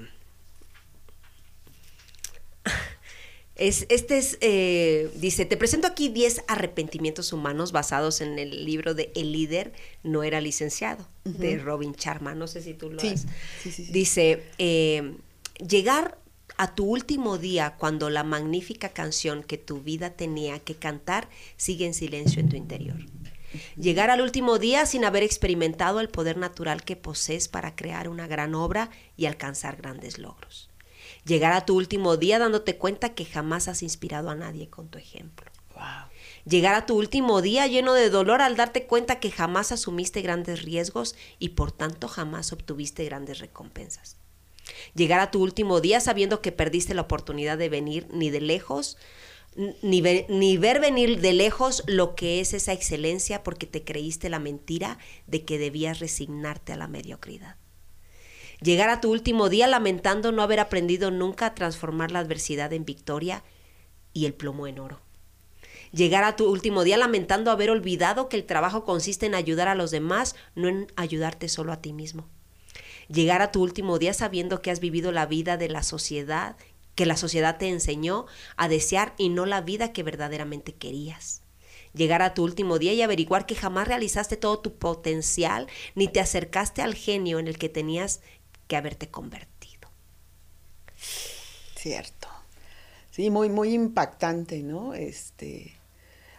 Es, 3.56 3.86
este 3.88 4.18
es, 4.18 4.36
eh, 4.42 5.10
dice, 5.16 5.46
te 5.46 5.56
presento 5.56 5.86
aquí 5.86 6.08
10 6.10 6.42
arrepentimientos 6.46 7.32
humanos 7.32 7.72
basados 7.72 8.20
en 8.20 8.38
el 8.38 8.64
libro 8.66 8.94
de 8.94 9.10
El 9.14 9.32
líder 9.32 9.72
no 10.02 10.22
era 10.22 10.40
licenciado, 10.42 11.08
de 11.24 11.56
Robin 11.58 11.92
Sharma. 11.92 12.34
No 12.34 12.46
sé 12.48 12.60
si 12.60 12.74
tú 12.74 12.90
lo 12.90 13.00
Sí, 13.00 13.08
has. 13.08 13.22
sí, 13.62 13.70
sí, 13.70 13.84
sí. 13.86 13.92
Dice, 13.92 14.42
eh, 14.58 15.14
llegar 15.66 16.18
a 16.58 16.74
tu 16.74 16.84
último 16.84 17.38
día 17.38 17.76
cuando 17.78 18.10
la 18.10 18.24
magnífica 18.24 18.90
canción 18.90 19.42
que 19.42 19.58
tu 19.58 19.80
vida 19.80 20.10
tenía 20.10 20.58
que 20.58 20.74
cantar 20.74 21.28
sigue 21.56 21.86
en 21.86 21.94
silencio 21.94 22.40
en 22.40 22.48
tu 22.50 22.56
interior. 22.56 22.98
Llegar 23.76 24.10
al 24.10 24.20
último 24.20 24.58
día 24.58 24.84
sin 24.84 25.04
haber 25.04 25.22
experimentado 25.22 26.00
el 26.00 26.08
poder 26.08 26.36
natural 26.36 26.84
que 26.84 26.96
posees 26.96 27.48
para 27.48 27.74
crear 27.74 28.08
una 28.08 28.26
gran 28.26 28.54
obra 28.54 28.90
y 29.16 29.24
alcanzar 29.26 29.76
grandes 29.76 30.18
logros. 30.18 30.68
Llegar 31.26 31.52
a 31.54 31.66
tu 31.66 31.74
último 31.74 32.16
día 32.16 32.38
dándote 32.38 32.76
cuenta 32.76 33.14
que 33.14 33.24
jamás 33.24 33.66
has 33.66 33.82
inspirado 33.82 34.30
a 34.30 34.36
nadie 34.36 34.70
con 34.70 34.88
tu 34.88 34.98
ejemplo. 34.98 35.50
Wow. 35.74 36.08
Llegar 36.44 36.74
a 36.74 36.86
tu 36.86 36.96
último 36.96 37.42
día 37.42 37.66
lleno 37.66 37.94
de 37.94 38.10
dolor 38.10 38.40
al 38.40 38.54
darte 38.54 38.86
cuenta 38.86 39.18
que 39.18 39.32
jamás 39.32 39.72
asumiste 39.72 40.22
grandes 40.22 40.62
riesgos 40.62 41.16
y 41.40 41.50
por 41.50 41.72
tanto 41.72 42.06
jamás 42.06 42.52
obtuviste 42.52 43.04
grandes 43.04 43.40
recompensas. 43.40 44.18
Llegar 44.94 45.18
a 45.18 45.32
tu 45.32 45.42
último 45.42 45.80
día 45.80 45.98
sabiendo 45.98 46.40
que 46.40 46.52
perdiste 46.52 46.94
la 46.94 47.02
oportunidad 47.02 47.58
de 47.58 47.68
venir 47.68 48.06
ni 48.12 48.30
de 48.30 48.40
lejos, 48.40 48.96
ni, 49.82 50.02
ni 50.02 50.56
ver 50.58 50.78
venir 50.78 51.20
de 51.20 51.32
lejos 51.32 51.82
lo 51.86 52.14
que 52.14 52.40
es 52.40 52.54
esa 52.54 52.72
excelencia 52.72 53.42
porque 53.42 53.66
te 53.66 53.82
creíste 53.82 54.28
la 54.28 54.38
mentira 54.38 54.98
de 55.26 55.44
que 55.44 55.58
debías 55.58 55.98
resignarte 55.98 56.72
a 56.72 56.76
la 56.76 56.86
mediocridad. 56.86 57.56
Llegar 58.60 58.88
a 58.88 59.00
tu 59.00 59.10
último 59.10 59.48
día 59.48 59.66
lamentando 59.66 60.32
no 60.32 60.42
haber 60.42 60.60
aprendido 60.60 61.10
nunca 61.10 61.46
a 61.46 61.54
transformar 61.54 62.10
la 62.10 62.20
adversidad 62.20 62.72
en 62.72 62.84
victoria 62.84 63.44
y 64.12 64.24
el 64.24 64.34
plomo 64.34 64.66
en 64.66 64.78
oro. 64.78 65.00
Llegar 65.92 66.24
a 66.24 66.36
tu 66.36 66.48
último 66.50 66.82
día 66.82 66.96
lamentando 66.96 67.50
haber 67.50 67.70
olvidado 67.70 68.28
que 68.28 68.36
el 68.36 68.44
trabajo 68.44 68.84
consiste 68.84 69.26
en 69.26 69.34
ayudar 69.34 69.68
a 69.68 69.74
los 69.74 69.90
demás, 69.90 70.34
no 70.54 70.68
en 70.68 70.88
ayudarte 70.96 71.48
solo 71.48 71.72
a 71.72 71.80
ti 71.80 71.92
mismo. 71.92 72.28
Llegar 73.08 73.40
a 73.40 73.52
tu 73.52 73.62
último 73.62 73.98
día 73.98 74.14
sabiendo 74.14 74.62
que 74.62 74.70
has 74.70 74.80
vivido 74.80 75.12
la 75.12 75.26
vida 75.26 75.56
de 75.56 75.68
la 75.68 75.82
sociedad, 75.82 76.56
que 76.94 77.06
la 77.06 77.16
sociedad 77.16 77.58
te 77.58 77.68
enseñó 77.68 78.26
a 78.56 78.68
desear 78.68 79.14
y 79.16 79.28
no 79.28 79.46
la 79.46 79.60
vida 79.60 79.92
que 79.92 80.02
verdaderamente 80.02 80.74
querías. 80.74 81.42
Llegar 81.94 82.20
a 82.20 82.34
tu 82.34 82.42
último 82.42 82.78
día 82.78 82.92
y 82.92 83.00
averiguar 83.00 83.46
que 83.46 83.54
jamás 83.54 83.88
realizaste 83.88 84.36
todo 84.36 84.58
tu 84.58 84.76
potencial 84.76 85.66
ni 85.94 86.08
te 86.08 86.20
acercaste 86.20 86.82
al 86.82 86.94
genio 86.94 87.38
en 87.38 87.48
el 87.48 87.56
que 87.56 87.70
tenías 87.70 88.20
que 88.66 88.76
haberte 88.76 89.08
convertido. 89.08 89.88
Cierto. 91.76 92.28
Sí, 93.10 93.30
muy, 93.30 93.48
muy 93.48 93.72
impactante, 93.72 94.62
¿no? 94.62 94.94
Este. 94.94 95.74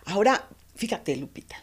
Ahora, 0.05 0.47
fíjate, 0.75 1.15
Lupita, 1.15 1.55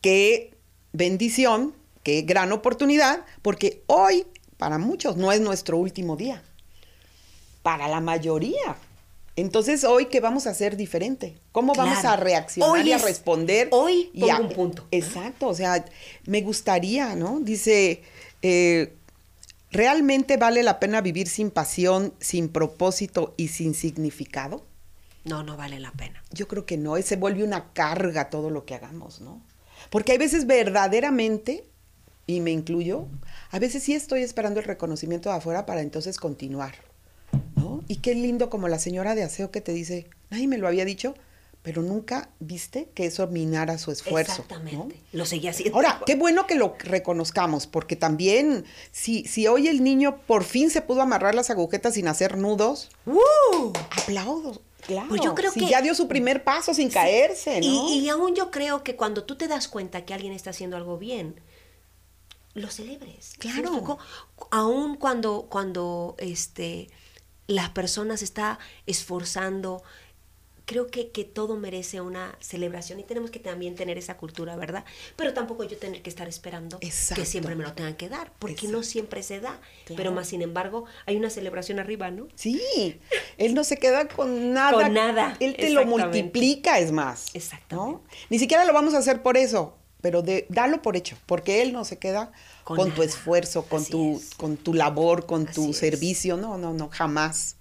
qué 0.00 0.54
bendición, 0.92 1.74
qué 2.02 2.22
gran 2.22 2.52
oportunidad, 2.52 3.24
porque 3.42 3.82
hoy, 3.86 4.26
para 4.56 4.78
muchos, 4.78 5.16
no 5.16 5.32
es 5.32 5.40
nuestro 5.40 5.76
último 5.78 6.16
día. 6.16 6.42
Para 7.62 7.88
la 7.88 8.00
mayoría. 8.00 8.76
Entonces, 9.36 9.82
hoy, 9.84 10.06
¿qué 10.06 10.20
vamos 10.20 10.46
a 10.46 10.50
hacer 10.50 10.76
diferente? 10.76 11.36
¿Cómo 11.50 11.74
vamos 11.74 12.04
a 12.04 12.14
reaccionar 12.16 12.70
Hoy 12.70 12.88
y 12.88 12.92
a 12.92 12.96
es- 12.96 13.02
responder? 13.02 13.68
hoy 13.72 14.10
y 14.12 14.28
a- 14.28 14.38
un 14.38 14.48
punto. 14.50 14.86
Exacto, 14.90 15.48
o 15.48 15.54
sea, 15.54 15.84
me 16.26 16.40
gustaría, 16.42 17.16
¿no? 17.16 17.40
Dice, 17.40 18.02
eh, 18.42 18.94
¿realmente 19.74 20.36
vale 20.36 20.62
la 20.62 20.78
pena 20.78 21.00
vivir 21.00 21.28
sin 21.28 21.50
pasión, 21.50 22.14
sin 22.20 22.48
propósito 22.48 23.34
y 23.36 23.48
sin 23.48 23.74
significado? 23.74 24.64
No, 25.24 25.42
no 25.42 25.56
vale 25.56 25.80
la 25.80 25.90
pena. 25.90 26.22
Yo 26.30 26.46
creo 26.46 26.64
que 26.64 26.76
no, 26.76 26.96
se 27.02 27.16
vuelve 27.16 27.42
una 27.42 27.72
carga 27.72 28.30
todo 28.30 28.50
lo 28.50 28.64
que 28.64 28.76
hagamos, 28.76 29.20
¿no? 29.20 29.42
Porque 29.90 30.12
hay 30.12 30.18
veces 30.18 30.46
verdaderamente, 30.46 31.64
y 32.26 32.40
me 32.40 32.52
incluyo, 32.52 33.08
a 33.50 33.58
veces 33.58 33.82
sí 33.82 33.94
estoy 33.94 34.22
esperando 34.22 34.60
el 34.60 34.66
reconocimiento 34.66 35.28
de 35.28 35.36
afuera 35.36 35.66
para 35.66 35.82
entonces 35.82 36.18
continuar, 36.18 36.76
¿no? 37.56 37.82
Y 37.88 37.96
qué 37.96 38.14
lindo 38.14 38.50
como 38.50 38.68
la 38.68 38.78
señora 38.78 39.16
de 39.16 39.24
aseo 39.24 39.50
que 39.50 39.60
te 39.60 39.72
dice, 39.72 40.06
nadie 40.30 40.46
me 40.46 40.58
lo 40.58 40.68
había 40.68 40.84
dicho, 40.84 41.16
pero 41.64 41.80
nunca 41.80 42.28
viste 42.40 42.90
que 42.94 43.06
eso 43.06 43.26
minara 43.26 43.78
su 43.78 43.90
esfuerzo. 43.90 44.42
Exactamente. 44.42 45.00
Lo 45.12 45.24
seguía 45.24 45.50
haciendo. 45.50 45.74
Ahora, 45.76 46.02
qué 46.04 46.14
bueno 46.14 46.46
que 46.46 46.56
lo 46.56 46.76
reconozcamos, 46.78 47.66
porque 47.66 47.96
también, 47.96 48.66
si, 48.92 49.24
si 49.24 49.46
hoy 49.46 49.66
el 49.68 49.82
niño 49.82 50.18
por 50.26 50.44
fin 50.44 50.68
se 50.70 50.82
pudo 50.82 51.00
amarrar 51.00 51.34
las 51.34 51.48
agujetas 51.48 51.94
sin 51.94 52.06
hacer 52.06 52.36
nudos, 52.36 52.90
¡Uh! 53.06 53.72
aplaudo. 54.02 54.60
Claro. 54.82 55.08
Pues 55.08 55.22
yo 55.22 55.34
creo 55.34 55.50
si 55.50 55.60
que- 55.60 55.68
ya 55.70 55.80
dio 55.80 55.94
su 55.94 56.06
primer 56.06 56.44
paso 56.44 56.74
sin 56.74 56.90
caerse, 56.90 57.60
¿no? 57.62 57.88
Y, 57.88 58.00
y 58.00 58.08
aún 58.10 58.34
yo 58.34 58.50
creo 58.50 58.84
que 58.84 58.94
cuando 58.94 59.24
tú 59.24 59.36
te 59.36 59.48
das 59.48 59.66
cuenta 59.66 60.04
que 60.04 60.12
alguien 60.12 60.34
está 60.34 60.50
haciendo 60.50 60.76
algo 60.76 60.98
bien, 60.98 61.40
lo 62.52 62.70
celebres. 62.70 63.32
¿Sí 63.40 63.48
me 63.48 63.62
Claro. 63.62 63.98
Aún 64.50 64.96
cuando, 64.96 65.46
cuando 65.48 66.14
este, 66.18 66.90
la 67.46 67.72
persona 67.72 68.18
se 68.18 68.26
está 68.26 68.58
esforzando, 68.86 69.82
creo 70.66 70.86
que, 70.86 71.10
que 71.10 71.24
todo 71.24 71.56
merece 71.56 72.00
una 72.00 72.36
celebración 72.40 72.98
y 73.00 73.02
tenemos 73.02 73.30
que 73.30 73.38
también 73.38 73.74
tener 73.74 73.98
esa 73.98 74.16
cultura, 74.16 74.56
¿verdad? 74.56 74.84
Pero 75.16 75.34
tampoco 75.34 75.64
yo 75.64 75.76
tener 75.76 76.02
que 76.02 76.10
estar 76.10 76.28
esperando 76.28 76.78
Exacto. 76.80 77.22
que 77.22 77.26
siempre 77.26 77.54
me 77.54 77.64
lo 77.64 77.72
tengan 77.74 77.94
que 77.96 78.08
dar, 78.08 78.32
porque 78.38 78.54
Exacto. 78.54 78.76
no 78.76 78.82
siempre 78.82 79.22
se 79.22 79.40
da. 79.40 79.60
Claro. 79.84 79.96
Pero 79.96 80.12
más 80.12 80.28
sin 80.28 80.42
embargo, 80.42 80.86
hay 81.06 81.16
una 81.16 81.30
celebración 81.30 81.78
arriba, 81.78 82.10
¿no? 82.10 82.28
Sí, 82.34 82.98
él 83.36 83.54
no 83.54 83.64
se 83.64 83.76
queda 83.76 84.08
con 84.08 84.52
nada. 84.52 84.72
Con 84.84 84.94
nada, 84.94 85.36
Él 85.40 85.56
te 85.56 85.70
lo 85.70 85.84
multiplica, 85.86 86.78
es 86.78 86.92
más. 86.92 87.34
Exactamente. 87.34 87.92
¿no? 87.92 88.02
Ni 88.30 88.38
siquiera 88.38 88.64
lo 88.64 88.72
vamos 88.72 88.94
a 88.94 88.98
hacer 88.98 89.22
por 89.22 89.36
eso, 89.36 89.76
pero 90.00 90.22
de, 90.22 90.46
dalo 90.48 90.82
por 90.82 90.96
hecho, 90.96 91.16
porque 91.26 91.62
él 91.62 91.72
no 91.72 91.84
se 91.84 91.98
queda 91.98 92.32
Con 92.62 92.76
con, 92.76 92.90
tu 92.92 93.02
esfuerzo, 93.02 93.64
con 93.64 93.82
Así 93.82 93.90
tu, 93.90 94.16
es. 94.16 94.34
con 94.34 94.56
tu 94.56 94.74
labor, 94.74 95.26
con 95.26 95.44
Así 95.48 95.54
tu 95.54 95.70
es. 95.70 95.76
servicio. 95.76 96.36
No, 96.36 96.56
no, 96.58 96.72
no, 96.72 96.88
jamás. 96.90 97.56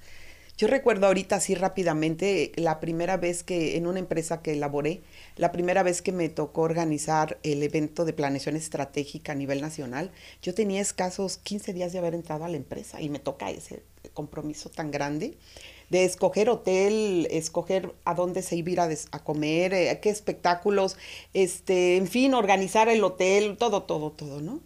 Yo 0.64 0.70
recuerdo 0.70 1.08
ahorita 1.08 1.36
así 1.36 1.56
rápidamente 1.56 2.54
la 2.56 2.80
primera 2.80 3.18
vez 3.18 3.44
que 3.44 3.76
en 3.76 3.86
una 3.86 4.00
empresa 4.00 4.42
que 4.42 4.54
elaboré, 4.54 5.02
la 5.36 5.52
primera 5.52 5.84
vez 5.84 6.02
que 6.02 6.14
me 6.14 6.30
tocó 6.30 6.62
organizar 6.62 7.38
el 7.44 7.62
evento 7.64 8.06
de 8.06 8.14
planeación 8.14 8.56
estratégica 8.56 9.34
a 9.34 9.36
nivel 9.36 9.60
nacional, 9.60 10.12
yo 10.42 10.54
tenía 10.54 10.80
escasos 10.80 11.36
15 11.38 11.74
días 11.74 11.92
de 11.92 12.00
haber 12.00 12.14
entrado 12.16 12.46
a 12.46 12.48
la 12.48 12.56
empresa 12.56 13.02
y 13.02 13.10
me 13.10 13.20
toca 13.20 13.52
ese 13.52 13.84
compromiso 14.14 14.70
tan 14.70 14.90
grande 14.90 15.36
de 15.90 16.06
escoger 16.06 16.50
hotel, 16.50 17.28
escoger 17.30 17.92
a 18.06 18.14
dónde 18.14 18.42
se 18.42 18.56
iba 18.56 18.70
a 18.70 18.72
ir 18.72 18.80
a, 18.80 18.88
des- 18.88 19.10
a 19.12 19.20
comer, 19.22 19.74
eh, 19.74 20.00
qué 20.02 20.10
espectáculos, 20.12 20.96
este, 21.34 21.98
en 21.98 22.08
fin, 22.08 22.34
organizar 22.34 22.88
el 22.88 23.04
hotel, 23.04 23.58
todo, 23.58 23.84
todo, 23.84 24.12
todo, 24.14 24.40
¿no? 24.40 24.62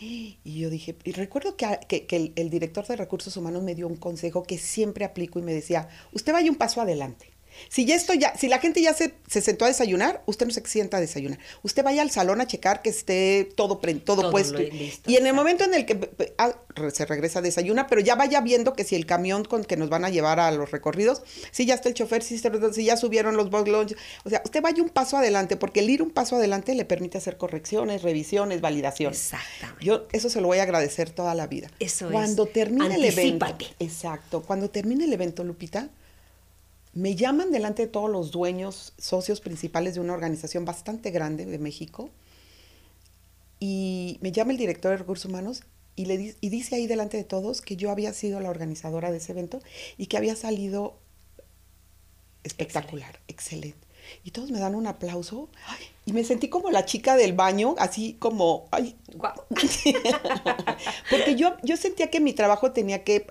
Y 0.00 0.38
yo 0.60 0.70
dije, 0.70 0.96
y 1.04 1.12
recuerdo 1.12 1.56
que, 1.56 1.78
que- 1.88 2.06
que 2.06 2.16
el, 2.16 2.32
el 2.36 2.50
director 2.50 2.86
de 2.86 2.96
recursos 2.96 3.36
humanos 3.36 3.62
me 3.62 3.74
dio 3.74 3.86
un 3.86 3.96
consejo 3.96 4.42
que 4.44 4.58
siempre 4.58 5.04
aplico 5.04 5.38
y 5.38 5.42
me 5.42 5.52
decía, 5.52 5.88
usted 6.12 6.32
vaya 6.32 6.50
un 6.50 6.56
paso 6.56 6.80
adelante. 6.80 7.30
Si 7.68 7.84
ya 7.84 7.94
esto 7.94 8.14
ya, 8.14 8.36
si 8.36 8.48
la 8.48 8.58
gente 8.58 8.80
ya 8.82 8.94
se, 8.94 9.14
se 9.28 9.40
sentó 9.40 9.64
a 9.64 9.68
desayunar, 9.68 10.22
usted 10.26 10.46
no 10.46 10.52
se 10.52 10.62
sienta 10.66 10.96
a 10.96 11.00
desayunar. 11.00 11.38
Usted 11.62 11.82
vaya 11.82 12.02
al 12.02 12.10
salón 12.10 12.40
a 12.40 12.46
checar 12.46 12.82
que 12.82 12.90
esté 12.90 13.48
todo, 13.56 13.80
pre- 13.80 13.94
todo, 13.94 14.22
Todo 14.22 14.30
puesto. 14.30 14.58
listo, 14.58 15.10
y 15.10 15.16
en 15.16 15.26
el 15.26 15.34
momento 15.34 15.64
en 15.64 15.74
el 15.74 15.86
que 15.86 16.10
ah, 16.38 16.54
se 16.92 17.06
regresa 17.06 17.40
a 17.40 17.42
desayunar, 17.42 17.86
pero 17.88 18.00
ya 18.00 18.14
vaya 18.14 18.40
viendo 18.40 18.72
que 18.72 18.84
si 18.84 18.94
el 18.96 19.06
camión 19.06 19.44
con 19.44 19.64
que 19.64 19.76
nos 19.76 19.88
van 19.88 20.04
a 20.04 20.10
llevar 20.10 20.40
a 20.40 20.50
los 20.52 20.70
recorridos, 20.70 21.22
si 21.50 21.66
ya 21.66 21.74
está 21.74 21.88
el 21.88 21.94
chofer, 21.94 22.22
si, 22.22 22.38
ya 22.84 22.96
subieron 22.96 23.36
los 23.36 23.50
box 23.50 23.68
lunch. 23.68 23.96
O 24.24 24.30
sea, 24.30 24.42
usted 24.44 24.62
vaya 24.62 24.82
un 24.82 24.88
paso 24.88 25.16
adelante, 25.16 25.56
porque 25.56 25.80
el 25.80 25.90
ir 25.90 26.02
un 26.02 26.10
paso 26.10 26.36
adelante 26.36 26.74
le 26.74 26.84
permite 26.84 27.18
hacer 27.18 27.36
correcciones, 27.36 28.02
revisiones, 28.02 28.60
validaciones. 28.60 29.18
Exactamente. 29.18 29.84
Yo 29.84 30.06
eso 30.12 30.30
se 30.30 30.40
lo 30.40 30.46
voy 30.46 30.58
a 30.58 30.62
agradecer 30.62 31.10
toda 31.10 31.34
la 31.34 31.46
vida. 31.46 31.70
Eso 31.80 32.06
es. 32.06 32.12
Cuando 32.12 32.46
termine 32.46 32.94
el 32.94 33.04
evento. 33.04 33.46
Exacto. 33.78 34.42
Cuando 34.42 34.70
termine 34.70 35.04
el 35.04 35.12
evento, 35.12 35.44
Lupita, 35.44 35.88
me 36.92 37.14
llaman 37.14 37.52
delante 37.52 37.82
de 37.82 37.88
todos 37.88 38.10
los 38.10 38.30
dueños, 38.32 38.92
socios 38.98 39.40
principales 39.40 39.94
de 39.94 40.00
una 40.00 40.12
organización 40.14 40.64
bastante 40.64 41.10
grande 41.10 41.46
de 41.46 41.58
México. 41.58 42.10
Y 43.58 44.18
me 44.22 44.32
llama 44.32 44.52
el 44.52 44.58
director 44.58 44.90
de 44.92 44.96
recursos 44.98 45.26
humanos 45.26 45.62
y, 45.96 46.06
le 46.06 46.16
di- 46.16 46.34
y 46.40 46.48
dice 46.48 46.76
ahí 46.76 46.86
delante 46.86 47.16
de 47.16 47.24
todos 47.24 47.60
que 47.60 47.76
yo 47.76 47.90
había 47.90 48.12
sido 48.12 48.40
la 48.40 48.50
organizadora 48.50 49.10
de 49.10 49.18
ese 49.18 49.32
evento 49.32 49.60
y 49.98 50.06
que 50.06 50.16
había 50.16 50.34
salido 50.34 50.96
espectacular, 52.42 53.20
excelente. 53.28 53.86
Y 54.24 54.30
todos 54.30 54.50
me 54.50 54.58
dan 54.58 54.74
un 54.74 54.86
aplauso 54.86 55.48
ay, 55.66 55.84
y 56.06 56.12
me 56.12 56.24
sentí 56.24 56.48
como 56.48 56.70
la 56.70 56.86
chica 56.86 57.16
del 57.16 57.34
baño, 57.34 57.74
así 57.78 58.14
como, 58.18 58.66
ay, 58.70 58.96
Guau. 59.14 59.34
porque 61.10 61.36
yo, 61.36 61.56
yo 61.62 61.76
sentía 61.76 62.10
que 62.10 62.20
mi 62.20 62.32
trabajo 62.32 62.72
tenía 62.72 63.04
que, 63.04 63.26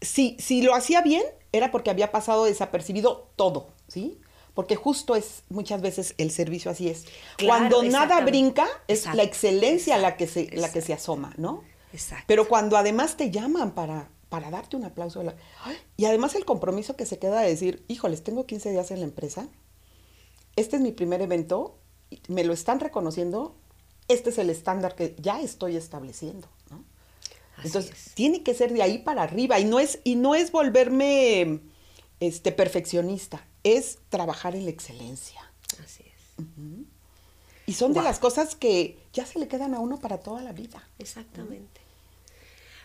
si, 0.00 0.36
si 0.40 0.62
lo 0.62 0.74
hacía 0.74 1.02
bien, 1.02 1.22
era 1.52 1.70
porque 1.70 1.90
había 1.90 2.12
pasado 2.12 2.44
desapercibido 2.44 3.30
todo, 3.36 3.68
¿sí? 3.88 4.20
Porque 4.54 4.76
justo 4.76 5.14
es 5.14 5.44
muchas 5.48 5.80
veces 5.80 6.14
el 6.18 6.30
servicio 6.30 6.70
así 6.70 6.88
es. 6.88 7.04
Claro, 7.36 7.68
cuando 7.68 7.82
nada 7.84 8.20
brinca, 8.22 8.66
es 8.88 9.00
Exacto, 9.00 9.16
la 9.16 9.22
excelencia 9.22 9.98
la 9.98 10.16
que 10.16 10.26
se, 10.26 10.40
exacto, 10.40 10.60
la 10.60 10.72
que 10.72 10.82
se 10.82 10.92
asoma, 10.92 11.32
¿no? 11.36 11.62
Exacto. 11.92 12.24
Pero 12.26 12.48
cuando 12.48 12.76
además 12.76 13.16
te 13.16 13.30
llaman 13.30 13.72
para, 13.72 14.08
para 14.28 14.50
darte 14.50 14.76
un 14.76 14.84
aplauso, 14.84 15.22
y 15.96 16.04
además 16.04 16.34
el 16.34 16.44
compromiso 16.44 16.96
que 16.96 17.06
se 17.06 17.18
queda 17.18 17.40
de 17.40 17.48
decir, 17.48 17.84
híjoles, 17.88 18.24
tengo 18.24 18.46
15 18.46 18.70
días 18.70 18.90
en 18.90 19.00
la 19.00 19.06
empresa, 19.06 19.48
este 20.56 20.76
es 20.76 20.82
mi 20.82 20.92
primer 20.92 21.22
evento, 21.22 21.78
me 22.26 22.42
lo 22.42 22.52
están 22.52 22.80
reconociendo, 22.80 23.54
este 24.08 24.30
es 24.30 24.38
el 24.38 24.50
estándar 24.50 24.96
que 24.96 25.14
ya 25.18 25.40
estoy 25.40 25.76
estableciendo. 25.76 26.48
Así 27.58 27.68
Entonces, 27.68 27.92
es. 27.92 28.14
tiene 28.14 28.42
que 28.42 28.54
ser 28.54 28.72
de 28.72 28.82
ahí 28.82 28.98
para 28.98 29.22
arriba 29.22 29.58
y 29.58 29.64
no 29.64 29.80
es, 29.80 29.98
y 30.04 30.14
no 30.14 30.34
es 30.34 30.52
volverme 30.52 31.60
este, 32.20 32.52
perfeccionista, 32.52 33.44
es 33.64 33.98
trabajar 34.08 34.54
en 34.54 34.64
la 34.64 34.70
excelencia. 34.70 35.40
Así 35.84 36.04
es. 36.04 36.44
Y 37.66 37.74
son 37.74 37.92
de 37.92 38.02
las 38.02 38.18
cosas 38.18 38.54
que 38.54 38.98
ya 39.12 39.26
se 39.26 39.38
le 39.38 39.48
quedan 39.48 39.74
a 39.74 39.80
uno 39.80 39.98
para 39.98 40.18
toda 40.18 40.40
la 40.40 40.52
vida. 40.52 40.88
Exactamente. 40.98 41.80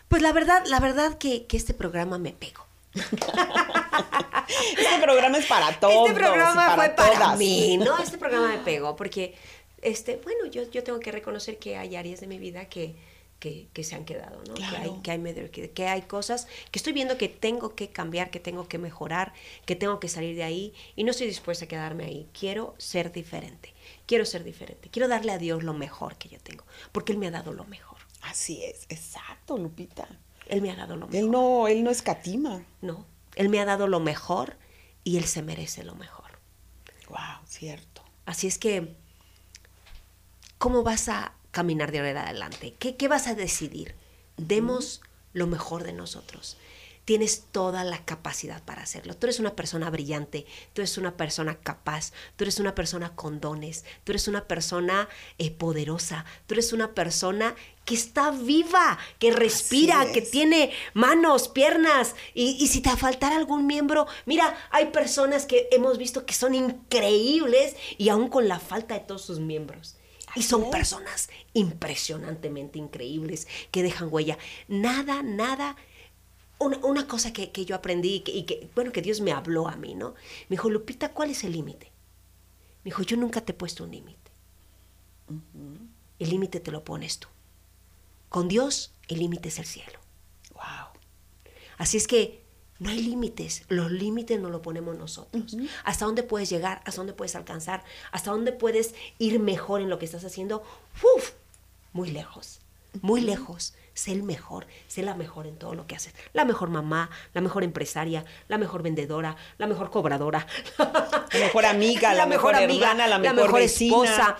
Pues 0.08 0.22
la 0.22 0.32
verdad, 0.32 0.64
la 0.66 0.80
verdad 0.80 1.16
que, 1.18 1.46
que 1.46 1.56
este 1.56 1.72
programa 1.72 2.18
me 2.18 2.32
pegó. 2.32 2.66
Este 4.46 5.02
programa 5.02 5.38
es 5.38 5.46
para 5.46 5.78
todos. 5.80 6.08
este 6.08 6.20
programa 6.20 6.74
fue 6.74 6.90
para 6.90 7.14
todas. 7.14 7.38
mí, 7.38 7.76
¿no? 7.78 7.98
Este 7.98 8.18
programa 8.18 8.48
me 8.48 8.58
pegó 8.58 8.94
porque, 8.94 9.34
este, 9.82 10.16
bueno, 10.22 10.46
yo, 10.46 10.70
yo 10.70 10.82
tengo 10.84 11.00
que 11.00 11.12
reconocer 11.12 11.58
que 11.58 11.76
hay 11.76 11.96
áreas 11.96 12.20
de 12.20 12.26
mi 12.26 12.38
vida 12.38 12.66
que, 12.66 12.94
que, 13.44 13.68
que 13.74 13.84
se 13.84 13.94
han 13.94 14.06
quedado, 14.06 14.42
¿no? 14.48 14.54
Que, 14.54 14.64
hay, 14.64 14.70
Claro. 14.70 15.00
que, 15.02 15.10
hay, 15.10 15.18
medio- 15.18 15.50
que, 15.50 15.70
que 15.70 15.86
hay 15.86 16.00
cosas 16.02 16.46
que 16.70 16.78
estoy 16.78 16.94
viendo 16.94 17.18
que 17.18 17.28
tengo 17.28 17.74
que 17.74 17.90
cambiar, 17.90 18.30
que 18.30 18.40
tengo 18.40 18.66
que 18.68 18.78
mejorar, 18.78 19.34
que 19.66 19.76
tengo 19.76 20.00
que 20.00 20.08
salir 20.08 20.34
de 20.34 20.44
ahí 20.44 20.72
y 20.96 21.04
no 21.04 21.10
estoy 21.10 21.26
dispuesta 21.26 21.66
a 21.66 21.68
quedarme 21.68 22.04
ahí. 22.06 22.26
Quiero 22.32 22.74
ser 22.78 23.12
diferente, 23.12 23.74
quiero 24.06 24.24
ser 24.24 24.44
diferente, 24.44 24.88
quiero 24.88 25.08
darle 25.08 25.32
a 25.32 25.38
Dios 25.38 25.62
lo 25.62 25.74
mejor 25.74 26.16
que 26.16 26.30
yo 26.30 26.38
tengo, 26.40 26.64
porque 26.90 27.12
Él 27.12 27.18
me 27.18 27.26
ha 27.26 27.30
dado 27.30 27.52
lo 27.52 27.64
mejor. 27.66 27.98
Así 28.22 28.64
es, 28.64 28.86
exacto, 28.88 29.58
Lupita. 29.58 30.08
Él 30.46 30.62
me 30.62 30.70
ha 30.70 30.76
dado 30.76 30.96
lo 30.96 31.06
mejor. 31.06 31.20
Él 31.22 31.30
no, 31.30 31.68
él 31.68 31.84
no 31.84 31.90
escatima. 31.90 32.64
No, 32.80 33.04
Él 33.36 33.50
me 33.50 33.60
ha 33.60 33.66
dado 33.66 33.86
lo 33.88 34.00
mejor 34.00 34.56
y 35.04 35.18
Él 35.18 35.24
se 35.26 35.42
merece 35.42 35.84
lo 35.84 35.94
mejor. 35.96 36.30
Wow, 37.10 37.44
cierto. 37.46 38.02
Así 38.24 38.46
es 38.46 38.56
que, 38.56 38.94
¿cómo 40.56 40.82
vas 40.82 41.08
a 41.10 41.34
caminar 41.54 41.92
de 41.92 41.98
ahora 41.98 42.10
en 42.10 42.16
adelante? 42.18 42.74
¿Qué, 42.78 42.96
qué 42.96 43.08
vas 43.08 43.28
a 43.28 43.34
decidir? 43.34 43.94
Demos 44.36 45.00
lo 45.32 45.46
mejor 45.46 45.84
de 45.84 45.92
nosotros. 45.92 46.58
Tienes 47.04 47.44
toda 47.52 47.84
la 47.84 48.02
capacidad 48.04 48.62
para 48.64 48.82
hacerlo. 48.82 49.14
Tú 49.14 49.26
eres 49.26 49.38
una 49.38 49.54
persona 49.54 49.90
brillante, 49.90 50.46
tú 50.72 50.80
eres 50.80 50.96
una 50.96 51.18
persona 51.18 51.58
capaz, 51.58 52.12
tú 52.34 52.44
eres 52.44 52.58
una 52.58 52.74
persona 52.74 53.14
con 53.14 53.40
dones, 53.40 53.84
tú 54.04 54.12
eres 54.12 54.26
una 54.26 54.48
persona 54.48 55.08
eh, 55.36 55.50
poderosa, 55.50 56.24
tú 56.46 56.54
eres 56.54 56.72
una 56.72 56.94
persona 56.94 57.54
que 57.84 57.94
está 57.94 58.30
viva, 58.30 58.98
que 59.18 59.32
respira, 59.32 60.12
que 60.12 60.22
tiene 60.22 60.72
manos, 60.94 61.48
piernas. 61.48 62.16
Y, 62.32 62.56
y 62.58 62.68
si 62.68 62.80
te 62.80 62.96
faltara 62.96 63.36
algún 63.36 63.66
miembro, 63.66 64.06
mira, 64.24 64.56
hay 64.70 64.86
personas 64.86 65.44
que 65.44 65.68
hemos 65.72 65.98
visto 65.98 66.24
que 66.24 66.32
son 66.34 66.54
increíbles 66.54 67.76
y 67.98 68.08
aún 68.08 68.28
con 68.28 68.48
la 68.48 68.58
falta 68.58 68.94
de 68.94 69.00
todos 69.00 69.22
sus 69.22 69.40
miembros. 69.40 69.96
Y 70.34 70.42
son 70.42 70.70
personas 70.70 71.28
impresionantemente 71.52 72.78
increíbles 72.78 73.46
que 73.70 73.82
dejan 73.82 74.08
huella. 74.10 74.38
Nada, 74.68 75.22
nada. 75.22 75.76
Una, 76.58 76.78
una 76.78 77.06
cosa 77.06 77.32
que, 77.32 77.52
que 77.52 77.64
yo 77.64 77.74
aprendí 77.74 78.16
y 78.16 78.20
que, 78.20 78.32
y 78.32 78.42
que, 78.44 78.68
bueno, 78.74 78.92
que 78.92 79.02
Dios 79.02 79.20
me 79.20 79.32
habló 79.32 79.68
a 79.68 79.76
mí, 79.76 79.94
¿no? 79.94 80.14
Me 80.48 80.56
dijo, 80.56 80.70
Lupita, 80.70 81.12
¿cuál 81.12 81.30
es 81.30 81.44
el 81.44 81.52
límite? 81.52 81.92
Me 82.84 82.90
dijo, 82.90 83.02
yo 83.02 83.16
nunca 83.16 83.40
te 83.40 83.52
he 83.52 83.54
puesto 83.54 83.84
un 83.84 83.90
límite. 83.90 84.30
El 86.18 86.30
límite 86.30 86.60
te 86.60 86.70
lo 86.70 86.84
pones 86.84 87.18
tú. 87.18 87.28
Con 88.28 88.48
Dios, 88.48 88.92
el 89.08 89.20
límite 89.20 89.48
es 89.48 89.58
el 89.58 89.66
cielo. 89.66 89.98
Wow. 90.54 91.00
Así 91.78 91.96
es 91.96 92.06
que 92.06 92.43
no 92.78 92.90
hay 92.90 93.00
límites, 93.02 93.64
los 93.68 93.90
límites 93.90 94.40
nos 94.40 94.50
lo 94.50 94.60
ponemos 94.60 94.96
nosotros. 94.96 95.56
Hasta 95.84 96.04
dónde 96.04 96.22
puedes 96.22 96.50
llegar, 96.50 96.82
hasta 96.84 97.00
dónde 97.00 97.12
puedes 97.12 97.36
alcanzar, 97.36 97.84
hasta 98.10 98.32
dónde 98.32 98.52
puedes 98.52 98.94
ir 99.18 99.38
mejor 99.38 99.80
en 99.80 99.90
lo 99.90 99.98
que 99.98 100.04
estás 100.04 100.24
haciendo. 100.24 100.62
¡Uf! 101.16 101.32
Muy 101.92 102.10
lejos, 102.10 102.60
muy 103.00 103.20
lejos. 103.20 103.74
sé 103.94 104.10
el 104.10 104.24
mejor, 104.24 104.66
sé 104.88 105.02
la 105.02 105.14
mejor 105.14 105.46
en 105.46 105.56
todo 105.56 105.74
lo 105.74 105.86
que 105.86 105.94
haces. 105.94 106.14
La 106.32 106.44
mejor 106.44 106.68
mamá, 106.68 107.10
la 107.32 107.40
mejor 107.40 107.62
empresaria, 107.62 108.24
la 108.48 108.58
mejor 108.58 108.82
vendedora, 108.82 109.36
la 109.56 109.68
mejor 109.68 109.90
cobradora. 109.90 110.46
La 111.32 111.40
mejor 111.40 111.66
amiga, 111.66 112.14
la, 112.14 112.26
mejor, 112.26 112.54
hermana, 112.54 113.08
la 113.08 113.18
mejor, 113.18 113.60
esposa, 113.60 114.36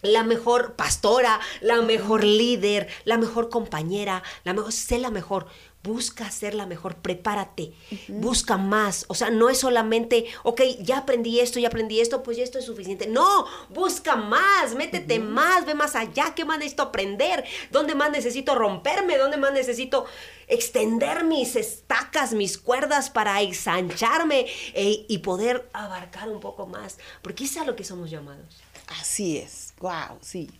la 0.00 0.22
mejor 0.22 0.74
pastora, 0.74 1.38
la 1.60 1.82
mejor 1.82 2.24
líder, 2.24 2.88
la 3.04 3.18
mejor 3.18 3.50
compañera, 3.50 4.22
la 4.42 4.54
mejor, 4.54 4.72
sé 4.72 4.98
la 4.98 5.10
mejor. 5.10 5.48
Busca 5.84 6.30
ser 6.30 6.54
la 6.54 6.64
mejor, 6.64 6.96
prepárate, 6.96 7.74
busca 8.08 8.56
más. 8.56 9.04
O 9.08 9.14
sea, 9.14 9.28
no 9.28 9.50
es 9.50 9.58
solamente, 9.58 10.24
ok, 10.42 10.62
ya 10.80 10.96
aprendí 10.96 11.40
esto, 11.40 11.60
ya 11.60 11.68
aprendí 11.68 12.00
esto, 12.00 12.22
pues 12.22 12.38
ya 12.38 12.42
esto 12.42 12.58
es 12.58 12.64
suficiente. 12.64 13.06
No, 13.06 13.44
busca 13.68 14.16
más, 14.16 14.74
métete 14.74 15.18
más, 15.18 15.66
ve 15.66 15.74
más 15.74 15.94
allá. 15.94 16.34
¿Qué 16.34 16.46
más 16.46 16.56
necesito 16.56 16.84
aprender? 16.84 17.44
¿Dónde 17.70 17.94
más 17.94 18.10
necesito 18.10 18.54
romperme? 18.54 19.18
¿Dónde 19.18 19.36
más 19.36 19.52
necesito 19.52 20.06
extender 20.48 21.22
mis 21.24 21.54
estacas, 21.54 22.32
mis 22.32 22.56
cuerdas 22.56 23.10
para 23.10 23.42
ensancharme 23.42 24.46
eh, 24.72 25.04
y 25.06 25.18
poder 25.18 25.68
abarcar 25.74 26.30
un 26.30 26.40
poco 26.40 26.66
más? 26.66 26.96
Porque 27.20 27.44
es 27.44 27.58
a 27.58 27.64
lo 27.66 27.76
que 27.76 27.84
somos 27.84 28.10
llamados. 28.10 28.56
Así 28.88 29.36
es, 29.36 29.74
wow, 29.80 30.16
sí. 30.22 30.50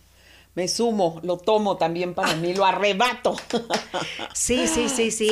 Me 0.55 0.69
sumo, 0.69 1.19
lo 1.21 1.37
tomo 1.37 1.75
también 1.75 2.13
para 2.13 2.33
mí, 2.37 2.53
lo 2.53 2.65
arrebato. 2.65 3.35
Sí, 4.33 4.67
sí, 4.67 4.89
sí, 4.89 5.11
sí. 5.11 5.31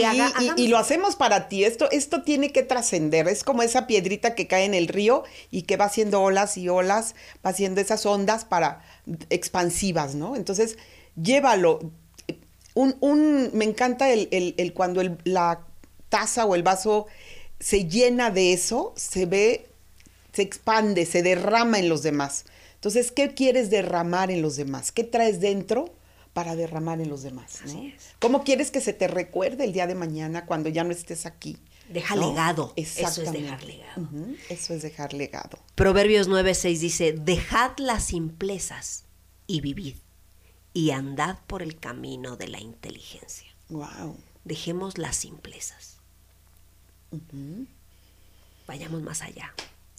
y, 0.58 0.68
lo 0.68 0.78
hacemos 0.78 1.16
para 1.16 1.48
ti. 1.50 1.64
Esto, 1.66 1.90
esto 1.92 2.24
tiene 2.24 2.52
que 2.52 2.64
trascender. 2.64 3.28
Es 3.28 3.44
como 3.44 3.64
esa 3.64 3.86
piedrita 3.86 4.34
que 4.34 4.48
cae 4.48 4.66
en 4.66 4.74
el 4.74 4.88
río 4.88 5.24
y 5.52 5.64
que 5.64 5.78
va 5.78 5.86
haciendo 5.86 6.22
olas 6.22 6.58
y 6.58 6.70
olas, 6.70 7.16
va 7.46 7.50
haciendo 7.52 7.80
esas 7.82 8.06
ondas 8.06 8.46
para 8.46 8.82
expansivas, 9.30 10.16
¿no? 10.16 10.36
Entonces, 10.36 10.78
llévalo. 11.22 11.80
Un, 12.76 12.96
un, 13.02 13.50
me 13.54 13.66
encanta 13.66 14.12
el, 14.12 14.30
el, 14.32 14.74
cuando 14.74 15.02
la 15.26 15.62
taza 16.10 16.46
o 16.46 16.56
el 16.56 16.64
vaso 16.64 17.08
se 17.60 17.86
llena 17.86 18.30
de 18.30 18.54
eso, 18.54 18.94
se 18.96 19.26
ve, 19.26 19.68
se 20.34 20.42
expande, 20.42 21.06
se 21.06 21.24
derrama 21.24 21.80
en 21.80 21.88
los 21.88 22.04
demás. 22.04 22.46
Entonces, 22.84 23.14
¿qué 23.14 23.34
quieres 23.34 23.70
derramar 23.70 24.30
en 24.30 24.42
los 24.42 24.58
demás? 24.58 24.92
¿Qué 24.92 25.06
traes 25.06 25.40
dentro 25.40 25.96
para 26.34 26.58
derramar 26.58 27.00
en 27.00 27.08
los 27.08 27.24
demás? 27.24 27.62
¿Cómo 28.20 28.44
quieres 28.44 28.72
que 28.72 28.82
se 28.82 28.92
te 28.92 29.08
recuerde 29.08 29.64
el 29.64 29.72
día 29.72 29.88
de 29.88 29.96
mañana 29.96 30.46
cuando 30.46 30.68
ya 30.68 30.84
no 30.84 30.92
estés 30.92 31.26
aquí? 31.26 31.58
Deja 31.88 32.18
legado. 32.18 32.74
Eso 32.76 33.22
es 33.22 33.32
dejar 33.32 33.64
legado. 33.64 34.10
Eso 34.50 34.74
es 34.74 34.82
dejar 34.82 35.14
legado. 35.14 35.60
Proverbios 35.76 36.28
9:6 36.28 36.80
dice, 36.80 37.14
dejad 37.14 37.72
las 37.78 38.04
simplezas 38.04 39.06
y 39.48 39.62
vivid, 39.62 39.96
y 40.74 40.92
andad 40.92 41.38
por 41.48 41.62
el 41.62 41.80
camino 41.80 42.36
de 42.36 42.50
la 42.50 42.60
inteligencia. 42.60 43.48
Wow. 43.70 44.18
Dejemos 44.44 44.98
las 44.98 45.16
simplezas. 45.16 46.00
Vayamos 48.68 49.02
más 49.04 49.22
allá. 49.22 49.54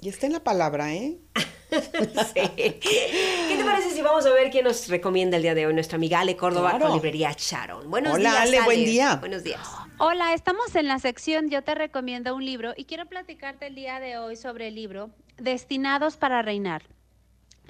Y 0.05 0.11
está 0.11 0.27
en 0.27 0.35
la 0.35 0.45
palabra, 0.45 0.93
¿eh? 0.93 1.17
¿Qué 1.71 3.55
te 3.57 3.65
parece 3.65 3.89
si 3.89 4.03
vamos 4.03 4.27
a 4.27 4.35
ver 4.35 4.51
quién 4.51 4.65
nos 4.65 4.87
recomienda 4.89 5.39
el 5.39 5.43
día 5.43 5.55
de 5.55 5.67
hoy? 5.67 5.73
Nuestra 5.73 5.97
amiga 5.97 6.21
Ale 6.21 6.37
Córdoba 6.37 6.79
con 6.79 6.93
librería 6.93 7.35
Sharon. 7.35 7.89
Buenos 7.89 8.13
Hola, 8.13 8.33
días, 8.33 8.43
Ale, 8.43 8.61
buen 8.65 8.85
día. 8.85 9.17
Buenos 9.17 9.43
días. 9.43 9.67
Hola, 9.97 10.35
estamos 10.35 10.77
en 10.77 10.89
la 10.89 10.99
sección 10.99 11.49
Yo 11.49 11.65
te 11.65 11.75
recomiendo 11.75 12.35
un 12.35 12.45
libro 12.45 12.75
y 12.77 12.85
quiero 12.85 13.07
platicarte 13.07 13.69
el 13.69 13.77
día 13.77 13.99
de 13.99 14.19
hoy 14.19 14.37
sobre 14.37 14.69
el 14.69 14.75
libro 14.75 15.09
Destinados 15.39 16.19
para 16.19 16.43
Reinar. 16.43 16.83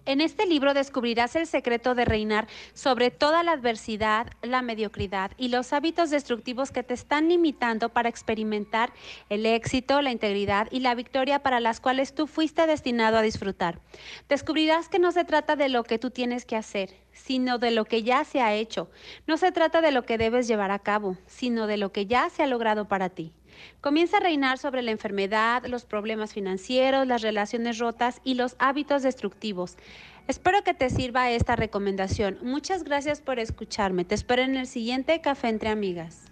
En 0.06 0.20
este 0.20 0.44
libro 0.44 0.74
descubrirás 0.74 1.34
el 1.34 1.46
secreto 1.46 1.94
de 1.94 2.04
reinar 2.04 2.46
sobre 2.74 3.10
toda 3.10 3.42
la 3.42 3.52
adversidad, 3.52 4.26
la 4.42 4.60
mediocridad 4.60 5.30
y 5.38 5.48
los 5.48 5.72
hábitos 5.72 6.10
destructivos 6.10 6.72
que 6.72 6.82
te 6.82 6.92
están 6.92 7.30
limitando 7.30 7.88
para 7.88 8.10
experimentar 8.10 8.92
el 9.30 9.46
éxito, 9.46 10.02
la 10.02 10.10
integridad 10.10 10.68
y 10.70 10.80
la 10.80 10.94
victoria 10.94 11.42
para 11.42 11.58
las 11.58 11.80
cuales 11.80 12.14
tú 12.14 12.26
fuiste 12.26 12.66
destinado 12.66 13.16
a 13.16 13.22
disfrutar. 13.22 13.80
Descubrirás 14.28 14.90
que 14.90 14.98
no 14.98 15.10
se 15.10 15.24
trata 15.24 15.56
de 15.56 15.70
lo 15.70 15.84
que 15.84 15.98
tú 15.98 16.10
tienes 16.10 16.44
que 16.44 16.56
hacer, 16.56 16.94
sino 17.12 17.56
de 17.56 17.70
lo 17.70 17.86
que 17.86 18.02
ya 18.02 18.24
se 18.24 18.42
ha 18.42 18.52
hecho. 18.54 18.90
No 19.26 19.38
se 19.38 19.52
trata 19.52 19.80
de 19.80 19.90
lo 19.90 20.04
que 20.04 20.18
debes 20.18 20.46
llevar 20.46 20.70
a 20.70 20.80
cabo, 20.80 21.16
sino 21.26 21.66
de 21.66 21.78
lo 21.78 21.92
que 21.92 22.04
ya 22.04 22.28
se 22.28 22.42
ha 22.42 22.46
logrado 22.46 22.88
para 22.88 23.08
ti. 23.08 23.32
Comienza 23.80 24.18
a 24.18 24.20
reinar 24.20 24.58
sobre 24.58 24.82
la 24.82 24.90
enfermedad, 24.90 25.64
los 25.66 25.84
problemas 25.84 26.32
financieros, 26.32 27.06
las 27.06 27.22
relaciones 27.22 27.78
rotas 27.78 28.20
y 28.24 28.34
los 28.34 28.56
hábitos 28.58 29.02
destructivos. 29.02 29.76
Espero 30.26 30.64
que 30.64 30.72
te 30.72 30.88
sirva 30.88 31.30
esta 31.30 31.54
recomendación. 31.54 32.38
Muchas 32.42 32.84
gracias 32.84 33.20
por 33.20 33.38
escucharme. 33.38 34.04
Te 34.04 34.14
espero 34.14 34.42
en 34.42 34.56
el 34.56 34.66
siguiente 34.66 35.20
Café 35.20 35.48
entre 35.48 35.68
Amigas. 35.68 36.22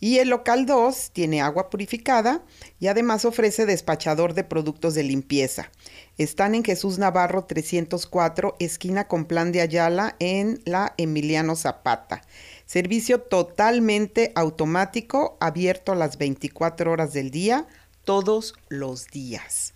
Y 0.00 0.18
el 0.18 0.30
local 0.30 0.66
2 0.66 1.10
tiene 1.12 1.42
agua 1.42 1.70
purificada 1.70 2.42
y 2.80 2.88
además 2.88 3.24
ofrece 3.24 3.66
despachador 3.66 4.34
de 4.34 4.42
productos 4.42 4.94
de 4.94 5.04
limpieza. 5.04 5.70
Están 6.18 6.54
en 6.54 6.64
Jesús 6.64 6.98
Navarro 6.98 7.44
304, 7.44 8.56
esquina 8.58 9.06
con 9.06 9.26
plan 9.26 9.52
de 9.52 9.60
Ayala, 9.60 10.16
en 10.18 10.60
la 10.64 10.94
Emiliano 10.96 11.54
Zapata. 11.54 12.22
Servicio 12.66 13.20
totalmente 13.20 14.32
automático, 14.34 15.36
abierto 15.40 15.92
a 15.92 15.94
las 15.96 16.18
24 16.18 16.90
horas 16.90 17.12
del 17.12 17.30
día, 17.30 17.66
todos 18.04 18.54
los 18.68 19.06
días. 19.06 19.72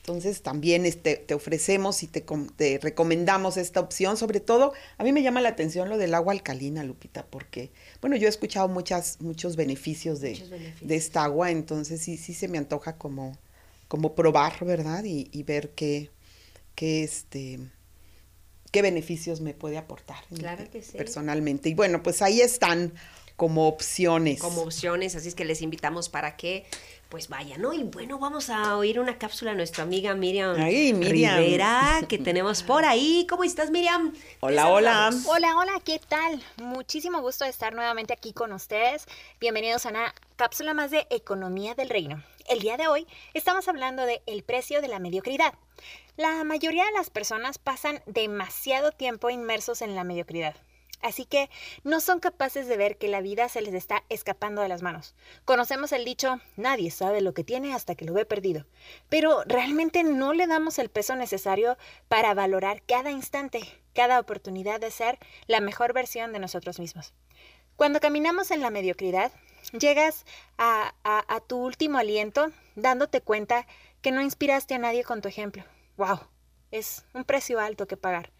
Entonces 0.00 0.42
también 0.42 0.86
este, 0.86 1.16
te 1.16 1.34
ofrecemos 1.34 2.02
y 2.02 2.06
te, 2.06 2.24
te, 2.56 2.78
recomendamos 2.78 3.56
esta 3.56 3.80
opción. 3.80 4.16
Sobre 4.16 4.40
todo, 4.40 4.72
a 4.98 5.04
mí 5.04 5.12
me 5.12 5.22
llama 5.22 5.40
la 5.40 5.50
atención 5.50 5.88
lo 5.88 5.98
del 5.98 6.14
agua 6.14 6.32
alcalina, 6.32 6.84
Lupita, 6.84 7.26
porque, 7.26 7.70
bueno, 8.00 8.16
yo 8.16 8.26
he 8.26 8.30
escuchado 8.30 8.68
muchas, 8.68 9.20
muchos 9.20 9.56
beneficios 9.56 10.20
de, 10.20 10.72
de 10.80 10.96
esta 10.96 11.24
agua, 11.24 11.50
entonces 11.50 12.00
sí, 12.00 12.16
sí 12.16 12.34
se 12.34 12.48
me 12.48 12.58
antoja 12.58 12.96
como, 12.96 13.36
como 13.88 14.14
probar, 14.14 14.64
¿verdad? 14.64 15.04
Y, 15.04 15.28
y 15.32 15.42
ver 15.42 15.70
qué, 15.70 16.10
qué, 16.74 17.04
este, 17.04 17.60
qué 18.70 18.82
beneficios 18.82 19.40
me 19.40 19.54
puede 19.54 19.78
aportar 19.78 20.18
personalmente. 20.96 21.68
Y 21.68 21.74
bueno, 21.74 22.02
pues 22.02 22.22
ahí 22.22 22.40
están 22.40 22.92
como 23.36 23.68
opciones. 23.68 24.40
Como 24.40 24.62
opciones, 24.62 25.16
así 25.16 25.28
es 25.28 25.34
que 25.34 25.44
les 25.44 25.62
invitamos 25.62 26.08
para 26.08 26.36
que 26.36 26.66
pues 27.08 27.28
vayan, 27.28 27.60
¿no? 27.60 27.72
Y 27.72 27.82
bueno, 27.82 28.20
vamos 28.20 28.50
a 28.50 28.76
oír 28.76 29.00
una 29.00 29.18
cápsula 29.18 29.50
a 29.50 29.54
nuestra 29.54 29.82
amiga 29.82 30.14
Miriam, 30.14 30.54
Ay, 30.56 30.92
Miriam. 30.92 31.38
Rivera, 31.38 32.02
que 32.08 32.18
tenemos 32.18 32.62
por 32.62 32.84
ahí. 32.84 33.26
¿Cómo 33.28 33.42
estás, 33.42 33.72
Miriam? 33.72 34.14
Hola, 34.38 34.68
hola. 34.68 35.10
Hola, 35.26 35.56
hola, 35.56 35.72
¿qué 35.84 35.98
tal? 36.06 36.40
Muchísimo 36.58 37.20
gusto 37.20 37.44
de 37.44 37.50
estar 37.50 37.74
nuevamente 37.74 38.12
aquí 38.12 38.32
con 38.32 38.52
ustedes. 38.52 39.06
Bienvenidos 39.40 39.86
a 39.86 39.88
una 39.88 40.14
cápsula 40.36 40.72
más 40.72 40.92
de 40.92 41.08
Economía 41.10 41.74
del 41.74 41.90
Reino. 41.90 42.22
El 42.48 42.60
día 42.60 42.76
de 42.76 42.86
hoy 42.86 43.06
estamos 43.34 43.66
hablando 43.66 44.06
de 44.06 44.22
el 44.26 44.44
precio 44.44 44.80
de 44.80 44.88
la 44.88 45.00
mediocridad. 45.00 45.54
La 46.16 46.44
mayoría 46.44 46.84
de 46.84 46.92
las 46.92 47.10
personas 47.10 47.58
pasan 47.58 48.02
demasiado 48.06 48.92
tiempo 48.92 49.30
inmersos 49.30 49.82
en 49.82 49.94
la 49.94 50.04
mediocridad. 50.04 50.56
Así 51.02 51.24
que 51.24 51.48
no 51.82 52.00
son 52.00 52.20
capaces 52.20 52.66
de 52.66 52.76
ver 52.76 52.98
que 52.98 53.08
la 53.08 53.22
vida 53.22 53.48
se 53.48 53.62
les 53.62 53.72
está 53.72 54.04
escapando 54.10 54.60
de 54.60 54.68
las 54.68 54.82
manos. 54.82 55.14
Conocemos 55.46 55.92
el 55.92 56.04
dicho, 56.04 56.40
nadie 56.56 56.90
sabe 56.90 57.22
lo 57.22 57.32
que 57.32 57.44
tiene 57.44 57.72
hasta 57.74 57.94
que 57.94 58.04
lo 58.04 58.12
ve 58.12 58.26
perdido, 58.26 58.66
pero 59.08 59.42
realmente 59.46 60.02
no 60.02 60.34
le 60.34 60.46
damos 60.46 60.78
el 60.78 60.90
peso 60.90 61.16
necesario 61.16 61.78
para 62.08 62.34
valorar 62.34 62.82
cada 62.82 63.10
instante, 63.10 63.60
cada 63.94 64.20
oportunidad 64.20 64.78
de 64.78 64.90
ser 64.90 65.18
la 65.46 65.60
mejor 65.60 65.94
versión 65.94 66.32
de 66.32 66.38
nosotros 66.38 66.78
mismos. 66.78 67.14
Cuando 67.76 68.00
caminamos 68.00 68.50
en 68.50 68.60
la 68.60 68.68
mediocridad, 68.68 69.32
llegas 69.72 70.26
a, 70.58 70.92
tu 71.46 71.64
último 71.64 71.96
aliento 71.96 72.52
dándote 72.74 73.22
cuenta 73.22 73.66
que 74.02 74.12
no 74.12 74.22
inspiraste 74.22 74.74
a 74.74 74.78
nadie 74.78 75.04
con 75.04 75.20
tu 75.20 75.28
ejemplo. 75.28 75.64
¡Wow! 75.96 76.20
Es 76.70 77.04
un 77.14 77.24
precio 77.24 77.60
alto 77.60 77.86
que 77.86 77.96
pagar. 77.96 78.30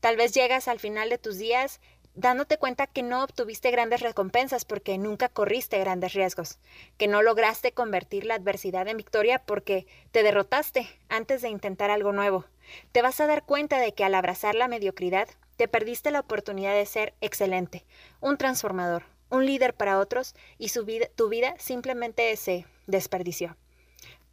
Tal 0.00 0.16
vez 0.16 0.32
llegas 0.32 0.68
al 0.68 0.80
final 0.80 1.08
de 1.10 1.18
tus 1.18 1.38
días 1.38 1.80
dándote 2.14 2.58
cuenta 2.58 2.86
que 2.86 3.02
no 3.02 3.22
obtuviste 3.22 3.70
grandes 3.70 4.00
recompensas 4.00 4.64
porque 4.64 4.98
nunca 4.98 5.28
corriste 5.28 5.78
grandes 5.78 6.12
riesgos, 6.12 6.58
que 6.98 7.08
no 7.08 7.22
lograste 7.22 7.72
convertir 7.72 8.26
la 8.26 8.34
adversidad 8.34 8.86
en 8.88 8.98
victoria 8.98 9.38
porque 9.44 9.86
te 10.10 10.22
derrotaste 10.22 10.88
antes 11.08 11.42
de 11.42 11.48
intentar 11.48 11.90
algo 11.90 12.12
nuevo. 12.12 12.44
Te 12.92 13.02
vas 13.02 13.20
a 13.20 13.26
dar 13.26 13.44
cuenta 13.44 13.78
de 13.78 13.94
que 13.94 14.04
al 14.04 14.14
abrazar 14.14 14.54
la 14.54 14.68
mediocridad, 14.68 15.28
te 15.56 15.68
perdiste 15.68 16.10
la 16.10 16.20
oportunidad 16.20 16.74
de 16.74 16.86
ser 16.86 17.14
excelente, 17.20 17.84
un 18.20 18.36
transformador, 18.36 19.04
un 19.30 19.46
líder 19.46 19.74
para 19.74 19.98
otros 19.98 20.34
y 20.58 20.70
tu 20.70 21.28
vida 21.28 21.54
simplemente 21.58 22.36
se 22.36 22.66
desperdició. 22.86 23.56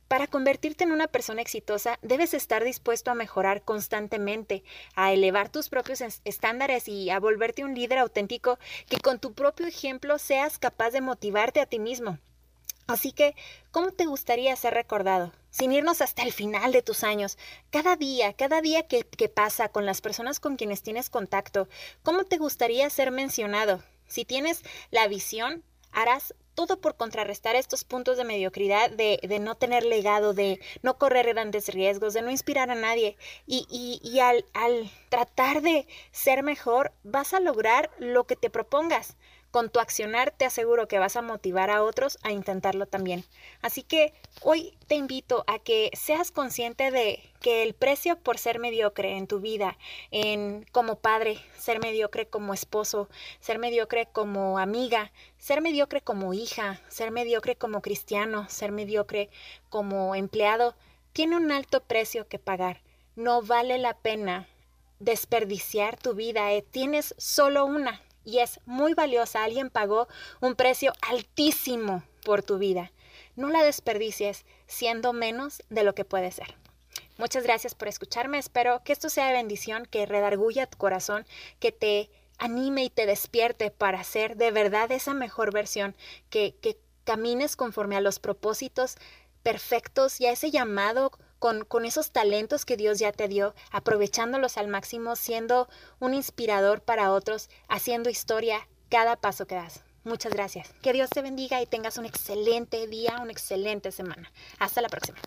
Para 0.10 0.26
convertirte 0.26 0.84
en 0.84 0.92
una 0.92 1.08
persona 1.08 1.44
exitosa, 1.44 2.00
debes 2.02 2.34
estar 2.34 2.64
dispuesto 2.64 3.12
a 3.12 3.14
mejorar 3.14 3.62
constantemente, 3.62 4.64
a 4.96 5.14
elevar 5.14 5.50
tus 5.50 5.70
propios 5.70 6.02
estándares 6.26 6.88
y 6.88 7.12
a 7.12 7.20
volverte 7.20 7.64
un 7.64 7.76
líder 7.76 8.00
auténtico 8.00 8.58
que 8.88 8.98
con 8.98 9.20
tu 9.20 9.34
propio 9.34 9.68
ejemplo 9.68 10.18
seas 10.18 10.58
capaz 10.58 10.90
de 10.90 11.02
motivarte 11.02 11.62
a 11.62 11.68
ti 11.68 11.78
mismo. 11.78 12.18
Así 12.88 13.12
que, 13.12 13.36
¿cómo 13.70 13.92
te 13.92 14.08
gustaría 14.08 14.56
ser 14.56 14.74
recordado? 14.74 15.32
Sin 15.52 15.72
irnos 15.72 16.02
hasta 16.02 16.24
el 16.24 16.34
final 16.34 16.72
de 16.72 16.82
tus 16.82 17.04
años, 17.04 17.38
cada 17.70 17.96
día, 17.96 18.34
cada 18.34 18.62
día 18.62 18.88
que, 18.88 19.04
que 19.04 19.30
pasa 19.30 19.70
con 19.70 19.86
las 19.86 20.02
personas 20.02 20.40
con 20.40 20.56
quienes 20.56 20.82
tienes 20.82 21.12
contacto, 21.12 21.70
¿cómo 22.02 22.24
te 22.24 22.38
gustaría 22.40 22.90
ser 22.90 23.12
mencionado? 23.12 23.84
Si 24.08 24.26
tienes 24.26 24.64
la 24.90 25.08
visión, 25.08 25.64
harás 25.92 26.34
todo 26.60 26.82
por 26.82 26.98
contrarrestar 26.98 27.56
estos 27.56 27.86
puntos 27.86 28.18
de 28.18 28.26
mediocridad, 28.26 28.92
de, 28.92 29.40
no 29.40 29.56
tener 29.56 29.86
legado, 29.86 30.34
de 30.34 30.60
no 30.82 30.98
correr 30.98 31.28
grandes 31.28 31.70
riesgos, 31.70 32.14
de 32.14 32.22
no 32.22 32.32
inspirar 32.32 32.70
a 32.70 32.76
nadie. 32.76 33.16
Y, 33.48 33.66
y, 33.70 34.02
y 34.04 34.20
al, 34.20 34.44
al 34.54 34.92
tratar 35.08 35.62
de 35.62 35.88
ser 36.12 36.44
mejor, 36.44 36.92
vas 37.04 37.34
a 37.34 37.40
lograr 37.40 37.90
lo 37.98 38.26
que 38.26 38.36
te 38.36 38.50
propongas. 38.50 39.16
Con 39.52 39.70
tu 39.70 39.80
accionar 39.80 40.32
te 40.32 40.46
aseguro 40.46 40.88
que 40.88 41.00
vas 41.00 41.16
a 41.16 41.24
motivar 41.24 41.72
a 41.72 41.84
otros 41.84 42.20
a 42.22 42.32
intentarlo 42.32 42.86
también. 42.86 43.24
Así 43.62 43.82
que 43.82 44.14
hoy 44.42 44.78
te 44.88 44.96
invito 44.96 45.44
a 45.48 45.58
que 45.58 45.90
seas 45.94 46.30
consciente 46.30 46.92
de 46.92 47.20
que 47.42 47.64
el 47.64 47.74
precio 47.74 48.20
por 48.20 48.38
ser 48.38 48.60
mediocre 48.60 49.18
en 49.18 49.26
tu 49.26 49.40
vida, 49.40 49.78
en 50.12 50.66
como 50.72 50.98
padre, 50.98 51.40
ser 51.58 51.80
mediocre 51.80 52.28
como 52.28 52.54
esposo, 52.54 53.10
ser 53.40 53.58
mediocre 53.58 54.08
como 54.12 54.60
amiga, 54.60 55.12
ser 55.40 55.62
mediocre 55.62 56.02
como 56.02 56.36
hija, 56.36 56.80
ser 56.88 57.10
mediocre 57.10 57.56
como 57.56 57.82
cristiano, 57.82 58.48
ser 58.50 58.72
mediocre 58.72 59.30
como 59.70 60.14
empleado, 60.14 60.76
tiene 61.12 61.38
un 61.38 61.52
alto 61.52 61.82
precio 61.82 62.28
que 62.28 62.38
pagar. 62.38 62.82
No 63.16 63.42
vale 63.42 63.80
la 63.80 63.98
pena 63.98 64.48
desperdiciar 65.00 65.98
tu 65.98 66.14
vida. 66.14 66.54
Eh, 66.54 66.62
tienes 66.62 67.16
solo 67.18 67.66
una 67.66 68.02
y 68.24 68.40
es 68.40 68.60
muy 68.66 68.94
valiosa. 68.94 69.44
Alguien 69.44 69.70
pagó 69.70 70.08
un 70.42 70.56
precio 70.56 70.94
altísimo 71.02 72.04
por 72.24 72.44
tu 72.44 72.58
vida. 72.58 72.92
No 73.36 73.50
la 73.50 73.64
desperdicies 73.64 74.46
siendo 74.68 75.14
menos 75.14 75.64
de 75.70 75.84
lo 75.84 75.96
que 75.96 76.06
puede 76.06 76.32
ser. 76.32 76.56
Muchas 77.18 77.44
gracias 77.44 77.76
por 77.76 77.88
escucharme. 77.88 78.38
Espero 78.38 78.82
que 78.84 78.94
esto 78.94 79.10
sea 79.10 79.28
de 79.28 79.34
bendición, 79.34 79.86
que 79.86 80.06
redarguya 80.06 80.68
tu 80.68 80.78
corazón, 80.78 81.26
que 81.60 81.72
te 81.72 82.10
anime 82.38 82.86
y 82.86 82.90
te 82.90 83.06
despierte 83.06 83.72
para 83.72 84.04
ser 84.04 84.38
de 84.38 84.52
verdad 84.52 84.92
esa 84.92 85.14
mejor 85.14 85.52
versión, 85.52 85.96
que, 86.30 86.56
que 86.62 86.78
camines 87.04 87.56
conforme 87.56 87.98
a 87.98 88.02
los 88.02 88.20
propósitos 88.20 88.96
perfectos 89.44 90.22
y 90.22 90.28
a 90.28 90.32
ese 90.32 90.52
llamado 90.52 91.12
con, 91.40 91.86
esos 91.86 92.12
talentos 92.12 92.66
que 92.66 92.78
Dios 92.78 93.00
ya 93.00 93.12
te 93.12 93.28
dio, 93.28 93.56
aprovechándolos 93.72 94.58
al 94.58 94.68
máximo, 94.68 95.16
siendo 95.16 95.68
un 96.00 96.14
inspirador 96.14 96.82
para 96.82 97.12
otros, 97.12 97.50
haciendo 97.68 98.10
historia 98.10 98.68
cada 98.90 99.16
paso 99.16 99.48
que 99.48 99.56
das. 99.56 99.82
Muchas 100.04 100.34
gracias. 100.34 100.70
Que 100.82 100.94
Dios 100.94 101.10
te 101.10 101.22
bendiga 101.22 101.62
y 101.62 101.66
tengas 101.66 101.98
un 101.98 102.06
excelente 102.06 102.88
día, 102.88 103.20
una 103.22 103.32
excelente 103.32 103.92
semana. 103.92 104.32
Hasta 104.60 104.82
la 104.82 104.90
próxima. 104.90 105.18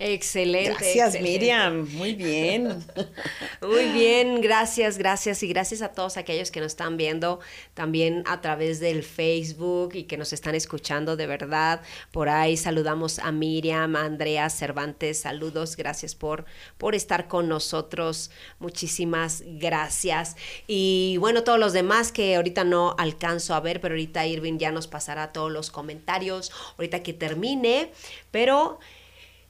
Excelente. 0.00 0.70
Gracias, 0.70 1.20
Miriam. 1.20 1.88
Muy 1.92 2.14
bien. 2.14 2.84
Muy 3.62 3.84
bien, 3.92 4.40
gracias, 4.40 4.98
gracias 4.98 5.42
y 5.44 5.48
gracias 5.48 5.82
a 5.82 5.92
todos 5.92 6.16
aquellos 6.16 6.50
que 6.50 6.60
nos 6.60 6.72
están 6.72 6.96
viendo 6.96 7.38
también 7.74 8.24
a 8.26 8.40
través 8.40 8.80
del 8.80 9.04
Facebook 9.04 9.94
y 9.94 10.04
que 10.04 10.16
nos 10.16 10.32
están 10.32 10.56
escuchando 10.56 11.16
de 11.16 11.28
verdad. 11.28 11.80
Por 12.10 12.28
ahí 12.28 12.56
saludamos 12.56 13.20
a 13.20 13.30
Miriam, 13.30 13.94
a 13.94 14.04
Andrea 14.04 14.50
Cervantes, 14.50 15.20
saludos, 15.20 15.76
gracias 15.76 16.16
por, 16.16 16.44
por 16.76 16.96
estar 16.96 17.28
con 17.28 17.48
nosotros. 17.48 18.32
Muchísimas 18.58 19.44
gracias. 19.46 20.36
Y 20.66 21.18
bueno, 21.20 21.44
todos 21.44 21.60
los 21.60 21.72
demás 21.72 22.10
que 22.10 22.34
ahorita 22.34 22.64
no 22.64 22.96
alcanzo 22.98 23.54
a 23.54 23.60
ver, 23.60 23.80
pero 23.80 23.94
ahorita 23.94 24.26
Irving 24.26 24.58
ya 24.58 24.72
nos 24.72 24.88
pasará 24.88 25.32
todos 25.32 25.52
los 25.52 25.70
comentarios, 25.70 26.50
ahorita 26.76 27.04
que 27.04 27.12
termine, 27.12 27.92
pero... 28.32 28.80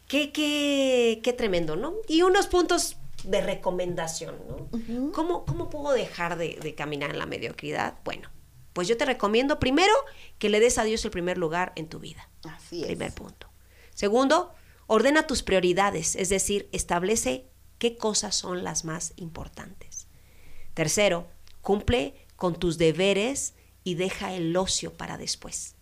Qué, 0.09 0.33
qué, 0.33 1.21
qué 1.23 1.33
tremendo, 1.33 1.77
¿no? 1.77 1.95
Y 2.09 2.23
unos 2.23 2.47
puntos 2.47 2.97
de 3.25 3.41
recomendación, 3.41 4.37
¿no? 4.47 5.13
¿Cómo, 5.13 5.45
¿Cómo, 5.47 5.71
puedo 5.71 5.93
dejar 5.93 6.37
de, 6.37 6.59
de, 6.63 6.75
caminar 6.75 7.11
en 7.11 7.19
la 7.19 7.27
mediocridad? 7.27 7.99
Bueno, 8.05 8.31
pues 8.75 8.87
yo 8.87 8.97
te 8.97 9.07
recomiendo 9.07 9.59
primero 9.59 9.93
que 10.39 10.51
le 10.51 10.61
des 10.61 10.79
a 10.79 10.85
Dios 10.85 11.05
el 11.05 11.11
primer 11.11 11.39
lugar 11.39 11.73
en 11.77 11.89
tu 11.89 12.01
vida. 12.01 12.29
Así 12.43 12.83
es. 12.83 12.87
Primer 12.87 13.13
punto. 13.13 13.49
Segundo, 13.95 14.53
ordena 14.87 15.27
tus 15.27 15.43
prioridades, 15.43 16.17
es 16.17 16.29
decir, 16.29 16.69
establece 16.73 17.49
qué 17.79 17.97
cosas 17.97 18.35
son 18.35 18.65
las 18.65 18.85
más 18.85 19.15
importantes. 19.17 20.09
Tercero, 20.75 21.29
cumple 21.63 22.27
con 22.37 22.59
tus 22.59 22.79
deberes 22.79 23.55
y 23.85 23.95
deja 23.95 24.35
el 24.35 24.57
ocio 24.57 24.93
para 24.93 25.17
después. 25.17 25.77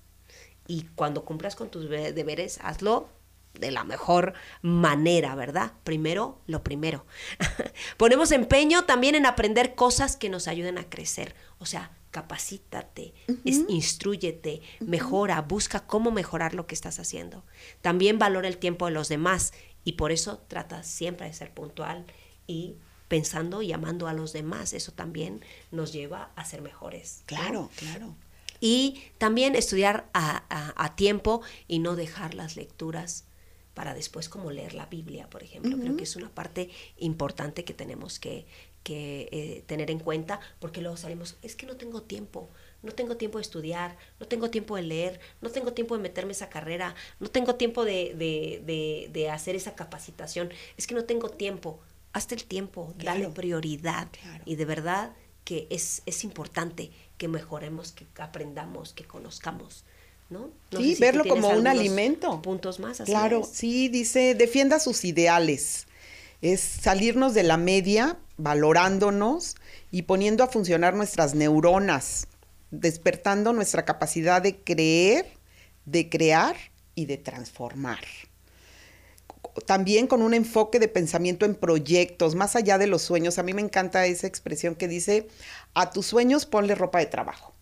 Y 0.66 0.84
cuando 0.94 1.24
cumplas 1.24 1.56
con 1.56 1.70
tus 1.70 1.88
deberes, 1.88 2.58
hazlo 2.62 3.08
de 3.54 3.70
la 3.70 3.84
mejor 3.84 4.34
manera, 4.62 5.34
¿verdad? 5.34 5.72
Primero, 5.84 6.40
lo 6.46 6.62
primero. 6.62 7.04
Ponemos 7.96 8.32
empeño 8.32 8.84
también 8.84 9.14
en 9.14 9.26
aprender 9.26 9.74
cosas 9.74 10.16
que 10.16 10.28
nos 10.28 10.48
ayuden 10.48 10.78
a 10.78 10.88
crecer. 10.88 11.34
O 11.58 11.66
sea, 11.66 11.92
capacítate, 12.10 13.14
es, 13.44 13.64
instruyete, 13.68 14.60
mejora, 14.80 15.40
busca 15.40 15.86
cómo 15.86 16.10
mejorar 16.10 16.54
lo 16.54 16.66
que 16.66 16.74
estás 16.74 16.98
haciendo. 16.98 17.44
También 17.80 18.18
valora 18.18 18.48
el 18.48 18.58
tiempo 18.58 18.86
de 18.86 18.92
los 18.92 19.08
demás 19.08 19.52
y 19.82 19.92
por 19.92 20.12
eso 20.12 20.38
trata 20.46 20.82
siempre 20.82 21.26
de 21.26 21.32
ser 21.32 21.52
puntual 21.52 22.04
y 22.46 22.76
pensando 23.08 23.62
y 23.62 23.72
amando 23.72 24.08
a 24.08 24.12
los 24.12 24.32
demás. 24.32 24.74
Eso 24.74 24.92
también 24.92 25.44
nos 25.70 25.92
lleva 25.92 26.30
a 26.36 26.44
ser 26.44 26.60
mejores. 26.60 27.22
Claro, 27.26 27.70
claro. 27.76 28.14
Y 28.60 29.02
también 29.18 29.56
estudiar 29.56 30.08
a, 30.12 30.44
a, 30.48 30.84
a 30.84 30.94
tiempo 30.94 31.42
y 31.66 31.78
no 31.78 31.96
dejar 31.96 32.34
las 32.34 32.56
lecturas 32.56 33.24
para 33.74 33.94
después 33.94 34.28
como 34.28 34.50
leer 34.50 34.74
la 34.74 34.86
Biblia, 34.86 35.28
por 35.30 35.42
ejemplo. 35.42 35.78
Creo 35.78 35.96
que 35.96 36.04
es 36.04 36.16
una 36.16 36.30
parte 36.30 36.70
importante 36.98 37.64
que 37.64 37.74
tenemos 37.74 38.18
que, 38.18 38.46
que 38.82 39.28
eh, 39.32 39.64
tener 39.66 39.90
en 39.90 39.98
cuenta, 39.98 40.40
porque 40.58 40.80
luego 40.80 40.96
salimos, 40.96 41.36
es 41.42 41.56
que 41.56 41.66
no 41.66 41.76
tengo 41.76 42.02
tiempo, 42.02 42.50
no 42.82 42.92
tengo 42.92 43.16
tiempo 43.16 43.38
de 43.38 43.42
estudiar, 43.42 43.96
no 44.20 44.26
tengo 44.26 44.50
tiempo 44.50 44.76
de 44.76 44.82
leer, 44.82 45.20
no 45.40 45.50
tengo 45.50 45.72
tiempo 45.72 45.96
de 45.96 46.02
meterme 46.02 46.32
esa 46.32 46.48
carrera, 46.48 46.94
no 47.20 47.28
tengo 47.28 47.54
tiempo 47.54 47.84
de, 47.84 48.14
de, 48.14 48.62
de, 48.64 49.08
de 49.12 49.30
hacer 49.30 49.56
esa 49.56 49.74
capacitación, 49.74 50.50
es 50.76 50.86
que 50.86 50.94
no 50.94 51.04
tengo 51.04 51.30
tiempo. 51.30 51.80
Hazte 52.14 52.34
el 52.34 52.44
tiempo, 52.44 52.92
claro. 52.98 53.20
dale 53.20 53.32
prioridad. 53.32 54.08
Claro. 54.20 54.44
Y 54.44 54.56
de 54.56 54.66
verdad 54.66 55.14
que 55.44 55.66
es, 55.70 56.02
es 56.04 56.24
importante 56.24 56.90
que 57.16 57.26
mejoremos, 57.26 57.92
que 57.92 58.06
aprendamos, 58.18 58.92
que 58.92 59.04
conozcamos. 59.04 59.84
¿No? 60.32 60.50
no 60.70 60.78
sí, 60.78 60.94
si 60.94 61.00
verlo 61.00 61.24
como 61.24 61.48
un 61.50 61.66
alimento. 61.66 62.40
Puntos 62.42 62.80
más. 62.80 63.00
Así 63.00 63.10
claro, 63.10 63.40
es. 63.42 63.48
sí, 63.48 63.88
dice, 63.88 64.34
defienda 64.34 64.80
sus 64.80 65.04
ideales. 65.04 65.86
Es 66.40 66.60
salirnos 66.60 67.34
de 67.34 67.44
la 67.44 67.56
media, 67.56 68.18
valorándonos 68.36 69.56
y 69.90 70.02
poniendo 70.02 70.42
a 70.42 70.48
funcionar 70.48 70.94
nuestras 70.94 71.34
neuronas, 71.34 72.26
despertando 72.70 73.52
nuestra 73.52 73.84
capacidad 73.84 74.42
de 74.42 74.56
creer, 74.56 75.26
de 75.84 76.08
crear 76.08 76.56
y 76.94 77.06
de 77.06 77.18
transformar. 77.18 78.04
También 79.66 80.06
con 80.06 80.22
un 80.22 80.34
enfoque 80.34 80.78
de 80.78 80.88
pensamiento 80.88 81.44
en 81.44 81.54
proyectos, 81.54 82.34
más 82.34 82.56
allá 82.56 82.78
de 82.78 82.86
los 82.86 83.02
sueños. 83.02 83.38
A 83.38 83.42
mí 83.42 83.52
me 83.52 83.60
encanta 83.60 84.06
esa 84.06 84.26
expresión 84.26 84.74
que 84.74 84.88
dice, 84.88 85.28
a 85.74 85.90
tus 85.90 86.06
sueños 86.06 86.46
ponle 86.46 86.74
ropa 86.74 86.98
de 86.98 87.06
trabajo. 87.06 87.52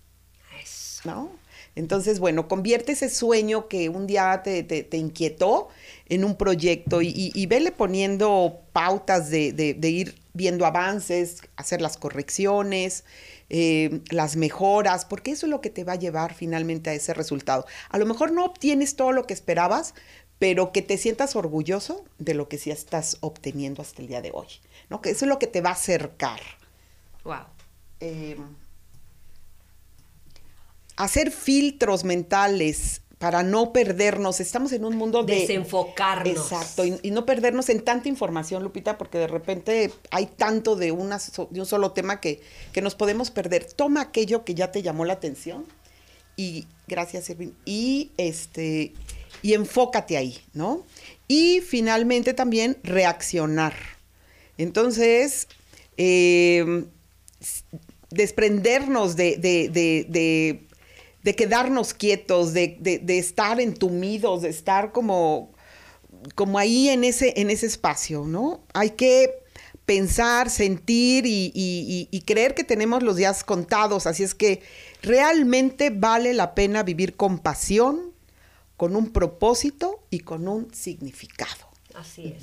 ¿No? 1.05 1.39
Entonces, 1.77 2.18
bueno, 2.18 2.49
convierte 2.49 2.93
ese 2.93 3.09
sueño 3.09 3.68
que 3.68 3.89
un 3.89 4.07
día 4.07 4.43
te, 4.43 4.89
inquietó 4.93 5.68
en 6.09 6.25
un 6.25 6.37
proyecto 6.37 7.01
y, 7.03 7.47
vele 7.47 7.73
poniendo 7.73 8.61
pautas 8.73 9.31
de, 9.31 9.79
ir 9.83 10.14
viendo 10.33 10.66
avances, 10.66 11.43
hacer 11.57 11.81
las 11.81 11.97
correcciones, 11.97 13.05
eh, 13.49 14.01
las 14.11 14.37
mejoras, 14.37 15.05
porque 15.05 15.33
eso 15.33 15.47
es 15.47 15.51
lo 15.51 15.61
que 15.61 15.71
te 15.71 15.85
va 15.85 15.95
a 15.95 15.97
llevar 15.97 16.35
finalmente 16.35 16.91
a 16.91 16.95
ese 16.95 17.14
resultado. 17.14 17.66
A 17.89 17.99
lo 17.99 18.07
mejor 18.07 18.33
no 18.33 18.45
obtienes 18.45 18.97
todo 18.97 19.12
lo 19.12 19.27
que 19.27 19.35
esperabas, 19.35 19.95
pero 20.39 20.73
que 20.73 20.83
te 20.83 20.99
sientas 20.99 21.37
orgulloso 21.37 22.05
de 22.18 22.35
lo 22.35 22.49
que 22.49 22.59
sí 22.59 22.71
estás 22.71 23.18
obteniendo 23.21 23.83
hasta 23.83 24.03
el 24.03 24.09
día 24.09 24.23
de 24.23 24.31
hoy, 24.33 24.49
¿no? 24.89 25.01
Que 25.01 25.11
eso 25.11 25.25
es 25.25 25.29
lo 25.29 25.39
que 25.39 25.47
te 25.47 25.61
va 25.61 25.71
a 25.71 25.75
acercar. 25.75 26.41
Wow 27.25 27.47
hacer 31.01 31.31
filtros 31.31 32.05
mentales 32.05 33.01
para 33.19 33.43
no 33.43 33.73
perdernos. 33.73 34.39
Estamos 34.41 34.73
en 34.73 34.85
un 34.85 34.97
mundo 34.97 35.23
de... 35.23 35.41
Desenfocarnos. 35.41 36.37
Exacto, 36.37 36.85
y, 36.85 37.11
no 37.11 37.25
perdernos 37.25 37.71
en 37.71 37.83
tanta 37.83 38.09
información, 38.09 38.63
Lupita, 38.63 38.99
porque 38.99 39.19
de 39.19 39.27
repente 39.27 39.91
hay 40.11 40.27
tanto 40.27 40.77
de, 40.77 40.93
una, 40.93 41.19
de 41.51 41.61
un 41.61 41.67
solo 41.67 41.93
tema 41.93 42.21
que, 42.21 42.41
que 42.73 42.83
nos 42.83 42.95
podemos 42.95 43.31
perder. 43.31 43.65
Toma 43.65 44.03
aquello 44.03 44.45
que 44.45 44.55
ya 44.55 44.73
te 44.73 44.83
llamó 44.83 45.07
la 45.07 45.15
atención 45.15 45.65
y, 46.37 46.67
gracias, 46.87 47.31
Erwin, 47.31 47.55
y, 47.65 48.11
este, 48.19 48.93
y 49.41 49.55
enfócate 49.55 50.19
ahí, 50.19 50.39
¿no? 50.53 50.85
Y 51.29 51.61
finalmente 51.61 52.35
también 52.35 52.77
reaccionar. 52.83 53.75
Entonces, 54.59 55.49
eh, 55.97 56.85
desprendernos 58.11 59.17
de, 59.17 59.37
de 59.37 59.69
de 60.09 60.70
quedarnos 61.23 61.95
quietos, 61.95 62.53
de, 62.53 62.77
de, 62.81 63.18
estar 63.18 63.61
entumidos, 63.61 64.43
de 64.43 64.49
estar 64.49 64.93
como, 64.93 65.53
como 66.35 66.59
ahí 66.59 66.89
en 66.89 67.05
ese, 67.05 67.35
en 67.37 67.51
ese 67.51 67.66
espacio, 67.66 68.25
¿no? 68.27 68.62
Hay 68.73 68.91
que 68.91 69.31
pensar, 69.85 70.51
sentir 70.51 71.27
y, 71.27 71.53
y, 71.55 72.21
creer 72.23 72.55
que 72.55 72.64
tenemos 72.64 73.03
los 73.03 73.16
días 73.16 73.43
contados, 73.43 74.07
así 74.07 74.23
es 74.23 74.35
que 74.35 74.62
realmente 75.03 75.91
vale 75.91 76.33
la 76.33 76.55
pena 76.55 76.83
vivir 76.85 77.16
con 77.16 77.41
pasión, 77.41 78.12
con 78.77 78.95
un 78.95 79.11
propósito 79.11 80.05
y 80.11 80.21
con 80.21 80.49
un 80.49 80.73
significado. 80.73 81.68
Así 81.95 82.29
es. 82.29 82.43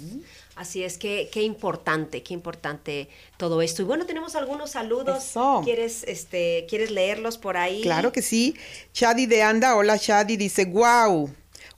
Así 0.57 0.83
es, 0.83 0.97
que 0.97 1.29
qué 1.31 1.43
importante, 1.43 2.23
qué 2.23 2.33
importante 2.33 3.09
todo 3.37 3.61
esto. 3.61 3.83
Y 3.83 3.85
bueno, 3.85 4.07
tenemos 4.07 4.35
algunos 4.35 4.71
saludos. 4.71 5.33
¿Quieres, 5.63 6.03
este, 6.07 6.65
¿Quieres 6.67 6.89
leerlos 6.89 7.37
por 7.37 7.57
ahí? 7.57 7.81
Claro 7.83 8.11
que 8.11 8.23
sí. 8.23 8.55
Shadi 8.91 9.27
de 9.27 9.43
Anda, 9.43 9.75
hola 9.75 9.97
Shadi, 9.97 10.35
dice, 10.35 10.65
wow, 10.65 11.29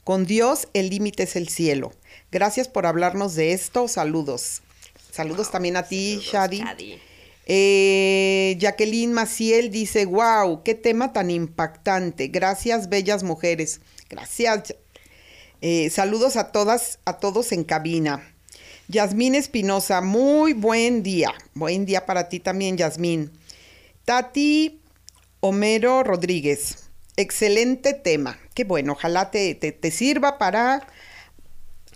con 0.06 0.26
Dios 0.26 0.70
el 0.74 0.90
límite 0.90 1.24
es 1.24 1.36
el 1.36 1.50
cielo. 1.50 1.92
Gracias 2.32 2.70
por 2.70 2.86
hablarnos 2.86 3.36
de 3.36 3.52
esto. 3.52 3.90
Saludos. 3.90 4.62
Saludos 5.12 5.52
también 5.52 5.76
a 5.76 5.84
ti, 5.84 6.22
Shadi. 6.22 6.64
Eh, 7.48 8.56
Jacqueline 8.60 9.12
Maciel 9.12 9.72
dice, 9.72 10.06
wow, 10.06 10.64
qué 10.64 10.74
tema 10.74 11.12
tan 11.12 11.32
impactante. 11.32 12.30
Gracias, 12.30 12.88
bellas 12.88 13.24
mujeres. 13.24 13.82
Gracias. 14.10 14.74
Eh, 15.60 15.90
saludos 15.90 16.38
a 16.38 16.54
todas, 16.54 17.00
a 17.04 17.18
todos 17.18 17.52
en 17.52 17.66
cabina. 17.66 18.36
Yasmín 18.92 19.36
Espinosa, 19.36 20.02
muy 20.02 20.54
buen 20.54 21.04
día. 21.04 21.32
Buen 21.54 21.86
día 21.86 22.08
para 22.08 22.28
ti 22.28 22.40
también, 22.40 22.76
Yasmín. 22.76 23.32
Tati 24.04 24.82
Homero 25.42 26.02
Rodríguez, 26.02 26.90
excelente 27.16 27.94
tema. 27.94 28.40
Qué 28.56 28.64
bueno, 28.64 28.94
ojalá 28.94 29.30
te, 29.30 29.54
te, 29.54 29.92
sirva 29.92 30.40
para 30.40 30.88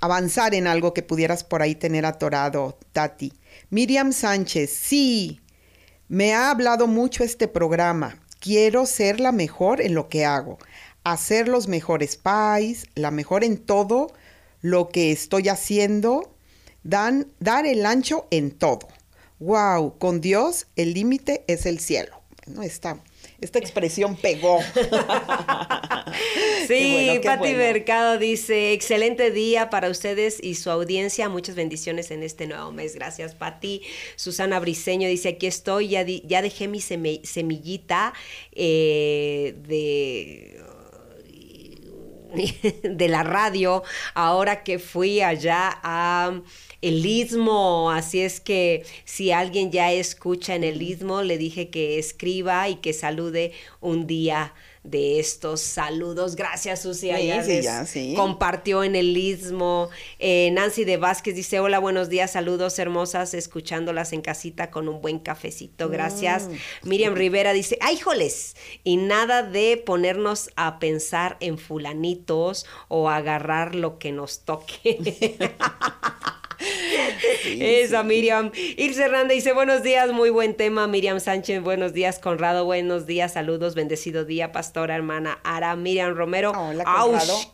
avanzar 0.01 0.53
en 0.53 0.67
algo 0.67 0.93
que 0.93 1.01
pudieras 1.01 1.43
por 1.43 1.63
ahí 1.63 1.73
tener 1.73 2.05
atorado, 2.05 2.77
Tati. 2.91 3.33
Miriam 3.71 4.13
Sánchez, 4.13 4.69
sí, 4.69 5.41
me 6.09 6.35
ha 6.35 6.51
hablado 6.51 6.85
mucho 6.85 7.23
este 7.23 7.47
programa. 7.47 8.19
Quiero 8.39 8.85
ser 8.85 9.19
la 9.19 9.31
mejor 9.31 9.81
en 9.81 9.95
lo 9.95 10.09
que 10.09 10.25
hago, 10.25 10.59
hacer 11.03 11.47
los 11.47 11.67
mejores 11.67 12.17
pies, 12.17 12.85
la 12.93 13.09
mejor 13.09 13.43
en 13.43 13.57
todo 13.57 14.13
lo 14.61 14.89
que 14.89 15.11
estoy 15.11 15.49
haciendo 15.49 16.32
Dan, 16.83 17.31
dar 17.39 17.65
el 17.65 17.85
ancho 17.85 18.27
en 18.31 18.51
todo. 18.51 18.87
Wow, 19.39 19.97
con 19.97 20.21
Dios 20.21 20.67
el 20.75 20.93
límite 20.93 21.43
es 21.47 21.65
el 21.65 21.79
cielo. 21.79 22.23
Bueno, 22.45 22.63
esta, 22.63 23.01
esta 23.39 23.59
expresión 23.59 24.17
pegó. 24.17 24.59
sí, 26.67 27.21
Pati 27.23 27.53
Mercado 27.53 28.17
dice, 28.17 28.73
excelente 28.73 29.31
día 29.31 29.69
para 29.69 29.89
ustedes 29.89 30.43
y 30.43 30.55
su 30.55 30.69
audiencia. 30.69 31.29
Muchas 31.29 31.55
bendiciones 31.55 32.11
en 32.11 32.23
este 32.23 32.47
nuevo 32.47 32.71
mes. 32.71 32.95
Gracias, 32.95 33.33
Pati. 33.33 33.81
Susana 34.17 34.59
Briseño 34.59 35.07
dice, 35.07 35.29
aquí 35.29 35.47
estoy, 35.47 35.89
ya, 35.89 36.03
ya 36.03 36.41
dejé 36.41 36.67
mi 36.67 36.81
semillita 36.81 38.13
eh, 38.51 39.55
de 39.65 40.61
de 42.83 43.07
la 43.07 43.23
radio 43.23 43.83
ahora 44.13 44.63
que 44.63 44.79
fui 44.79 45.21
allá 45.21 45.79
a 45.83 46.41
el 46.81 47.05
istmo, 47.05 47.91
así 47.91 48.19
es 48.19 48.41
que 48.41 48.85
si 49.05 49.31
alguien 49.31 49.71
ya 49.71 49.91
escucha 49.93 50.55
en 50.55 50.65
el 50.65 50.81
istmo, 50.81 51.21
le 51.21 51.37
dije 51.37 51.69
que 51.69 51.97
escriba 51.97 52.67
y 52.67 52.75
que 52.75 52.91
salude 52.91 53.53
un 53.79 54.05
día 54.05 54.53
de 54.83 55.19
estos 55.19 55.61
saludos. 55.61 56.35
Gracias, 56.35 56.81
Susi. 56.81 57.09
Compartió 58.15 58.83
en 58.83 58.95
el 58.95 59.15
Istmo. 59.15 59.89
Eh, 60.19 60.49
Nancy 60.51 60.83
de 60.83 60.97
Vázquez 60.97 61.35
dice: 61.35 61.59
Hola, 61.59 61.79
buenos 61.79 62.09
días, 62.09 62.31
saludos 62.31 62.77
hermosas, 62.79 63.33
escuchándolas 63.33 64.13
en 64.13 64.21
casita 64.21 64.71
con 64.71 64.89
un 64.89 65.01
buen 65.01 65.19
cafecito. 65.19 65.89
Gracias. 65.89 66.47
Mm. 66.47 66.89
Miriam 66.89 67.15
Rivera 67.15 67.53
dice: 67.53 67.77
¡Ay, 67.81 67.97
joles! 67.97 68.55
Y 68.83 68.97
nada 68.97 69.43
de 69.43 69.81
ponernos 69.83 70.49
a 70.55 70.79
pensar 70.79 71.37
en 71.39 71.57
fulanitos 71.57 72.65
o 72.89 73.09
agarrar 73.09 73.75
lo 73.75 73.99
que 73.99 74.11
nos 74.11 74.41
toque. 74.41 75.53
Esa, 77.59 78.03
Miriam. 78.03 78.51
Ilse 78.77 79.03
Hernández 79.03 79.35
dice, 79.35 79.53
buenos 79.53 79.83
días, 79.83 80.11
muy 80.11 80.29
buen 80.29 80.55
tema. 80.55 80.87
Miriam 80.87 81.19
Sánchez, 81.19 81.61
buenos 81.61 81.93
días. 81.93 82.19
Conrado, 82.19 82.65
buenos 82.65 83.05
días. 83.05 83.33
Saludos, 83.33 83.75
bendecido 83.75 84.25
día, 84.25 84.51
pastora, 84.51 84.95
hermana 84.95 85.39
Ara. 85.43 85.75
Miriam 85.75 86.15
Romero, 86.15 86.51
Hola, 86.51 86.83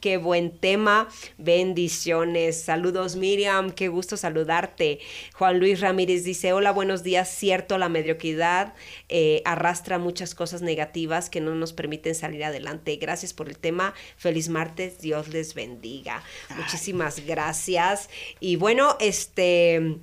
qué 0.02 0.18
buen 0.18 0.58
tema. 0.58 1.08
Bendiciones. 1.38 2.62
Saludos, 2.62 3.16
Miriam, 3.16 3.72
qué 3.72 3.88
gusto 3.88 4.18
saludarte. 4.18 5.00
Juan 5.34 5.60
Luis 5.60 5.80
Ramírez 5.80 6.24
dice, 6.24 6.54
hola, 6.54 6.72
buenos 6.72 7.04
días. 7.04 7.30
Cierto, 7.30 7.78
la 7.78 7.90
mediocridad 7.90 8.74
eh, 9.08 9.42
arrastra 9.46 9.98
muchas 9.98 10.36
cosas 10.36 10.62
negativas 10.62 11.30
que 11.30 11.42
no 11.42 11.56
nos 11.56 11.74
permiten 11.74 12.16
salir 12.16 12.44
adelante. 12.44 12.96
Gracias 12.98 13.34
por 13.34 13.50
el 13.50 13.58
tema. 13.58 13.94
Feliz 14.18 14.50
martes. 14.50 15.00
Dios 15.00 15.30
les 15.30 15.54
bendiga. 15.54 16.24
Muchísimas 16.56 17.26
gracias. 17.26 18.10
Y 18.40 18.56
bueno, 18.56 18.98
este... 19.00 20.00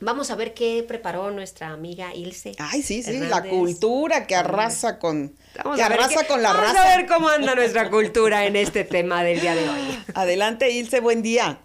Vamos 0.00 0.32
a 0.32 0.34
ver 0.34 0.52
qué 0.52 0.84
preparó 0.86 1.30
nuestra 1.30 1.68
amiga 1.68 2.12
Ilse. 2.12 2.56
Ay, 2.58 2.82
sí, 2.82 3.04
sí, 3.04 3.20
la 3.20 3.44
cultura 3.44 4.26
que 4.26 4.34
arrasa 4.34 4.98
con, 4.98 5.36
vamos 5.62 5.76
que 5.76 5.82
arrasa 5.84 6.26
con 6.26 6.42
la 6.42 6.52
raza. 6.52 6.72
Vamos 6.72 6.92
a 6.92 6.96
ver 6.96 7.06
cómo 7.06 7.28
anda 7.28 7.54
nuestra 7.54 7.88
cultura 7.88 8.44
en 8.46 8.56
este 8.56 8.82
tema 8.82 9.22
del 9.22 9.40
día 9.40 9.54
de 9.54 9.68
hoy. 9.68 10.04
Adelante, 10.14 10.72
Ilse, 10.72 10.98
buen 10.98 11.22
día. 11.22 11.60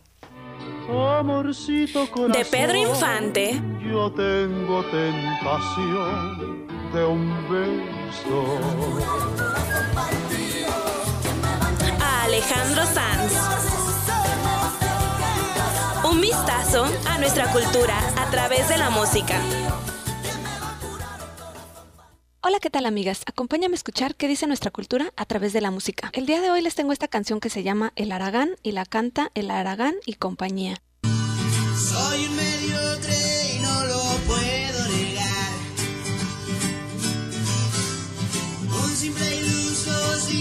de 0.88 2.46
Pedro 2.46 2.78
Infante. 2.78 3.60
Yo 3.92 4.12
tengo 4.12 4.86
tentación 4.86 6.68
de 6.94 7.06
un 7.06 7.50
beso. 7.50 8.60
A 12.00 12.24
Alejandro 12.24 12.86
Sanz. 12.86 13.87
Un 16.10 16.22
vistazo 16.22 16.86
a 17.10 17.18
nuestra 17.18 17.52
cultura 17.52 17.98
a 18.18 18.30
través 18.32 18.70
de 18.70 18.78
la 18.78 18.90
música. 18.90 19.42
Hola, 22.42 22.60
¿qué 22.62 22.70
tal 22.70 22.86
amigas? 22.86 23.24
Acompáñame 23.26 23.74
a 23.74 23.76
escuchar 23.76 24.16
qué 24.16 24.30
dice 24.30 24.48
nuestra 24.48 24.72
cultura 24.72 25.12
a 25.18 25.26
través 25.26 25.52
de 25.52 25.60
la 25.60 25.70
música. 25.70 26.10
El 26.14 26.26
día 26.26 26.40
de 26.40 26.50
hoy 26.50 26.62
les 26.62 26.76
tengo 26.76 26.94
esta 26.94 27.10
canción 27.10 27.42
que 27.42 27.50
se 27.50 27.64
llama 27.64 27.92
El 27.98 28.14
Aragán 28.14 28.52
y 28.64 28.72
la 28.72 28.86
canta 28.86 29.32
El 29.34 29.52
Aragán 29.52 29.96
y 30.06 30.14
compañía. 30.14 30.82
Soy 31.76 32.28
un 32.28 32.40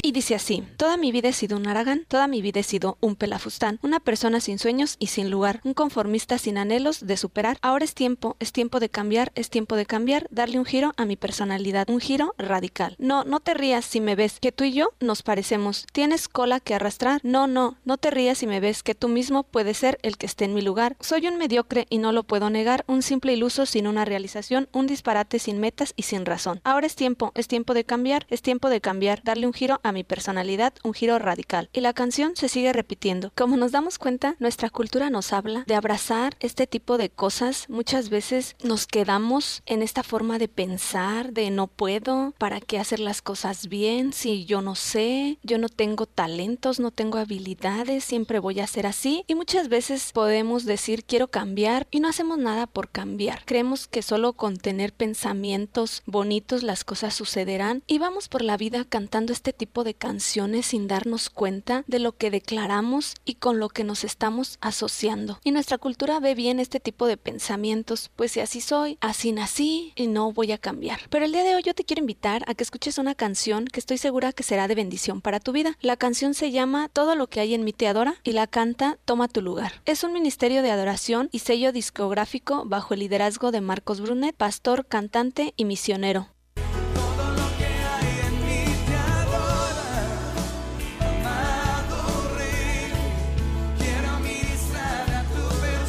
y 0.06 0.12
dice 0.12 0.36
así, 0.36 0.62
toda 0.76 0.96
mi 0.96 1.10
vida 1.10 1.30
he 1.30 1.32
sido 1.32 1.56
un 1.56 1.66
aragán, 1.66 2.04
toda 2.06 2.28
mi 2.28 2.40
vida 2.40 2.60
he 2.60 2.62
sido 2.62 2.96
un 3.00 3.16
pelafustán, 3.16 3.80
una 3.82 3.98
persona 3.98 4.38
sin 4.38 4.60
sueños 4.60 4.94
y 5.00 5.08
sin 5.08 5.32
lugar, 5.32 5.60
un 5.64 5.74
conformista 5.74 6.38
sin 6.38 6.58
anhelos 6.58 7.04
de 7.04 7.16
superar. 7.16 7.58
Ahora 7.60 7.84
es 7.84 7.92
tiempo, 7.92 8.36
es 8.38 8.52
tiempo 8.52 8.78
de 8.78 8.88
cambiar, 8.88 9.32
es 9.34 9.50
tiempo 9.50 9.74
de 9.74 9.84
cambiar, 9.84 10.28
darle 10.30 10.60
un 10.60 10.64
giro 10.64 10.92
a 10.96 11.06
mi 11.06 11.16
personalidad, 11.16 11.90
un 11.90 11.98
giro 11.98 12.36
radical. 12.38 12.94
No, 13.00 13.24
no 13.24 13.40
te 13.40 13.54
rías 13.54 13.84
si 13.84 14.00
me 14.00 14.14
ves, 14.14 14.38
que 14.38 14.52
tú 14.52 14.62
y 14.62 14.74
yo 14.74 14.90
nos 15.00 15.24
parecemos. 15.24 15.86
¿Tienes 15.92 16.28
cola 16.28 16.60
que 16.60 16.76
arrastrar? 16.76 17.20
No, 17.24 17.48
no, 17.48 17.76
no 17.84 17.98
te 17.98 18.12
rías 18.12 18.38
si 18.38 18.46
me 18.46 18.60
ves, 18.60 18.84
que 18.84 18.94
tú 18.94 19.08
mismo 19.08 19.42
puedes 19.42 19.76
ser 19.76 19.98
el 20.02 20.18
que 20.18 20.26
esté 20.26 20.44
en 20.44 20.54
mi 20.54 20.62
lugar. 20.62 20.96
Soy 21.00 21.26
un 21.26 21.36
mediocre 21.36 21.88
y 21.90 21.98
no 21.98 22.12
lo 22.12 22.22
puedo 22.22 22.48
negar, 22.48 22.84
un 22.86 23.02
simple 23.02 23.32
iluso 23.32 23.66
sin 23.66 23.88
una 23.88 24.04
realización, 24.04 24.68
un 24.70 24.86
disparate 24.86 25.40
sin 25.40 25.58
metas 25.58 25.94
y 25.96 26.04
sin 26.04 26.26
razón. 26.26 26.60
Ahora 26.62 26.86
es 26.86 26.94
tiempo, 26.94 27.32
es 27.34 27.48
tiempo 27.48 27.74
de 27.74 27.82
cambiar, 27.82 28.24
es 28.30 28.40
tiempo 28.40 28.70
de 28.70 28.80
cambiar, 28.80 29.24
darle 29.24 29.48
un 29.48 29.52
giro 29.52 29.80
a 29.82 29.95
mi 29.96 30.04
personalidad, 30.04 30.74
un 30.84 30.92
giro 30.92 31.18
radical. 31.18 31.70
Y 31.72 31.80
la 31.80 31.94
canción 31.94 32.36
se 32.36 32.50
sigue 32.50 32.74
repitiendo. 32.74 33.32
Como 33.34 33.56
nos 33.56 33.72
damos 33.72 33.98
cuenta, 33.98 34.36
nuestra 34.38 34.68
cultura 34.68 35.08
nos 35.08 35.32
habla 35.32 35.64
de 35.66 35.74
abrazar 35.74 36.36
este 36.40 36.66
tipo 36.66 36.98
de 36.98 37.08
cosas. 37.08 37.64
Muchas 37.70 38.10
veces 38.10 38.56
nos 38.62 38.86
quedamos 38.86 39.62
en 39.64 39.82
esta 39.82 40.02
forma 40.02 40.38
de 40.38 40.48
pensar, 40.48 41.32
de 41.32 41.50
no 41.50 41.66
puedo, 41.66 42.34
para 42.36 42.60
qué 42.60 42.78
hacer 42.78 43.00
las 43.00 43.22
cosas 43.22 43.68
bien, 43.68 44.12
si 44.12 44.44
yo 44.44 44.60
no 44.60 44.74
sé, 44.74 45.38
yo 45.42 45.56
no 45.56 45.70
tengo 45.70 46.04
talentos, 46.04 46.78
no 46.78 46.90
tengo 46.90 47.16
habilidades, 47.16 48.04
siempre 48.04 48.38
voy 48.38 48.60
a 48.60 48.66
ser 48.66 48.86
así. 48.86 49.24
Y 49.26 49.34
muchas 49.34 49.68
veces 49.68 50.12
podemos 50.12 50.66
decir 50.66 51.04
quiero 51.04 51.28
cambiar 51.28 51.86
y 51.90 52.00
no 52.00 52.08
hacemos 52.08 52.36
nada 52.36 52.66
por 52.66 52.90
cambiar. 52.90 53.42
Creemos 53.46 53.88
que 53.88 54.02
solo 54.02 54.34
con 54.34 54.58
tener 54.58 54.92
pensamientos 54.92 56.02
bonitos 56.04 56.62
las 56.62 56.84
cosas 56.84 57.14
sucederán 57.14 57.82
y 57.86 57.98
vamos 57.98 58.28
por 58.28 58.42
la 58.42 58.56
vida 58.58 58.84
cantando 58.84 59.32
este 59.32 59.52
tipo 59.52 59.84
de 59.84 59.85
canciones 59.94 60.66
sin 60.66 60.88
darnos 60.88 61.30
cuenta 61.30 61.84
de 61.86 61.98
lo 61.98 62.12
que 62.12 62.30
declaramos 62.30 63.14
y 63.24 63.34
con 63.34 63.58
lo 63.58 63.68
que 63.68 63.84
nos 63.84 64.04
estamos 64.04 64.58
asociando. 64.60 65.38
Y 65.44 65.50
nuestra 65.50 65.78
cultura 65.78 66.20
ve 66.20 66.34
bien 66.34 66.60
este 66.60 66.80
tipo 66.80 67.06
de 67.06 67.16
pensamientos, 67.16 68.10
pues 68.16 68.32
si 68.32 68.40
así 68.40 68.60
soy, 68.60 68.98
así 69.00 69.32
nací 69.32 69.92
y 69.96 70.06
no 70.06 70.32
voy 70.32 70.52
a 70.52 70.58
cambiar. 70.58 71.00
Pero 71.10 71.24
el 71.24 71.32
día 71.32 71.44
de 71.44 71.54
hoy 71.54 71.62
yo 71.62 71.74
te 71.74 71.84
quiero 71.84 72.00
invitar 72.00 72.44
a 72.46 72.54
que 72.54 72.62
escuches 72.62 72.98
una 72.98 73.14
canción 73.14 73.66
que 73.66 73.80
estoy 73.80 73.98
segura 73.98 74.32
que 74.32 74.42
será 74.42 74.68
de 74.68 74.74
bendición 74.74 75.20
para 75.20 75.40
tu 75.40 75.52
vida. 75.52 75.76
La 75.80 75.96
canción 75.96 76.34
se 76.34 76.50
llama 76.50 76.88
Todo 76.88 77.14
lo 77.14 77.26
que 77.28 77.40
hay 77.40 77.54
en 77.54 77.64
mí 77.64 77.72
te 77.72 77.88
adora 77.88 78.16
y 78.24 78.32
la 78.32 78.46
canta 78.46 78.98
Toma 79.04 79.28
tu 79.28 79.42
lugar. 79.42 79.82
Es 79.84 80.04
un 80.04 80.12
ministerio 80.12 80.62
de 80.62 80.70
adoración 80.70 81.28
y 81.32 81.40
sello 81.40 81.72
discográfico 81.72 82.64
bajo 82.66 82.94
el 82.94 83.00
liderazgo 83.00 83.50
de 83.50 83.60
Marcos 83.60 84.00
Brunet, 84.00 84.36
pastor, 84.36 84.86
cantante 84.86 85.54
y 85.56 85.64
misionero. 85.64 86.35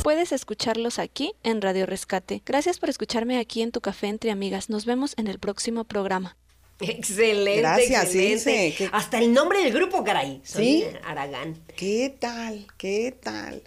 Puedes 0.08 0.32
escucharlos 0.32 1.00
aquí 1.00 1.34
en 1.44 1.62
Radio 1.62 1.86
Rescate. 1.86 2.42
Gracias 2.46 2.80
por 2.80 2.90
escucharme 2.90 3.40
aquí 3.40 3.62
en 3.62 3.74
tu 3.74 3.82
café 3.82 4.08
entre 4.08 4.32
amigas. 4.32 4.70
Nos 4.70 4.86
vemos 4.86 5.14
en 5.18 5.28
el 5.28 5.38
próximo 5.38 5.84
programa. 5.84 6.38
Excelente. 6.80 7.60
Gracias, 7.60 8.08
sí, 8.08 8.32
excelente. 8.32 8.90
Hasta 8.94 9.20
el 9.20 9.34
nombre 9.34 9.62
del 9.62 9.74
grupo, 9.74 10.06
caray. 10.06 10.40
Soy 10.46 10.64
¿Sí? 10.64 10.86
Aragán. 11.04 11.62
¿Qué 11.76 12.16
tal? 12.18 12.68
¿Qué 12.78 13.20
tal? 13.22 13.64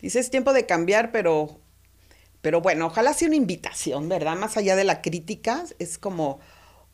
Dice, 0.00 0.20
es 0.20 0.30
tiempo 0.30 0.52
de 0.52 0.66
cambiar, 0.66 1.10
pero, 1.10 1.58
pero 2.42 2.60
bueno, 2.60 2.86
ojalá 2.86 3.12
sea 3.12 3.26
una 3.26 3.36
invitación, 3.36 4.08
¿verdad? 4.08 4.36
Más 4.36 4.56
allá 4.56 4.76
de 4.76 4.84
la 4.84 5.02
crítica, 5.02 5.64
es 5.80 5.98
como, 5.98 6.38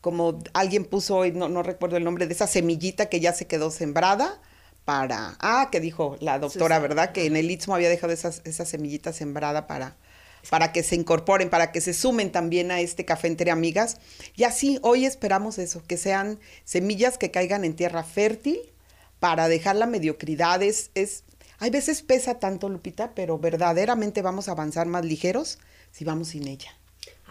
como 0.01 0.39
alguien 0.53 0.83
puso 0.83 1.17
hoy, 1.17 1.31
no, 1.31 1.47
no 1.47 1.61
recuerdo 1.61 1.97
el 1.97 2.03
nombre 2.03 2.25
de 2.25 2.33
esa 2.33 2.47
semillita 2.47 3.07
que 3.07 3.19
ya 3.19 3.33
se 3.33 3.45
quedó 3.45 3.69
sembrada 3.69 4.41
para, 4.89 5.35
ah, 5.39 5.69
que 5.71 5.79
dijo 5.79 6.17
la 6.19 6.39
doctora. 6.39 6.79
¿verdad? 6.79 7.11
Que 7.11 7.27
en 7.27 7.35
el 7.35 7.51
Istmo 7.51 7.75
había 7.75 7.89
dejado 7.89 8.11
esas, 8.11 8.41
esa 8.43 8.65
semillita 8.65 9.13
sembrada 9.13 9.67
para, 9.67 9.95
para 10.49 10.71
que 10.71 10.81
se 10.81 10.95
incorporen, 10.95 11.51
para 11.51 11.71
que 11.71 11.79
se 11.79 11.93
sumen 11.93 12.31
también 12.31 12.71
a 12.71 12.79
este 12.81 13.05
café 13.05 13.27
entre 13.27 13.51
amigas. 13.51 13.97
Y 14.35 14.45
así, 14.45 14.79
hoy 14.81 15.05
esperamos 15.05 15.59
eso, 15.59 15.83
que 15.83 15.95
sean 15.95 16.39
semillas 16.63 17.19
que 17.19 17.29
caigan 17.29 17.65
en 17.65 17.75
tierra 17.75 18.01
fértil 18.01 18.57
para 19.19 19.47
dejar 19.47 19.75
la 19.75 19.85
mediocridad. 19.85 20.63
Es, 20.63 20.89
es, 20.95 21.23
hay 21.59 21.69
veces 21.69 22.01
pesa 22.01 22.39
tanto, 22.39 22.67
Lupita, 22.67 23.13
pero 23.13 23.37
verdaderamente 23.37 24.23
vamos 24.23 24.49
a 24.49 24.53
avanzar 24.53 24.87
más 24.87 25.05
ligeros 25.05 25.59
si 25.91 26.03
vamos 26.03 26.29
sin 26.29 26.47
ella. 26.47 26.78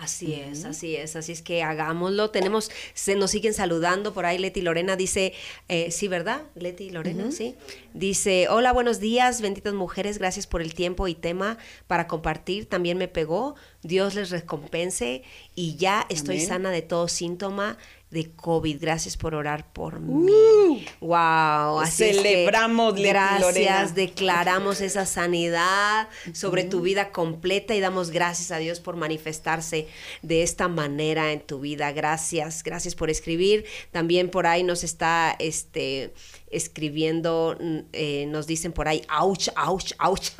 Así 0.00 0.32
es, 0.34 0.64
así 0.64 0.94
es, 0.94 1.16
así 1.16 1.32
es 1.32 1.42
que 1.42 1.62
hagámoslo. 1.64 2.30
Tenemos, 2.30 2.70
se 2.94 3.16
nos 3.16 3.32
siguen 3.32 3.52
saludando 3.52 4.14
por 4.14 4.26
ahí. 4.26 4.38
Leti 4.38 4.60
Lorena 4.60 4.94
dice, 4.94 5.32
eh, 5.68 5.90
sí, 5.90 6.06
¿verdad? 6.06 6.42
Leti 6.54 6.90
Lorena, 6.90 7.32
sí. 7.32 7.56
Dice, 7.94 8.46
hola, 8.48 8.72
buenos 8.72 9.00
días, 9.00 9.40
benditas 9.40 9.74
mujeres, 9.74 10.18
gracias 10.18 10.46
por 10.46 10.62
el 10.62 10.72
tiempo 10.72 11.08
y 11.08 11.16
tema 11.16 11.58
para 11.88 12.06
compartir. 12.06 12.66
También 12.68 12.96
me 12.96 13.08
pegó, 13.08 13.56
Dios 13.88 14.14
les 14.14 14.30
recompense 14.30 15.22
y 15.54 15.74
ya 15.76 16.06
estoy 16.08 16.36
Amén. 16.36 16.48
sana 16.48 16.70
de 16.70 16.82
todo 16.82 17.08
síntoma 17.08 17.76
de 18.10 18.30
COVID. 18.30 18.80
Gracias 18.80 19.16
por 19.16 19.34
orar 19.34 19.70
por 19.72 20.00
mí. 20.00 20.86
Wow, 21.00 21.80
así 21.80 22.04
es 22.04 22.16
que 22.16 22.22
Celebramos, 22.22 22.94
gracias, 22.94 23.40
Lorena. 23.40 23.86
declaramos 23.94 24.80
esa 24.80 25.04
sanidad 25.04 26.08
sobre 26.32 26.64
tu 26.64 26.80
vida 26.80 27.10
completa 27.10 27.74
y 27.74 27.80
damos 27.80 28.10
gracias 28.10 28.50
a 28.50 28.58
Dios 28.58 28.80
por 28.80 28.96
manifestarse 28.96 29.88
de 30.22 30.42
esta 30.42 30.68
manera 30.68 31.32
en 31.32 31.40
tu 31.40 31.60
vida. 31.60 31.92
Gracias, 31.92 32.62
gracias 32.62 32.94
por 32.94 33.10
escribir. 33.10 33.66
También 33.90 34.30
por 34.30 34.46
ahí 34.46 34.62
nos 34.62 34.84
está 34.84 35.36
este 35.38 36.14
escribiendo, 36.50 37.56
mm, 37.60 37.78
eh, 37.92 38.26
nos 38.28 38.46
dicen 38.46 38.72
por 38.72 38.88
ahí, 38.88 39.02
ouch, 39.20 39.48
ouch, 39.66 39.92
ouch. 40.00 40.30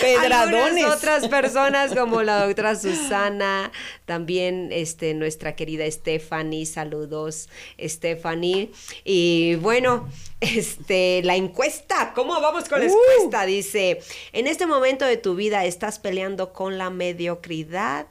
Pedradones. 0.00 0.64
Algunas 0.84 0.96
otras 0.96 1.28
personas 1.28 1.94
como 1.94 2.22
la 2.22 2.46
doctora 2.46 2.74
Susana, 2.74 3.70
también 4.06 4.70
este, 4.72 5.14
nuestra 5.14 5.54
querida 5.56 5.90
Stephanie, 5.90 6.66
saludos 6.66 7.48
Stephanie. 7.78 8.70
Y 9.04 9.56
bueno, 9.56 10.08
este, 10.40 11.22
la 11.24 11.36
encuesta, 11.36 12.12
¿cómo 12.14 12.40
vamos 12.40 12.68
con 12.68 12.80
la 12.80 12.86
Uh. 12.86 12.90
encuesta? 12.90 13.44
Dice, 13.46 14.00
en 14.32 14.46
este 14.46 14.66
momento 14.66 15.04
de 15.04 15.16
tu 15.16 15.34
vida 15.34 15.64
estás 15.64 15.98
peleando 15.98 16.52
con 16.52 16.78
la 16.78 16.90
mediocridad. 16.90 18.06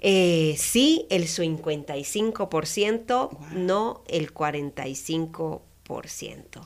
Eh, 0.00 0.56
sí, 0.58 1.06
el 1.10 1.26
55%, 1.26 3.30
no 3.52 4.02
el 4.08 4.32
45%. 4.34 5.60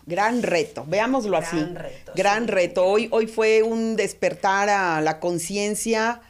Gran 0.07 0.43
reto, 0.43 0.85
veámoslo 0.87 1.37
así. 1.37 1.57
Gran 1.57 1.75
reto, 1.77 2.13
Gran 2.15 2.45
sí. 2.47 2.51
reto. 2.51 2.85
Hoy, 2.85 3.09
hoy 3.11 3.27
fue 3.27 3.63
un 3.63 3.97
despertar 3.97 4.69
a 4.69 5.01
la 5.01 5.21
conciencia, 5.21 6.21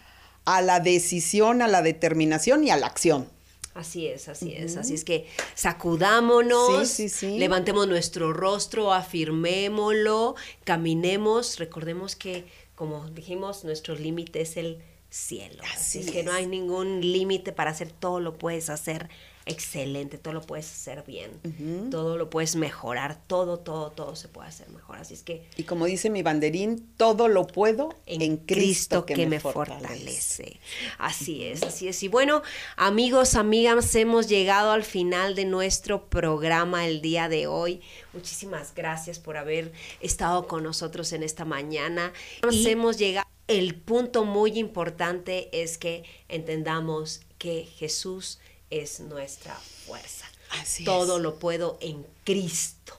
a 0.44 0.62
la 0.62 0.80
decisión, 0.80 1.62
a 1.62 1.68
la 1.68 1.82
determinación 1.82 2.64
y 2.64 2.70
a 2.70 2.76
la 2.76 2.86
acción. 2.86 3.28
Así 3.74 4.08
es, 4.08 4.28
así 4.28 4.52
es. 4.52 4.76
Así 4.76 4.94
es 4.94 5.04
que 5.04 5.26
sacudámonos, 5.54 6.88
Sí, 6.88 7.08
sí, 7.08 7.28
sí. 7.28 7.38
levantemos 7.38 7.86
nuestro 7.86 8.32
rostro, 8.32 8.92
afirmémoslo, 8.92 10.34
caminemos. 10.64 11.58
Recordemos 11.58 12.16
que, 12.16 12.46
como 12.74 13.08
dijimos, 13.10 13.64
nuestro 13.64 13.94
límite 13.94 14.40
es 14.40 14.56
el 14.56 14.82
cielo. 15.10 15.62
Así, 15.74 15.98
Así 15.98 16.08
es 16.08 16.10
que 16.10 16.22
no 16.22 16.32
hay 16.32 16.46
ningún 16.46 17.00
límite 17.00 17.52
para 17.52 17.70
hacer 17.70 17.90
todo 17.90 18.20
lo 18.20 18.38
puedes 18.38 18.70
hacer 18.70 19.08
excelente, 19.46 20.18
todo 20.18 20.34
lo 20.34 20.42
puedes 20.42 20.70
hacer 20.70 21.04
bien, 21.04 21.90
todo 21.90 22.16
lo 22.16 22.30
puedes 22.30 22.56
mejorar, 22.56 23.18
todo, 23.26 23.58
todo, 23.58 23.90
todo 23.90 24.14
se 24.16 24.28
puede 24.28 24.48
hacer 24.48 24.68
mejor. 24.70 24.98
Así 24.98 25.14
es 25.14 25.22
que 25.22 25.44
Y 25.56 25.64
como 25.64 25.86
dice 25.86 26.10
mi 26.10 26.22
banderín, 26.22 26.86
todo 26.96 27.28
lo 27.28 27.46
puedo 27.46 27.94
en, 28.06 28.36
Cristo, 28.38 29.06
que, 29.06 29.26
me 29.26 29.40
fortalece. 29.40 30.60
Así 30.98 31.44
es, 31.44 31.62
así 31.62 31.88
es. 31.88 32.02
Y 32.02 32.08
bueno, 32.08 32.42
amigos, 32.76 33.34
amigas, 33.34 33.94
hemos 33.94 34.28
llegado 34.28 34.72
al 34.72 34.84
final 34.84 35.34
de 35.34 35.44
nuestro 35.44 36.08
programa 36.08 36.86
el 36.86 37.00
día 37.00 37.28
de 37.28 37.46
hoy. 37.46 37.80
Muchísimas 38.12 38.74
gracias 38.74 39.18
por 39.18 39.36
haber 39.36 39.72
estado 40.00 40.46
con 40.46 40.62
nosotros 40.62 41.12
en 41.12 41.22
esta 41.22 41.44
mañana. 41.44 42.12
Nos 42.42 42.64
hemos 42.66 42.98
llegado. 42.98 43.29
El 43.50 43.74
punto 43.74 44.24
muy 44.24 44.60
importante 44.60 45.48
es 45.52 45.76
que 45.76 46.04
entendamos 46.28 47.22
que 47.36 47.64
Jesús 47.64 48.38
es 48.70 49.00
nuestra 49.00 49.56
fuerza. 49.56 50.26
Así 50.50 50.84
Todo 50.84 51.16
es. 51.16 51.22
lo 51.24 51.40
puedo 51.40 51.76
en 51.80 52.06
Cristo, 52.22 52.96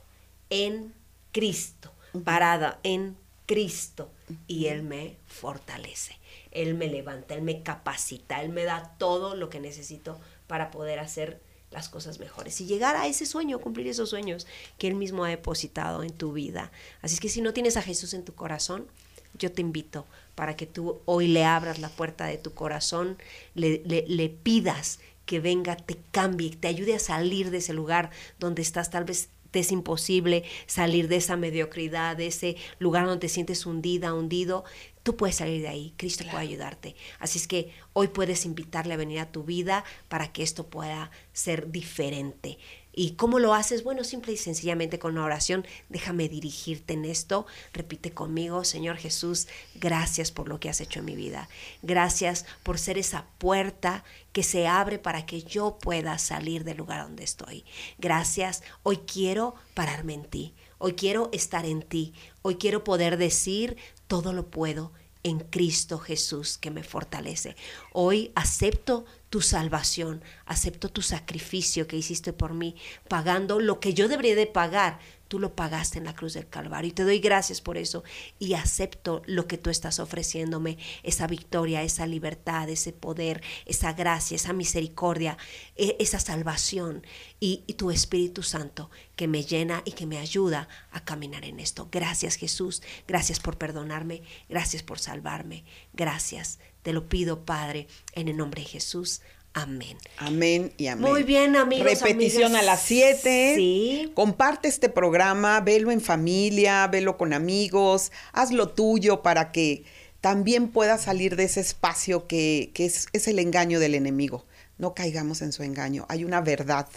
en 0.49 0.93
Cristo, 1.31 1.93
parada 2.25 2.81
en 2.83 3.15
Cristo 3.45 4.11
y 4.45 4.65
Él 4.65 4.83
me 4.83 5.15
fortalece, 5.25 6.17
Él 6.51 6.73
me 6.73 6.87
levanta, 6.87 7.33
Él 7.33 7.43
me 7.43 7.63
capacita, 7.63 8.41
Él 8.41 8.49
me 8.49 8.65
da 8.65 8.97
todo 8.97 9.35
lo 9.37 9.49
que 9.49 9.61
necesito 9.61 10.19
para 10.47 10.69
poder 10.69 10.99
hacer 10.99 11.41
las 11.69 11.87
cosas 11.87 12.19
mejores 12.19 12.59
y 12.59 12.65
llegar 12.65 12.97
a 12.97 13.07
ese 13.07 13.25
sueño, 13.25 13.59
cumplir 13.59 13.87
esos 13.87 14.09
sueños 14.09 14.45
que 14.77 14.89
Él 14.89 14.95
mismo 14.95 15.23
ha 15.23 15.29
depositado 15.29 16.03
en 16.03 16.11
tu 16.11 16.33
vida. 16.33 16.73
Así 17.01 17.13
es 17.13 17.21
que 17.21 17.29
si 17.29 17.39
no 17.39 17.53
tienes 17.53 17.77
a 17.77 17.81
Jesús 17.81 18.13
en 18.13 18.25
tu 18.25 18.35
corazón, 18.35 18.89
yo 19.33 19.51
te 19.51 19.61
invito 19.61 20.05
para 20.41 20.55
que 20.55 20.65
tú 20.65 21.01
hoy 21.05 21.27
le 21.27 21.45
abras 21.45 21.77
la 21.77 21.89
puerta 21.89 22.25
de 22.25 22.39
tu 22.39 22.55
corazón, 22.55 23.15
le, 23.53 23.83
le- 23.85 24.05
le 24.07 24.27
pidas 24.29 24.99
que 25.27 25.39
venga, 25.39 25.75
te 25.77 25.97
cambie, 26.09 26.49
te 26.49 26.67
ayude 26.67 26.95
a 26.95 26.99
salir 26.99 27.51
de 27.51 27.59
ese 27.59 27.73
lugar 27.73 28.09
donde 28.39 28.63
estás 28.63 28.89
tal 28.89 29.03
vez 29.03 29.29
te 29.51 29.59
es 29.59 29.71
imposible 29.71 30.43
salir 30.65 31.07
de 31.09 31.17
esa 31.17 31.37
mediocridad, 31.37 32.17
de 32.17 32.25
ese 32.25 32.55
lugar 32.79 33.05
donde 33.05 33.19
te 33.27 33.29
sientes 33.29 33.67
hundida, 33.67 34.15
hundido, 34.15 34.63
tú 35.03 35.15
puedes 35.15 35.35
salir 35.35 35.61
de 35.61 35.67
ahí, 35.67 35.93
Cristo 35.97 36.23
puede 36.31 36.43
ayudarte. 36.45 36.95
Así 37.19 37.37
es 37.37 37.47
que 37.47 37.71
hoy 37.93 38.07
puedes 38.07 38.45
invitarle 38.45 38.95
a 38.95 38.97
venir 38.97 39.19
a 39.19 39.31
tu 39.31 39.43
vida 39.43 39.83
para 40.09 40.31
que 40.33 40.41
esto 40.41 40.65
pueda 40.67 41.11
ser 41.33 41.69
diferente. 41.71 42.57
¿Y 42.93 43.11
cómo 43.11 43.39
lo 43.39 43.53
haces? 43.53 43.83
Bueno, 43.83 44.03
simple 44.03 44.33
y 44.33 44.37
sencillamente 44.37 44.99
con 44.99 45.13
una 45.13 45.23
oración, 45.23 45.65
déjame 45.89 46.27
dirigirte 46.27 46.93
en 46.93 47.05
esto. 47.05 47.45
Repite 47.73 48.11
conmigo, 48.11 48.63
Señor 48.63 48.97
Jesús, 48.97 49.47
gracias 49.75 50.31
por 50.31 50.49
lo 50.49 50.59
que 50.59 50.69
has 50.69 50.81
hecho 50.81 50.99
en 50.99 51.05
mi 51.05 51.15
vida. 51.15 51.49
Gracias 51.81 52.45
por 52.63 52.79
ser 52.79 52.97
esa 52.97 53.25
puerta 53.37 54.03
que 54.33 54.43
se 54.43 54.67
abre 54.67 54.99
para 54.99 55.25
que 55.25 55.43
yo 55.43 55.77
pueda 55.79 56.17
salir 56.17 56.63
del 56.63 56.77
lugar 56.77 57.03
donde 57.03 57.23
estoy. 57.23 57.65
Gracias, 57.97 58.63
hoy 58.83 58.97
quiero 58.97 59.55
pararme 59.73 60.13
en 60.13 60.25
ti. 60.25 60.53
Hoy 60.77 60.93
quiero 60.93 61.29
estar 61.31 61.65
en 61.65 61.83
ti. 61.83 62.13
Hoy 62.41 62.55
quiero 62.55 62.83
poder 62.83 63.17
decir, 63.17 63.77
todo 64.07 64.33
lo 64.33 64.49
puedo 64.49 64.91
en 65.23 65.39
Cristo 65.39 65.99
Jesús 65.99 66.57
que 66.57 66.71
me 66.71 66.83
fortalece. 66.83 67.55
Hoy 67.93 68.31
acepto 68.35 69.05
tu 69.31 69.39
salvación, 69.39 70.21
acepto 70.45 70.89
tu 70.89 71.01
sacrificio 71.01 71.87
que 71.87 71.95
hiciste 71.95 72.33
por 72.33 72.53
mí, 72.53 72.75
pagando 73.07 73.61
lo 73.61 73.79
que 73.79 73.93
yo 73.93 74.09
debería 74.09 74.35
de 74.35 74.45
pagar. 74.45 74.99
Tú 75.29 75.39
lo 75.39 75.55
pagaste 75.55 75.99
en 75.99 76.03
la 76.03 76.13
cruz 76.13 76.33
del 76.33 76.49
Calvario 76.49 76.89
y 76.89 76.91
te 76.91 77.05
doy 77.05 77.19
gracias 77.19 77.61
por 77.61 77.77
eso 77.77 78.03
y 78.39 78.55
acepto 78.55 79.21
lo 79.27 79.47
que 79.47 79.57
tú 79.57 79.69
estás 79.69 79.99
ofreciéndome, 79.99 80.77
esa 81.03 81.27
victoria, 81.27 81.81
esa 81.81 82.05
libertad, 82.05 82.67
ese 82.67 82.91
poder, 82.91 83.41
esa 83.65 83.93
gracia, 83.93 84.35
esa 84.35 84.51
misericordia, 84.51 85.37
e, 85.77 85.95
esa 86.01 86.19
salvación 86.19 87.01
y, 87.39 87.63
y 87.67 87.75
tu 87.75 87.89
Espíritu 87.89 88.43
Santo 88.43 88.91
que 89.15 89.29
me 89.29 89.43
llena 89.45 89.81
y 89.85 89.93
que 89.93 90.05
me 90.05 90.17
ayuda 90.17 90.67
a 90.91 91.05
caminar 91.05 91.45
en 91.45 91.61
esto. 91.61 91.87
Gracias 91.89 92.35
Jesús, 92.35 92.83
gracias 93.07 93.39
por 93.39 93.57
perdonarme, 93.57 94.23
gracias 94.49 94.83
por 94.83 94.99
salvarme, 94.99 95.63
gracias. 95.93 96.59
Te 96.83 96.93
lo 96.93 97.07
pido 97.07 97.45
Padre 97.45 97.87
en 98.13 98.27
el 98.27 98.37
nombre 98.37 98.61
de 98.61 98.67
Jesús. 98.67 99.21
Amén. 99.53 99.97
Amén 100.17 100.73
y 100.77 100.87
amén. 100.87 101.11
Muy 101.11 101.23
bien, 101.23 101.57
amigos. 101.57 101.85
Repetición 101.85 102.55
amigas. 102.55 102.61
a 102.61 102.65
las 102.65 102.81
7. 102.83 103.53
Sí. 103.55 104.11
Comparte 104.13 104.69
este 104.69 104.87
programa, 104.87 105.59
velo 105.59 105.91
en 105.91 105.99
familia, 105.99 106.87
velo 106.87 107.17
con 107.17 107.33
amigos, 107.33 108.11
haz 108.31 108.51
lo 108.51 108.69
tuyo 108.69 109.21
para 109.21 109.51
que 109.51 109.83
también 110.21 110.69
puedas 110.69 111.01
salir 111.01 111.35
de 111.35 111.43
ese 111.43 111.59
espacio 111.59 112.27
que, 112.27 112.71
que 112.73 112.85
es, 112.85 113.07
es 113.11 113.27
el 113.27 113.39
engaño 113.39 113.79
del 113.79 113.95
enemigo. 113.95 114.45
No 114.77 114.93
caigamos 114.93 115.41
en 115.41 115.51
su 115.51 115.63
engaño. 115.63 116.05
Hay 116.07 116.23
una 116.23 116.39
verdad 116.41 116.87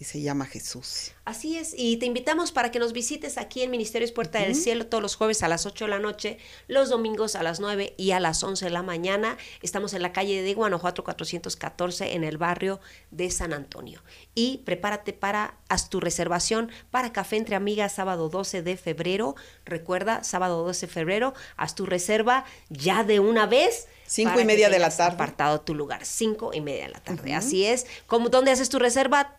y 0.00 0.04
se 0.04 0.20
llama 0.20 0.46
Jesús. 0.46 1.12
Así 1.30 1.56
es, 1.56 1.74
y 1.78 1.96
te 1.98 2.06
invitamos 2.06 2.50
para 2.50 2.72
que 2.72 2.80
nos 2.80 2.92
visites 2.92 3.38
aquí 3.38 3.62
en 3.62 3.70
Ministerios 3.70 4.10
Puerta 4.10 4.40
del 4.40 4.56
Cielo 4.56 4.86
todos 4.86 5.00
los 5.00 5.14
jueves 5.14 5.44
a 5.44 5.48
las 5.48 5.64
8 5.64 5.84
de 5.84 5.90
la 5.92 6.00
noche, 6.00 6.38
los 6.66 6.88
domingos 6.88 7.36
a 7.36 7.44
las 7.44 7.60
9 7.60 7.94
y 7.96 8.10
a 8.10 8.18
las 8.18 8.42
11 8.42 8.64
de 8.64 8.70
la 8.72 8.82
mañana. 8.82 9.38
Estamos 9.62 9.94
en 9.94 10.02
la 10.02 10.12
calle 10.12 10.42
de 10.42 10.54
Guanajuato 10.54 11.04
414 11.04 12.14
en 12.14 12.24
el 12.24 12.36
barrio 12.36 12.80
de 13.12 13.30
San 13.30 13.52
Antonio. 13.52 14.02
Y 14.34 14.62
prepárate 14.64 15.12
para, 15.12 15.54
haz 15.68 15.88
tu 15.88 16.00
reservación 16.00 16.72
para 16.90 17.12
Café 17.12 17.36
Entre 17.36 17.54
Amigas 17.54 17.92
sábado 17.92 18.28
12 18.28 18.62
de 18.62 18.76
febrero. 18.76 19.36
Recuerda, 19.64 20.24
sábado 20.24 20.64
12 20.64 20.88
de 20.88 20.92
febrero, 20.92 21.34
haz 21.56 21.76
tu 21.76 21.86
reserva 21.86 22.44
ya 22.70 23.04
de 23.04 23.20
una 23.20 23.46
vez. 23.46 23.86
Cinco 24.04 24.40
y 24.40 24.44
media 24.44 24.68
de 24.68 24.80
la 24.80 24.90
tarde. 24.90 25.14
apartado 25.14 25.60
tu 25.60 25.72
lugar, 25.72 26.04
cinco 26.04 26.50
y 26.52 26.60
media 26.60 26.86
de 26.86 26.88
la 26.88 26.98
tarde. 26.98 27.32
Así 27.32 27.64
es. 27.64 27.86
¿Cómo, 28.08 28.28
¿Dónde 28.28 28.50
haces 28.50 28.68
tu 28.68 28.80
reserva? 28.80 29.36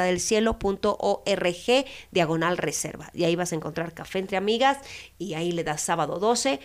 www.mpuertadelcielo.org 0.00 1.84
diagonal 2.10 2.56
reserva. 2.58 3.10
Y 3.14 3.24
ahí 3.24 3.36
vas 3.36 3.52
a 3.52 3.56
encontrar 3.56 3.92
Café 3.94 4.18
Entre 4.18 4.36
Amigas 4.36 4.78
y 5.18 5.34
ahí 5.34 5.52
le 5.52 5.64
das 5.64 5.80
sábado 5.82 6.18
12 6.18 6.60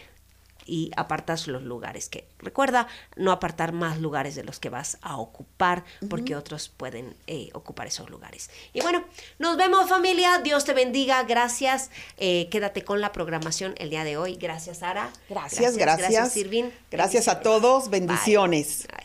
y 0.68 0.90
apartas 0.98 1.48
los 1.48 1.62
lugares 1.62 2.10
que 2.10 2.28
recuerda 2.40 2.88
no 3.16 3.32
apartar 3.32 3.72
más 3.72 4.00
lugares 4.00 4.34
de 4.34 4.44
los 4.44 4.60
que 4.60 4.70
vas 4.70 4.98
a 5.04 5.18
ocupar 5.18 5.84
porque 6.10 6.36
otros 6.36 6.70
pueden 6.70 7.16
eh, 7.28 7.52
ocupar 7.54 7.86
esos 7.86 8.10
lugares 8.10 8.50
y 8.74 8.82
bueno 8.82 9.04
nos 9.38 9.58
vemos 9.58 9.88
familia 9.88 10.40
Dios 10.44 10.66
te 10.66 10.74
bendiga 10.74 11.22
gracias 11.22 11.92
Eh, 12.18 12.48
quédate 12.50 12.84
con 12.84 13.00
la 13.00 13.12
programación 13.12 13.76
el 13.78 13.92
día 13.92 14.04
de 14.04 14.18
hoy 14.18 14.38
gracias 14.38 14.80
Sara 14.80 15.12
Gracias, 15.30 15.78
gracias. 15.78 16.10
gracias 16.10 16.38
Irving 16.38 16.72
Gracias 16.90 17.28
a 17.28 17.36
Bendiciones. 17.36 17.44
todos, 17.44 17.90
Bye. 17.92 18.00
bendiciones. 18.00 18.88
Bye. 18.88 19.04